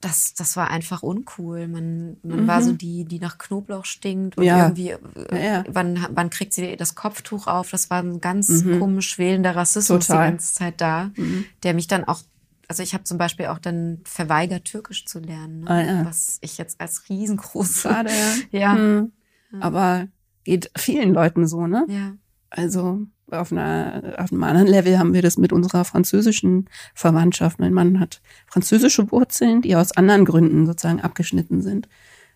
[0.03, 1.67] das, das war einfach uncool.
[1.67, 2.47] Man, man mhm.
[2.47, 4.63] war so die, die nach Knoblauch stinkt und ja.
[4.63, 4.97] irgendwie, äh,
[5.31, 5.63] ja, ja.
[5.69, 7.71] Wann, wann kriegt sie das Kopftuch auf?
[7.71, 8.79] Das war ein ganz mhm.
[8.79, 10.25] komisch schwelender Rassismus Total.
[10.25, 11.45] die ganze Zeit da, mhm.
[11.63, 12.21] der mich dann auch,
[12.67, 16.01] also ich habe zum Beispiel auch dann verweigert, Türkisch zu lernen, ne?
[16.01, 18.11] ah, was ich jetzt als riesengroß Schade,
[18.51, 18.73] ja.
[19.53, 19.61] Mhm.
[19.61, 20.07] Aber
[20.43, 21.85] geht vielen Leuten so, ne?
[21.89, 22.13] Ja.
[22.49, 27.59] Also auf, einer, auf einem anderen Level haben wir das mit unserer französischen Verwandtschaft.
[27.59, 31.87] Mein Mann hat französische Wurzeln, die aus anderen Gründen sozusagen abgeschnitten sind.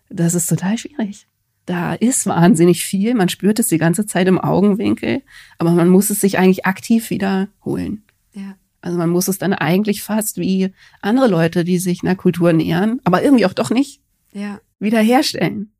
[0.08, 1.26] Das ist total schwierig.
[1.66, 3.14] Da ist wahnsinnig viel.
[3.14, 5.22] Man spürt es die ganze Zeit im Augenwinkel,
[5.58, 8.04] aber man muss es sich eigentlich aktiv wiederholen.
[8.32, 8.56] Ja.
[8.80, 13.00] Also man muss es dann eigentlich fast wie andere Leute, die sich einer Kultur nähern,
[13.04, 14.00] aber irgendwie auch doch nicht,
[14.32, 14.60] ja.
[14.78, 15.72] wiederherstellen.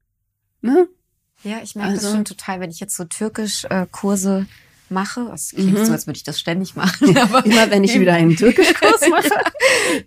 [0.60, 0.88] Ne?
[1.44, 5.30] Ja, ich merke also, das schon total, wenn ich jetzt so Türkisch-Kurse äh, mache.
[5.34, 5.84] Es klingt mhm.
[5.84, 7.16] so, als würde ich das ständig machen.
[7.16, 9.30] Aber immer wenn ich wieder einen Türkischkurs mache.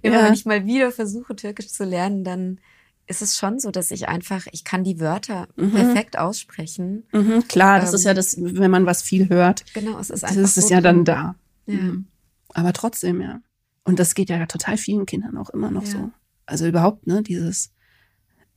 [0.02, 0.26] immer ja.
[0.26, 2.60] wenn ich mal wieder versuche, Türkisch zu lernen, dann
[3.08, 5.72] ist es schon so, dass ich einfach, ich kann die Wörter mhm.
[5.72, 7.04] perfekt aussprechen.
[7.12, 9.66] Mhm, klar, das ähm, ist ja ähm, das, wenn man was viel hört.
[9.74, 10.42] Genau, es ist einfach.
[10.42, 11.36] Das ist so ja dann da.
[11.66, 11.76] Ja.
[11.76, 12.06] Mhm.
[12.50, 13.42] Aber trotzdem, ja.
[13.84, 15.92] Und das geht ja total vielen Kindern auch immer noch ja.
[15.92, 16.12] so.
[16.46, 17.72] Also überhaupt, ne, dieses,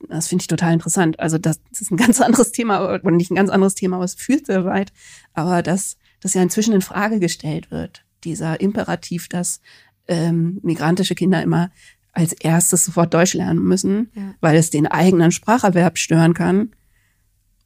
[0.09, 1.19] das finde ich total interessant.
[1.19, 4.05] Also das, das, ist ein ganz anderes Thema, oder nicht ein ganz anderes Thema, aber
[4.05, 4.93] es führt sehr weit.
[5.33, 8.03] Aber das das ja inzwischen in Frage gestellt wird.
[8.23, 9.61] Dieser Imperativ, dass
[10.07, 11.69] ähm, migrantische Kinder immer
[12.13, 14.33] als erstes sofort Deutsch lernen müssen, ja.
[14.41, 16.71] weil es den eigenen Spracherwerb stören kann.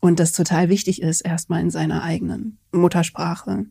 [0.02, 3.66] Und das total wichtig ist, erstmal in seiner eigenen Muttersprache.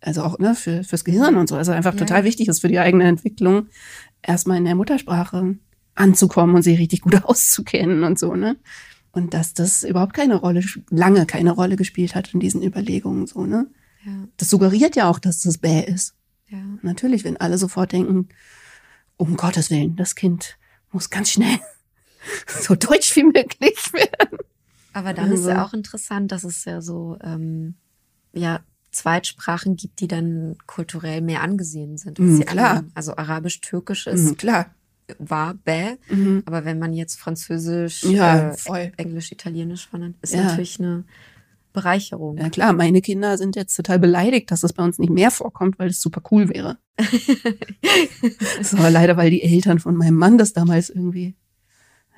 [0.00, 1.56] Also auch ne, für, fürs Gehirn und so.
[1.56, 2.00] Also einfach ja.
[2.00, 3.68] total wichtig ist für die eigene Entwicklung,
[4.20, 5.56] erstmal in der Muttersprache
[5.96, 8.56] anzukommen und sich richtig gut auszukennen und so, ne?
[9.12, 13.46] Und dass das überhaupt keine Rolle, lange keine Rolle gespielt hat in diesen Überlegungen, so,
[13.46, 13.66] ne?
[14.04, 14.12] Ja.
[14.36, 16.14] Das suggeriert ja auch, dass das bäh ist.
[16.48, 16.58] Ja.
[16.82, 18.28] Natürlich, wenn alle sofort denken,
[19.16, 20.58] um Gottes Willen, das Kind
[20.92, 21.58] muss ganz schnell
[22.46, 24.38] so deutsch wie möglich werden.
[24.92, 27.74] Aber dann ist Also- ja auch interessant, dass es ja so ähm,
[28.32, 28.60] ja
[28.92, 32.18] Zweitsprachen gibt, die dann kulturell mehr angesehen sind.
[32.20, 32.70] als Mhm, klar.
[32.70, 32.92] anderen.
[32.94, 34.74] Also Arabisch-Türkisch ist Mhm, klar.
[35.18, 36.42] War bäh, Mhm.
[36.46, 38.90] aber wenn man jetzt Französisch, Ja, äh.
[38.96, 40.44] Englisch, Italienisch vernannt, ist Ja.
[40.44, 41.04] natürlich eine
[41.72, 42.38] Bereicherung.
[42.38, 45.78] Ja klar, meine Kinder sind jetzt total beleidigt, dass das bei uns nicht mehr vorkommt,
[45.78, 46.78] weil es super cool wäre.
[48.58, 51.34] Das war leider, weil die Eltern von meinem Mann das damals irgendwie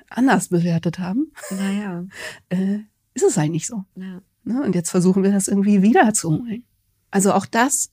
[0.09, 1.31] anders bewertet haben.
[1.51, 2.05] Naja,
[2.49, 2.79] Äh,
[3.13, 3.83] ist es halt nicht so.
[3.95, 4.21] ja.
[4.45, 4.63] Ne?
[4.63, 6.63] Und jetzt versuchen wir das irgendwie wiederzuholen.
[7.11, 7.91] Also auch das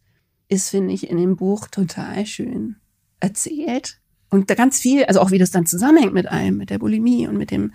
[0.48, 2.76] ist, finde ich, in dem Buch total schön
[3.20, 4.00] erzählt.
[4.30, 7.28] Und da ganz viel, also auch wie das dann zusammenhängt mit allem, mit der Bulimie
[7.28, 7.72] und mit dem,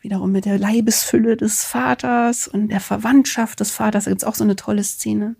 [0.00, 4.04] wiederum mit der Leibesfülle des Vaters und der Verwandtschaft des Vaters.
[4.04, 5.36] Da gibt's auch so eine tolle Szene, ne,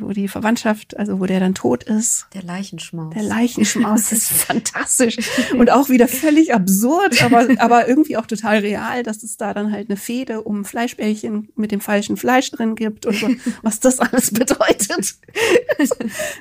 [0.00, 2.26] wo die Verwandtschaft, also wo der dann tot ist.
[2.34, 3.14] Der Leichenschmaus.
[3.14, 5.16] Der Leichenschmaus ist fantastisch
[5.56, 9.72] und auch wieder völlig absurd, aber, aber irgendwie auch total real, dass es da dann
[9.72, 13.28] halt eine Fehde um Fleischbällchen mit dem falschen Fleisch drin gibt und so,
[13.62, 15.16] was das alles bedeutet.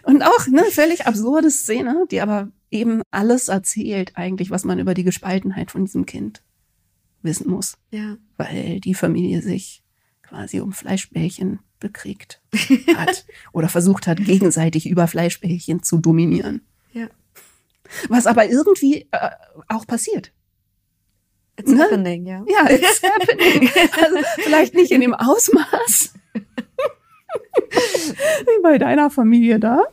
[0.03, 4.93] Und auch eine völlig absurde Szene, die aber eben alles erzählt eigentlich, was man über
[4.93, 6.41] die Gespaltenheit von diesem Kind
[7.21, 8.17] wissen muss, ja.
[8.37, 9.83] weil die Familie sich
[10.21, 12.41] quasi um Fleischbällchen bekriegt
[12.95, 16.61] hat oder versucht hat, gegenseitig über Fleischbällchen zu dominieren.
[16.93, 17.07] Ja.
[18.09, 19.29] Was aber irgendwie äh,
[19.67, 20.31] auch passiert.
[21.59, 21.83] It's Ne?
[21.83, 22.43] happening, ja.
[22.47, 23.69] Ja, it's happening.
[24.01, 26.13] Also vielleicht nicht in dem Ausmaß
[27.71, 29.83] wie bei deiner Familie da.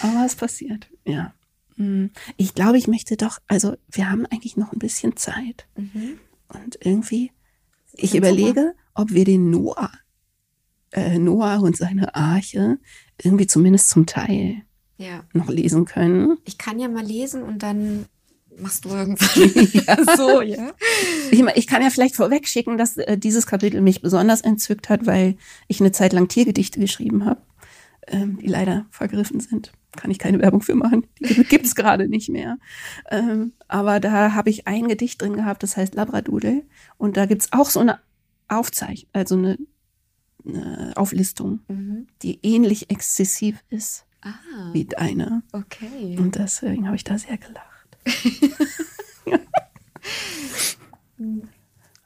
[0.00, 1.32] Aber es passiert, ja.
[1.76, 2.10] Hm.
[2.36, 5.66] Ich glaube, ich möchte doch, also wir haben eigentlich noch ein bisschen Zeit.
[5.76, 6.18] Mhm.
[6.48, 7.32] Und irgendwie,
[7.94, 9.90] ich überlege, ob wir den Noah,
[10.92, 12.78] äh, Noah und seine Arche
[13.22, 14.62] irgendwie zumindest zum Teil
[14.96, 15.24] Ja.
[15.32, 16.38] noch lesen können.
[16.44, 18.06] Ich kann ja mal lesen und dann
[18.58, 19.34] machst du irgendwas.
[20.16, 20.72] so, ja.
[21.32, 25.06] Ich, ich kann ja vielleicht vorweg schicken, dass äh, dieses Kapitel mich besonders entzückt hat,
[25.06, 27.42] weil ich eine Zeit lang Tiergedichte geschrieben habe,
[28.06, 29.72] ähm, die leider vergriffen sind.
[29.96, 31.06] Kann ich keine Werbung für machen.
[31.20, 32.58] Die gibt es gerade nicht mehr.
[33.10, 36.62] Ähm, aber da habe ich ein Gedicht drin gehabt, das heißt Labradudel.
[36.96, 37.98] Und da gibt's auch so eine
[38.48, 39.58] Aufzeichnung, also eine,
[40.46, 42.06] eine Auflistung, Mhm.
[42.22, 45.42] die ähnlich exzessiv ist Ah, wie deine.
[45.52, 46.16] okay.
[46.18, 47.98] Und deswegen habe ich da sehr gelacht.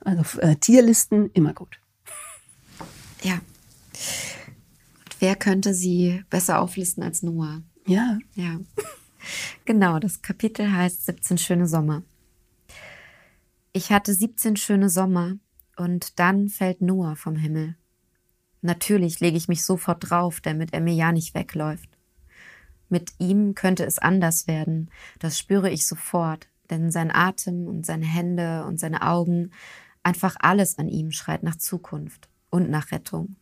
[0.00, 1.78] also äh, Tierlisten immer gut.
[3.22, 3.34] Ja.
[3.34, 7.62] Und wer könnte sie besser auflisten als Noah?
[7.86, 8.18] Ja.
[8.34, 8.60] Ja.
[9.64, 12.02] Genau, das Kapitel heißt 17 schöne Sommer.
[13.72, 15.36] Ich hatte 17 schöne Sommer
[15.78, 17.76] und dann fällt Noah vom Himmel.
[18.60, 21.88] Natürlich lege ich mich sofort drauf, damit er mir ja nicht wegläuft.
[22.88, 28.06] Mit ihm könnte es anders werden, das spüre ich sofort, denn sein Atem und seine
[28.06, 29.52] Hände und seine Augen,
[30.02, 33.36] einfach alles an ihm schreit nach Zukunft und nach Rettung.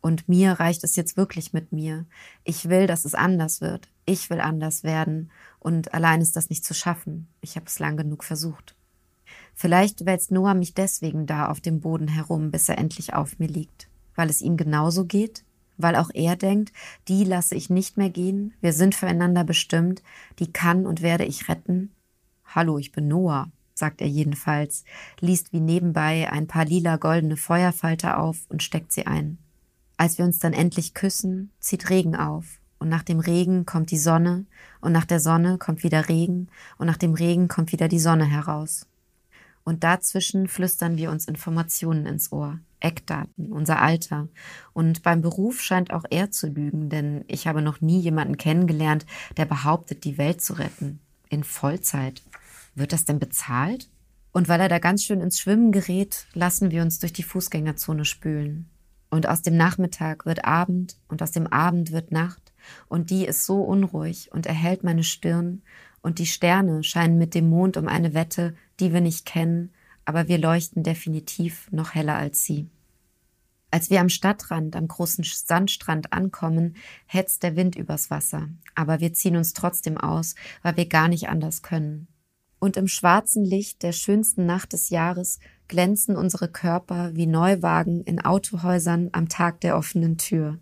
[0.00, 2.06] Und mir reicht es jetzt wirklich mit mir.
[2.44, 3.88] Ich will, dass es anders wird.
[4.04, 5.30] Ich will anders werden.
[5.60, 7.28] Und allein ist das nicht zu schaffen.
[7.40, 8.74] Ich habe es lang genug versucht.
[9.54, 13.48] Vielleicht wälzt Noah mich deswegen da auf dem Boden herum, bis er endlich auf mir
[13.48, 13.88] liegt.
[14.14, 15.44] Weil es ihm genauso geht?
[15.76, 16.72] Weil auch er denkt,
[17.08, 20.02] die lasse ich nicht mehr gehen, wir sind füreinander bestimmt,
[20.38, 21.92] die kann und werde ich retten?
[22.44, 24.84] Hallo, ich bin Noah, sagt er jedenfalls,
[25.20, 29.38] liest wie nebenbei ein paar lila goldene Feuerfalter auf und steckt sie ein.
[29.96, 32.58] Als wir uns dann endlich küssen, zieht Regen auf.
[32.78, 34.44] Und nach dem Regen kommt die Sonne,
[34.80, 36.48] und nach der Sonne kommt wieder Regen,
[36.78, 38.88] und nach dem Regen kommt wieder die Sonne heraus.
[39.64, 44.28] Und dazwischen flüstern wir uns Informationen ins Ohr, Eckdaten, unser Alter.
[44.72, 49.06] Und beim Beruf scheint auch er zu lügen, denn ich habe noch nie jemanden kennengelernt,
[49.36, 51.00] der behauptet, die Welt zu retten.
[51.28, 52.22] In Vollzeit.
[52.74, 53.88] Wird das denn bezahlt?
[54.32, 58.04] Und weil er da ganz schön ins Schwimmen gerät, lassen wir uns durch die Fußgängerzone
[58.04, 58.68] spülen.
[59.10, 62.52] Und aus dem Nachmittag wird Abend und aus dem Abend wird Nacht.
[62.88, 65.62] Und die ist so unruhig und erhellt meine Stirn.
[66.00, 69.72] Und die Sterne scheinen mit dem Mond um eine Wette, die wir nicht kennen,
[70.04, 72.68] aber wir leuchten definitiv noch heller als sie.
[73.70, 76.76] Als wir am Stadtrand, am großen Sandstrand ankommen,
[77.06, 81.28] hetzt der Wind übers Wasser, aber wir ziehen uns trotzdem aus, weil wir gar nicht
[81.28, 82.08] anders können.
[82.58, 85.38] Und im schwarzen Licht der schönsten Nacht des Jahres
[85.68, 90.58] glänzen unsere Körper wie Neuwagen in Autohäusern am Tag der offenen Tür.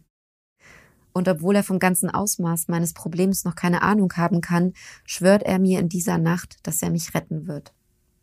[1.12, 4.74] Und obwohl er vom ganzen Ausmaß meines Problems noch keine Ahnung haben kann,
[5.04, 7.74] schwört er mir in dieser Nacht, dass er mich retten wird.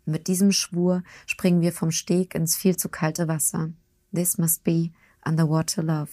[0.07, 3.73] Mit diesem Schwur springen wir vom Steg ins viel zu kalte Wasser.
[4.15, 4.91] This must be
[5.25, 6.11] underwater love.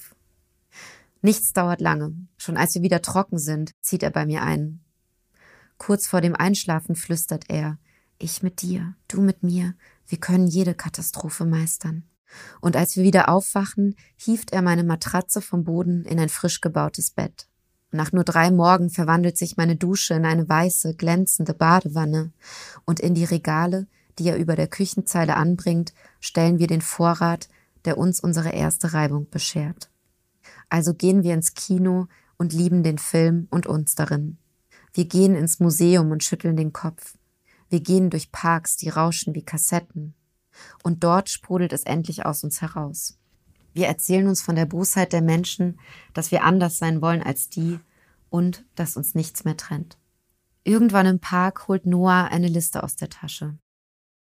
[1.22, 2.12] Nichts dauert lange.
[2.36, 4.80] Schon als wir wieder trocken sind, zieht er bei mir ein.
[5.78, 7.78] Kurz vor dem Einschlafen flüstert er,
[8.18, 9.74] ich mit dir, du mit mir,
[10.08, 12.02] wir können jede Katastrophe meistern.
[12.60, 17.12] Und als wir wieder aufwachen, hieft er meine Matratze vom Boden in ein frisch gebautes
[17.12, 17.46] Bett.
[17.94, 22.32] Nach nur drei Morgen verwandelt sich meine Dusche in eine weiße, glänzende Badewanne,
[22.84, 23.86] und in die Regale,
[24.18, 27.48] die er über der Küchenzeile anbringt, stellen wir den Vorrat,
[27.84, 29.90] der uns unsere erste Reibung beschert.
[30.68, 34.38] Also gehen wir ins Kino und lieben den Film und uns darin.
[34.92, 37.16] Wir gehen ins Museum und schütteln den Kopf.
[37.68, 40.14] Wir gehen durch Parks, die rauschen wie Kassetten.
[40.82, 43.16] Und dort sprudelt es endlich aus uns heraus.
[43.74, 45.78] Wir erzählen uns von der Bosheit der Menschen,
[46.14, 47.80] dass wir anders sein wollen als die
[48.30, 49.98] und dass uns nichts mehr trennt.
[50.62, 53.58] Irgendwann im Park holt Noah eine Liste aus der Tasche.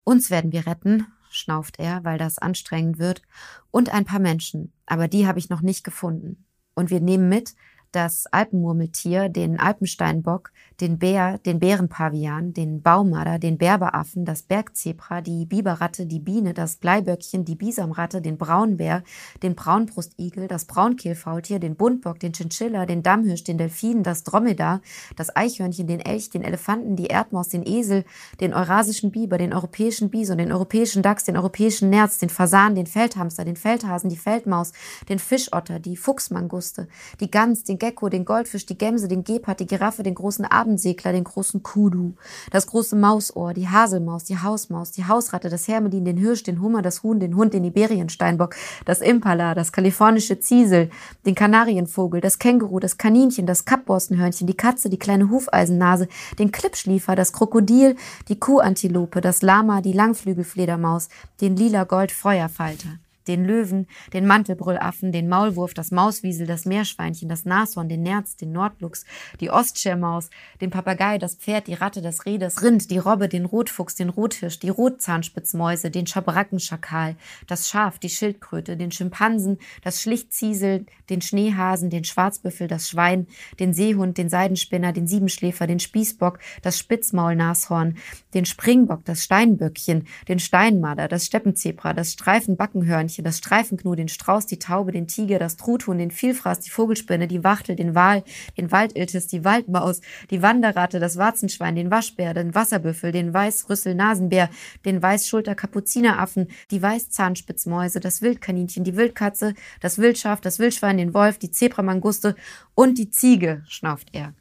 [0.05, 3.23] Uns werden wir retten, schnauft er, weil das anstrengend wird,
[3.71, 6.45] und ein paar Menschen, aber die habe ich noch nicht gefunden.
[6.75, 7.55] Und wir nehmen mit,
[7.93, 10.51] das Alpenmurmeltier, den Alpensteinbock,
[10.81, 16.77] den Bär, den Bärenpavian, den Baumarder, den Berberaffen, das Bergzebra, die Biberratte, die Biene, das
[16.77, 19.03] Bleiböckchen, die Bisamratte, den Braunbär,
[19.43, 24.81] den Braunbrustigel, das Braunkehlfaultier, den Buntbock, den Chinchilla, den Dammhirsch, den Delfin, das Dromedar,
[25.17, 28.05] das Eichhörnchen, den Elch, den Elefanten, die Erdmaus, den Esel,
[28.41, 32.87] den eurasischen Biber, den europäischen Bison, den europäischen Dachs, den europäischen Nerz, den Fasan, den
[32.87, 34.73] Feldhamster, den Feldhasen, die Feldmaus,
[35.09, 36.89] den Fischotter, die Fuchsmanguste,
[37.21, 41.11] die Gans, den Gecko, den Goldfisch, die Gemse, den Gepard, die Giraffe, den großen Abendsegler,
[41.11, 42.15] den großen Kudu,
[42.53, 46.81] das große Mausohr, die Haselmaus, die Hausmaus, die Hausratte, das Hermelin, den Hirsch, den Hummer,
[46.81, 48.55] das Huhn, den Hund, den Iberiensteinbock,
[48.85, 50.91] das Impala, das kalifornische Ziesel,
[51.27, 56.07] den Kanarienvogel, das Känguru, das Kaninchen, das Kappborstenhörnchen, die Katze, die kleine Hufeisennase,
[56.39, 57.97] den Klippschliefer, das Krokodil,
[58.29, 61.09] die Kuhantilope, das Lama, die Langflügelfledermaus,
[61.41, 67.89] den lila Goldfeuerfalter den Löwen, den Mantelbrüllaffen, den Maulwurf, das Mauswiesel, das Meerschweinchen, das Nashorn,
[67.89, 69.05] den Nerz, den Nordluchs,
[69.41, 70.31] die Ostschermaus,
[70.61, 74.09] den Papagei, das Pferd, die Ratte, das Reh, das Rind, die Robbe, den Rotfuchs, den
[74.09, 77.17] Rothirsch, die Rotzahnspitzmäuse, den Schabrackenschakal,
[77.47, 83.27] das Schaf, die Schildkröte, den Schimpansen, das Schlichtziesel, den Schneehasen, den Schwarzbüffel, das Schwein,
[83.61, 87.97] den Seehund, den Seidenspinner, den Siebenschläfer, den Spießbock, das Spitzmaulnashorn,
[88.35, 94.47] den Springbock, das Steinböckchen, den Steinmarder, das Steppenzebra, das Streifenbackenhörnchen, Eichhörnchen, das Streifenknu, den Strauß,
[94.47, 98.25] die Taube, den Tiger, das Truthuhn, den Vielfraß, die Vogelspinne, die Wachtel, den Wal,
[98.57, 104.49] den Waldiltis, die Waldmaus, die Wanderratte, das Warzenschwein, den Waschbär, den Wasserbüffel, den Weißrüssel-Nasenbär,
[104.85, 111.51] den Weißschulter-Kapuzineraffen, die Weißzahnspitzmäuse, das Wildkaninchen, die Wildkatze, das Wildschaf, das Wildschwein, den Wolf, die
[111.51, 112.35] Zebramanguste
[112.75, 114.35] und die Ziege, schnauft er.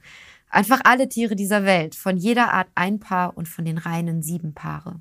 [0.50, 4.54] Einfach alle Tiere dieser Welt, von jeder Art ein Paar und von den reinen sieben
[4.54, 5.00] Paare.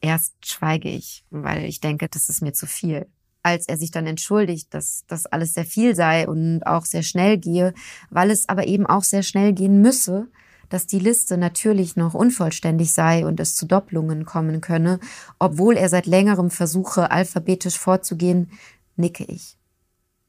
[0.00, 3.06] Erst schweige ich, weil ich denke, das ist mir zu viel.
[3.42, 7.38] Als er sich dann entschuldigt, dass das alles sehr viel sei und auch sehr schnell
[7.38, 7.74] gehe,
[8.10, 10.28] weil es aber eben auch sehr schnell gehen müsse,
[10.68, 15.00] dass die Liste natürlich noch unvollständig sei und es zu Doppelungen kommen könne,
[15.38, 18.50] obwohl er seit längerem versuche, alphabetisch vorzugehen,
[18.96, 19.56] nicke ich.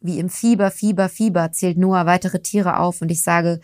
[0.01, 3.61] Wie im Fieber, Fieber, Fieber zählt Noah weitere Tiere auf und ich sage,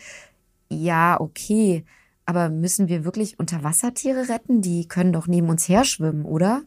[0.69, 1.83] ja, okay,
[2.27, 4.61] aber müssen wir wirklich Unterwassertiere retten?
[4.61, 6.63] Die können doch neben uns her schwimmen, oder?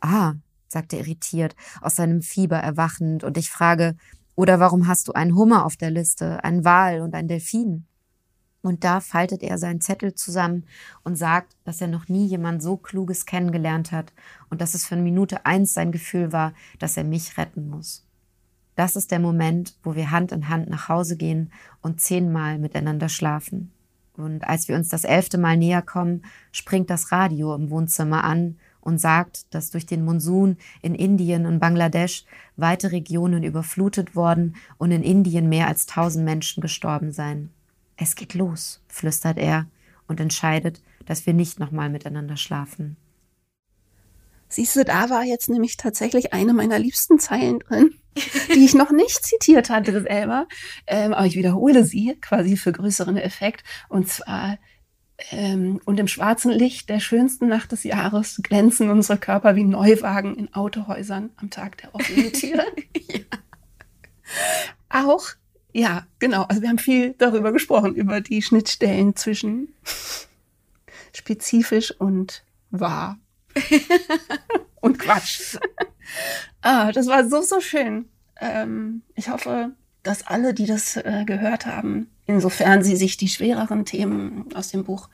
[0.00, 0.34] Ah,
[0.68, 3.96] sagt er irritiert, aus seinem Fieber erwachend, und ich frage,
[4.36, 7.86] oder warum hast du einen Hummer auf der Liste, einen Wal und einen Delfin?
[8.62, 10.66] Und da faltet er seinen Zettel zusammen
[11.02, 14.12] und sagt, dass er noch nie jemand so Kluges kennengelernt hat
[14.50, 18.06] und dass es von Minute eins sein Gefühl war, dass er mich retten muss.
[18.76, 21.50] Das ist der Moment, wo wir Hand in Hand nach Hause gehen
[21.80, 23.72] und zehnmal miteinander schlafen.
[24.18, 26.22] Und als wir uns das elfte Mal näher kommen,
[26.52, 31.58] springt das Radio im Wohnzimmer an und sagt, dass durch den Monsun in Indien und
[31.58, 32.24] Bangladesch
[32.56, 37.50] weite Regionen überflutet worden und in Indien mehr als tausend Menschen gestorben seien.
[37.96, 39.66] Es geht los, flüstert er
[40.06, 42.96] und entscheidet, dass wir nicht nochmal miteinander schlafen.
[44.48, 47.94] Siehst du, da war jetzt nämlich tatsächlich eine meiner liebsten Zeilen drin,
[48.54, 50.46] die ich noch nicht zitiert hatte selber.
[50.86, 53.64] Ähm, aber ich wiederhole sie quasi für größeren Effekt.
[53.88, 54.58] Und zwar,
[55.30, 60.36] ähm, und im schwarzen Licht der schönsten Nacht des Jahres glänzen unsere Körper wie Neuwagen
[60.36, 62.64] in Autohäusern am Tag der offenen Tür.
[63.08, 63.20] ja.
[64.88, 65.28] Auch,
[65.72, 66.42] ja, genau.
[66.44, 69.74] Also wir haben viel darüber gesprochen, über die Schnittstellen zwischen
[71.12, 73.18] spezifisch und wahr.
[74.80, 75.56] und Quatsch.
[76.62, 78.06] Ah, das war so, so schön.
[78.40, 79.72] Ähm, ich hoffe,
[80.02, 84.84] dass alle, die das äh, gehört haben, insofern sie sich die schwereren Themen aus dem
[84.84, 85.08] Buch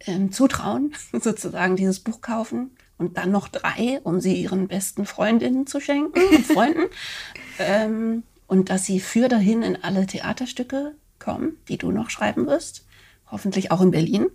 [0.00, 5.66] ähm, zutrauen, sozusagen dieses Buch kaufen und dann noch drei, um sie ihren besten Freundinnen
[5.66, 6.86] zu schenken und Freunden.
[7.58, 12.84] ähm, und dass sie für dahin in alle Theaterstücke kommen, die du noch schreiben wirst.
[13.30, 14.26] Hoffentlich auch in Berlin.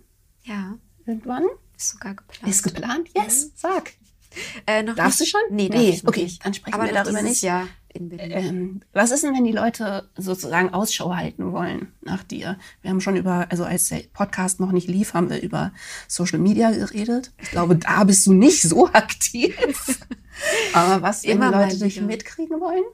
[0.44, 0.78] Ja.
[1.04, 1.44] Irgendwann.
[1.76, 2.50] Ist sogar geplant.
[2.50, 3.08] Ist geplant?
[3.14, 3.92] Yes, sag.
[4.66, 5.34] Äh, Darfst nicht?
[5.34, 5.56] du schon?
[5.56, 6.44] Nee, Nee, okay, nicht.
[6.44, 7.42] dann sprechen Aber wir darüber nicht.
[7.42, 8.32] Jahr in Berlin.
[8.32, 12.58] Ähm, was ist denn, wenn die Leute sozusagen Ausschau halten wollen nach dir?
[12.82, 15.72] Wir haben schon über, also als der Podcast noch nicht lief, haben wir über
[16.08, 17.32] Social Media geredet.
[17.40, 19.56] Ich glaube, da bist du nicht so aktiv.
[20.74, 22.84] Aber was, wenn Immer die Leute dich mitkriegen wollen?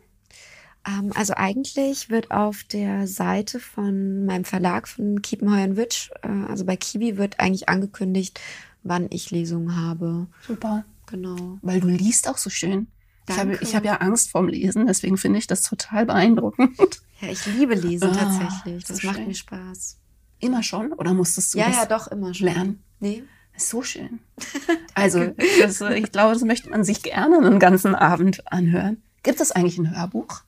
[0.87, 6.29] Ähm, also eigentlich wird auf der Seite von meinem Verlag von Kiepenheuer und Witsch, äh,
[6.49, 8.41] also bei Kiwi, wird eigentlich angekündigt,
[8.83, 10.27] wann ich Lesungen habe.
[10.47, 10.85] Super.
[11.13, 11.59] Genau.
[11.63, 12.89] Weil du liest auch so schön.
[13.29, 13.65] Ich habe, Danke.
[13.65, 17.03] ich habe ja Angst vorm Lesen, deswegen finde ich das total beeindruckend.
[17.21, 18.85] Ja, ich liebe Lesen Ah, tatsächlich.
[18.87, 19.29] so Das macht schön.
[19.29, 19.99] mir Spaß.
[20.41, 20.93] Immer schon?
[20.95, 22.47] Oder musstest du Ja, das ja, doch, immer schon.
[22.47, 22.83] lernen?
[22.99, 23.23] Nee.
[23.55, 24.19] Ist so schön.
[24.95, 25.33] Also,
[25.63, 29.03] das, ich glaube, das möchte man sich gerne einen ganzen Abend anhören.
[29.23, 30.43] Gibt es eigentlich ein Hörbuch?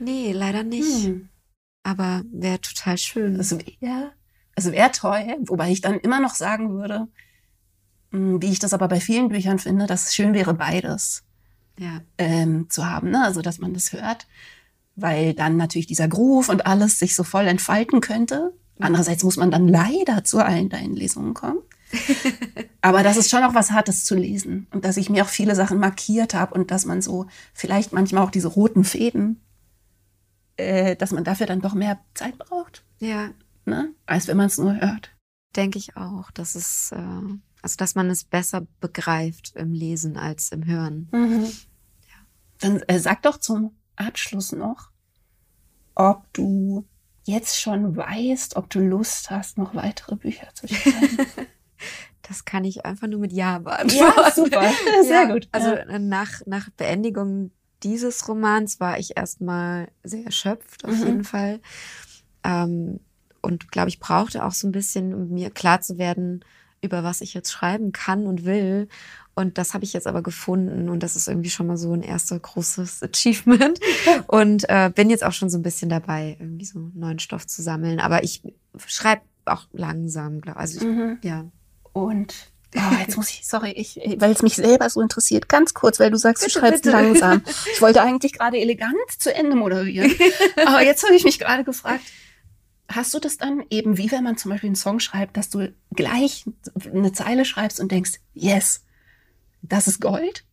[0.00, 1.04] Nee, leider nicht.
[1.04, 1.28] Hm.
[1.84, 3.36] Aber wäre total schön.
[3.38, 4.12] Das wäre
[4.56, 7.06] also wär toll, wobei ich dann immer noch sagen würde,
[8.40, 11.24] wie ich das aber bei vielen Büchern finde, dass es schön wäre, beides
[11.78, 12.00] ja.
[12.18, 13.10] ähm, zu haben.
[13.10, 13.22] Ne?
[13.24, 14.26] Also, dass man das hört,
[14.94, 18.52] weil dann natürlich dieser Groove und alles sich so voll entfalten könnte.
[18.78, 21.60] Andererseits muss man dann leider zu allen deinen Lesungen kommen.
[22.82, 24.66] Aber das ist schon auch was Hartes zu lesen.
[24.70, 28.24] Und dass ich mir auch viele Sachen markiert habe und dass man so vielleicht manchmal
[28.24, 29.40] auch diese roten Fäden,
[30.56, 33.30] äh, dass man dafür dann doch mehr Zeit braucht, Ja,
[33.64, 33.90] ne?
[34.06, 35.10] als wenn man es nur hört.
[35.54, 36.30] denke ich auch.
[36.32, 36.96] Das ist, äh,
[37.66, 41.08] also dass man es besser begreift im Lesen als im Hören.
[42.60, 44.90] Dann äh, sag doch zum Abschluss noch,
[45.96, 46.86] ob du
[47.24, 51.18] jetzt schon weißt, ob du Lust hast, noch weitere Bücher zu schreiben.
[52.28, 54.14] Das kann ich einfach nur mit Ja beantworten.
[54.16, 54.72] ja, super.
[55.02, 55.48] Sehr Ja, gut.
[55.52, 55.74] Also ja.
[55.76, 57.52] äh, nach, nach Beendigung
[57.84, 61.06] dieses Romans war ich erstmal sehr erschöpft, auf Mhm.
[61.06, 61.60] jeden Fall.
[62.42, 62.98] Ähm,
[63.42, 66.44] und glaube ich, brauchte auch so ein bisschen, um mir klar zu werden,
[66.86, 68.88] über was ich jetzt schreiben kann und will.
[69.34, 72.02] Und das habe ich jetzt aber gefunden und das ist irgendwie schon mal so ein
[72.02, 73.78] erster großes Achievement.
[74.28, 77.60] Und äh, bin jetzt auch schon so ein bisschen dabei, irgendwie so neuen Stoff zu
[77.62, 78.00] sammeln.
[78.00, 78.42] Aber ich
[78.86, 81.18] schreibe auch langsam, glaube Also ich, Mhm.
[81.22, 81.44] ja.
[81.92, 82.34] Und
[82.76, 86.10] oh, jetzt muss ich, sorry, ich, weil es mich selber so interessiert, ganz kurz, weil
[86.10, 86.96] du sagst, du Bitte, schreibst bitte.
[86.96, 87.42] langsam.
[87.72, 90.12] Ich wollte eigentlich gerade elegant zu Ende moderieren.
[90.66, 92.02] Aber jetzt habe ich mich gerade gefragt,
[92.88, 95.72] hast du das dann eben, wie wenn man zum Beispiel einen Song schreibt, dass du
[95.94, 96.44] gleich
[96.92, 98.84] eine Zeile schreibst und denkst, yes,
[99.62, 100.44] das ist Gold?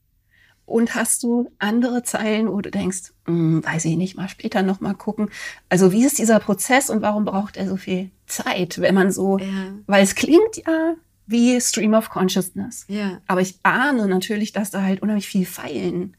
[0.66, 4.80] Und hast du andere Zeilen, wo du denkst, hm, weiß ich nicht, mal später noch
[4.80, 5.30] mal gucken.
[5.70, 9.38] Also wie ist dieser Prozess und warum braucht er so viel Zeit, wenn man so
[9.40, 9.74] Ja.
[9.88, 10.96] weil es klingt ja
[11.28, 12.86] wie Stream of Consciousness.
[12.88, 13.22] Ja.
[13.28, 16.16] Aber ich ahne natürlich, dass da halt unheimlich viel Feilen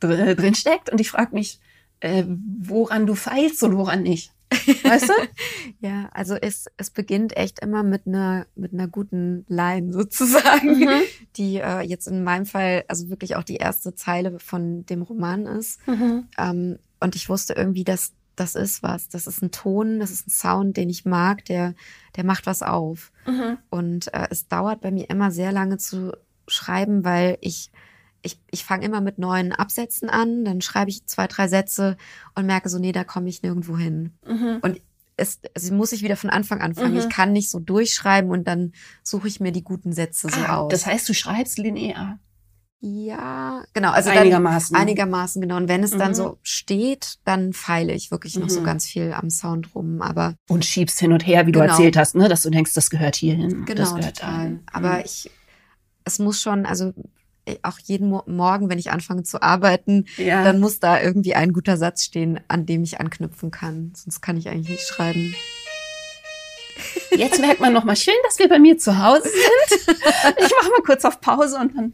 [0.00, 0.90] drin, drin steckt.
[0.90, 1.60] Und ich frage mich,
[2.00, 4.32] äh, woran du feilst und woran nicht.
[4.84, 5.12] Weißt du?
[5.80, 11.02] Ja, also es, es beginnt echt immer mit einer mit einer guten Line sozusagen, Mhm.
[11.36, 15.46] die äh, jetzt in meinem Fall also wirklich auch die erste Zeile von dem Roman
[15.46, 15.80] ist.
[16.38, 20.26] Ähm, und ich wusste irgendwie, dass das ist was, das ist ein Ton, das ist
[20.26, 21.74] ein Sound, den ich mag, der
[22.16, 23.12] der macht was auf.
[23.26, 23.58] Mhm.
[23.70, 26.12] Und äh, es dauert bei mir immer sehr lange zu
[26.48, 27.70] schreiben, weil ich
[28.24, 31.96] ich, ich fange immer mit neuen Absätzen an, dann schreibe ich zwei, drei Sätze
[32.34, 34.14] und merke so, nee, da komme ich nirgendwo hin.
[34.26, 34.58] Mhm.
[34.62, 34.80] Und
[35.16, 36.94] es, es muss ich wieder von Anfang an fangen.
[36.94, 36.98] Mhm.
[37.00, 38.72] Ich kann nicht so durchschreiben und dann
[39.02, 40.70] suche ich mir die guten Sätze so Ah, aus.
[40.72, 42.18] das heißt, du schreibst linear.
[42.80, 43.92] ja, genau.
[43.92, 44.74] Also Einigermaßen.
[44.74, 45.56] Dann, einigermaßen, genau.
[45.56, 46.14] Und wenn es dann Mhm.
[46.14, 48.64] so steht, dann feile ich wirklich noch so Mhm.
[48.64, 50.02] ganz viel am Sound rum.
[50.02, 51.72] Aber Und schiebst hin und her, wie du Genau.
[51.72, 52.28] erzählt hast, ne?
[52.28, 53.64] dass du denkst, das gehört hierhin.
[53.64, 54.32] genau, das gehört total.
[54.34, 54.62] dahin.
[54.72, 55.02] Aber Mhm.
[55.04, 55.30] ich,
[56.04, 56.92] es muss schon, also
[57.62, 60.44] auch jeden Mo Morgen, wenn ich anfange zu arbeiten, ja.
[60.44, 63.92] dann muss da irgendwie ein guter Satz stehen, an dem ich anknüpfen kann.
[63.94, 65.34] Sonst kann ich eigentlich nicht schreiben.
[67.10, 69.96] Jetzt merkt man noch mal schön, dass wir bei mir zu Hause sind.
[70.38, 71.92] Ich mache mal kurz auf Pause und dann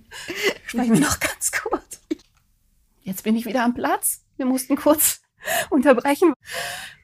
[0.67, 2.01] sprechen wir noch ganz kurz.
[3.03, 4.25] Jetzt bin ich wieder am Platz.
[4.37, 5.21] Wir mussten kurz
[5.71, 6.33] unterbrechen.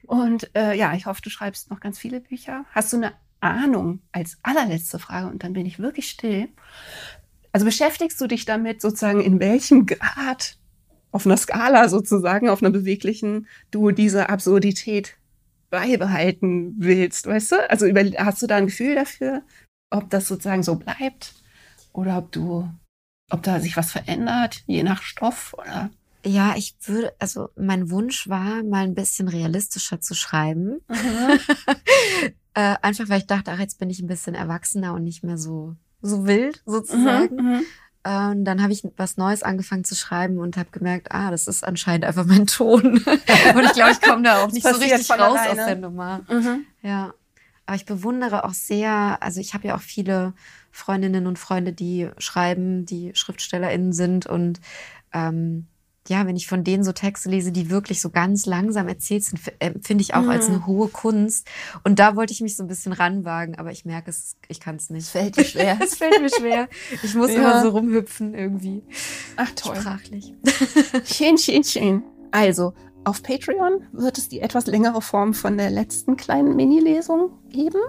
[0.05, 2.65] Und äh, ja, ich hoffe, du schreibst noch ganz viele Bücher.
[2.71, 6.49] Hast du eine Ahnung als allerletzte Frage und dann bin ich wirklich still.
[7.51, 10.57] Also beschäftigst du dich damit sozusagen in welchem Grad
[11.11, 15.17] auf einer Skala sozusagen, auf einer beweglichen, du diese Absurdität
[15.69, 17.69] beibehalten willst, weißt du?
[17.69, 19.41] Also über, hast du da ein Gefühl dafür,
[19.89, 21.33] ob das sozusagen so bleibt
[21.93, 22.69] oder ob du,
[23.31, 25.89] ob da sich was verändert, je nach Stoff oder?
[26.25, 30.81] Ja, ich würde, also mein Wunsch war, mal ein bisschen realistischer zu schreiben.
[32.53, 35.37] Äh, einfach weil ich dachte, ach, jetzt bin ich ein bisschen erwachsener und nicht mehr
[35.37, 37.35] so, so wild sozusagen.
[37.35, 37.65] Mhm, mhm.
[38.03, 41.47] äh, und dann habe ich was Neues angefangen zu schreiben und habe gemerkt, ah, das
[41.47, 42.83] ist anscheinend einfach mein Ton.
[43.05, 45.49] und ich glaube, ich komme da auch nicht so richtig raus alleine.
[45.49, 46.21] aus der Nummer.
[46.29, 46.65] Mhm.
[46.81, 47.13] Ja.
[47.65, 50.33] Aber ich bewundere auch sehr, also ich habe ja auch viele
[50.71, 54.61] Freundinnen und Freunde, die schreiben, die SchriftstellerInnen sind und
[55.11, 55.67] ähm,
[56.09, 59.39] ja, wenn ich von denen so Texte lese, die wirklich so ganz langsam erzählt sind,
[59.81, 60.29] finde ich auch mhm.
[60.29, 61.47] als eine hohe Kunst.
[61.83, 64.75] Und da wollte ich mich so ein bisschen ranwagen, aber ich merke es, ich kann
[64.75, 65.03] es nicht.
[65.03, 65.77] Es fällt dir schwer.
[65.83, 66.67] es fällt mir schwer.
[67.03, 67.37] Ich muss ja.
[67.37, 68.83] immer so rumhüpfen irgendwie.
[69.35, 69.75] Ach toll.
[69.75, 70.33] Sprachlich.
[71.05, 72.03] schön, schön, schön.
[72.31, 72.73] Also,
[73.03, 77.79] auf Patreon wird es die etwas längere Form von der letzten kleinen Mini-Lesung geben.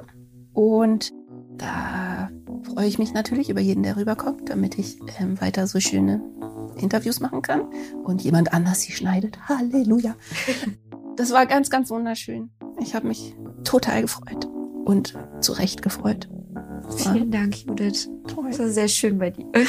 [0.53, 1.13] Und
[1.59, 2.31] da
[2.63, 6.23] freue ich mich natürlich über jeden, der rüberkommt, damit ich ähm, weiter so schöne
[6.77, 7.63] Interviews machen kann
[8.05, 9.39] und jemand anders sie schneidet.
[9.49, 10.17] Halleluja.
[11.17, 12.51] Das war ganz, ganz wunderschön.
[12.81, 14.49] Ich habe mich total gefreut
[14.85, 16.29] und zu Recht gefreut.
[16.97, 18.09] Vielen Dank, Judith.
[18.27, 18.47] Toll.
[18.51, 19.47] Das war sehr schön bei dir.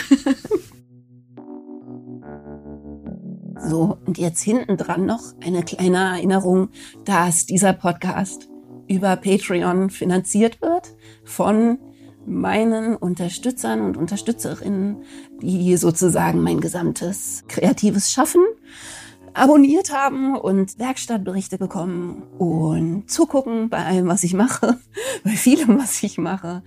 [3.61, 6.69] So, und jetzt hinten dran noch eine kleine Erinnerung,
[7.03, 8.47] dass dieser Podcast
[8.87, 10.95] über Patreon finanziert wird
[11.29, 11.77] von
[12.25, 15.03] meinen Unterstützern und Unterstützerinnen,
[15.41, 18.43] die sozusagen mein gesamtes kreatives Schaffen
[19.33, 24.79] abonniert haben und Werkstattberichte bekommen und zugucken bei allem, was ich mache,
[25.23, 26.63] bei vielem, was ich mache.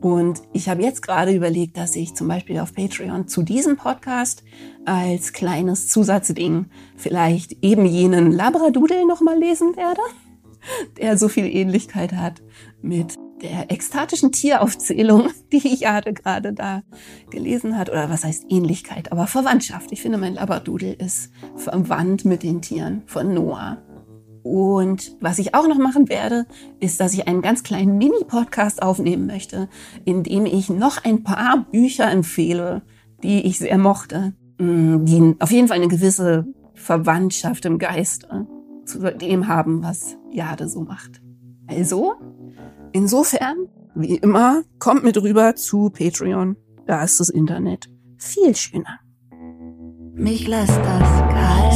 [0.00, 4.42] Und ich habe jetzt gerade überlegt, dass ich zum Beispiel auf Patreon zu diesem Podcast
[4.84, 6.66] als kleines Zusatzding
[6.96, 10.02] vielleicht eben jenen Labradudel nochmal lesen werde,
[10.98, 12.42] der so viel Ähnlichkeit hat
[12.82, 16.82] mit der ekstatischen Tieraufzählung, die hatte gerade da
[17.30, 19.92] gelesen hat, oder was heißt Ähnlichkeit, aber Verwandtschaft.
[19.92, 23.78] Ich finde, mein Labradudel ist verwandt mit den Tieren von Noah.
[24.42, 26.46] Und was ich auch noch machen werde,
[26.80, 29.68] ist, dass ich einen ganz kleinen Mini-Podcast aufnehmen möchte,
[30.04, 32.82] in dem ich noch ein paar Bücher empfehle,
[33.22, 38.48] die ich sehr mochte, mm, die auf jeden Fall eine gewisse Verwandtschaft im Geiste
[38.84, 41.22] zu dem haben, was Jade so macht.
[41.68, 42.14] Also,
[42.92, 46.56] Insofern, wie immer, kommt mit rüber zu Patreon.
[46.86, 47.88] Da ist das Internet
[48.18, 49.00] viel schöner.
[50.14, 51.72] Mich lässt das kalt.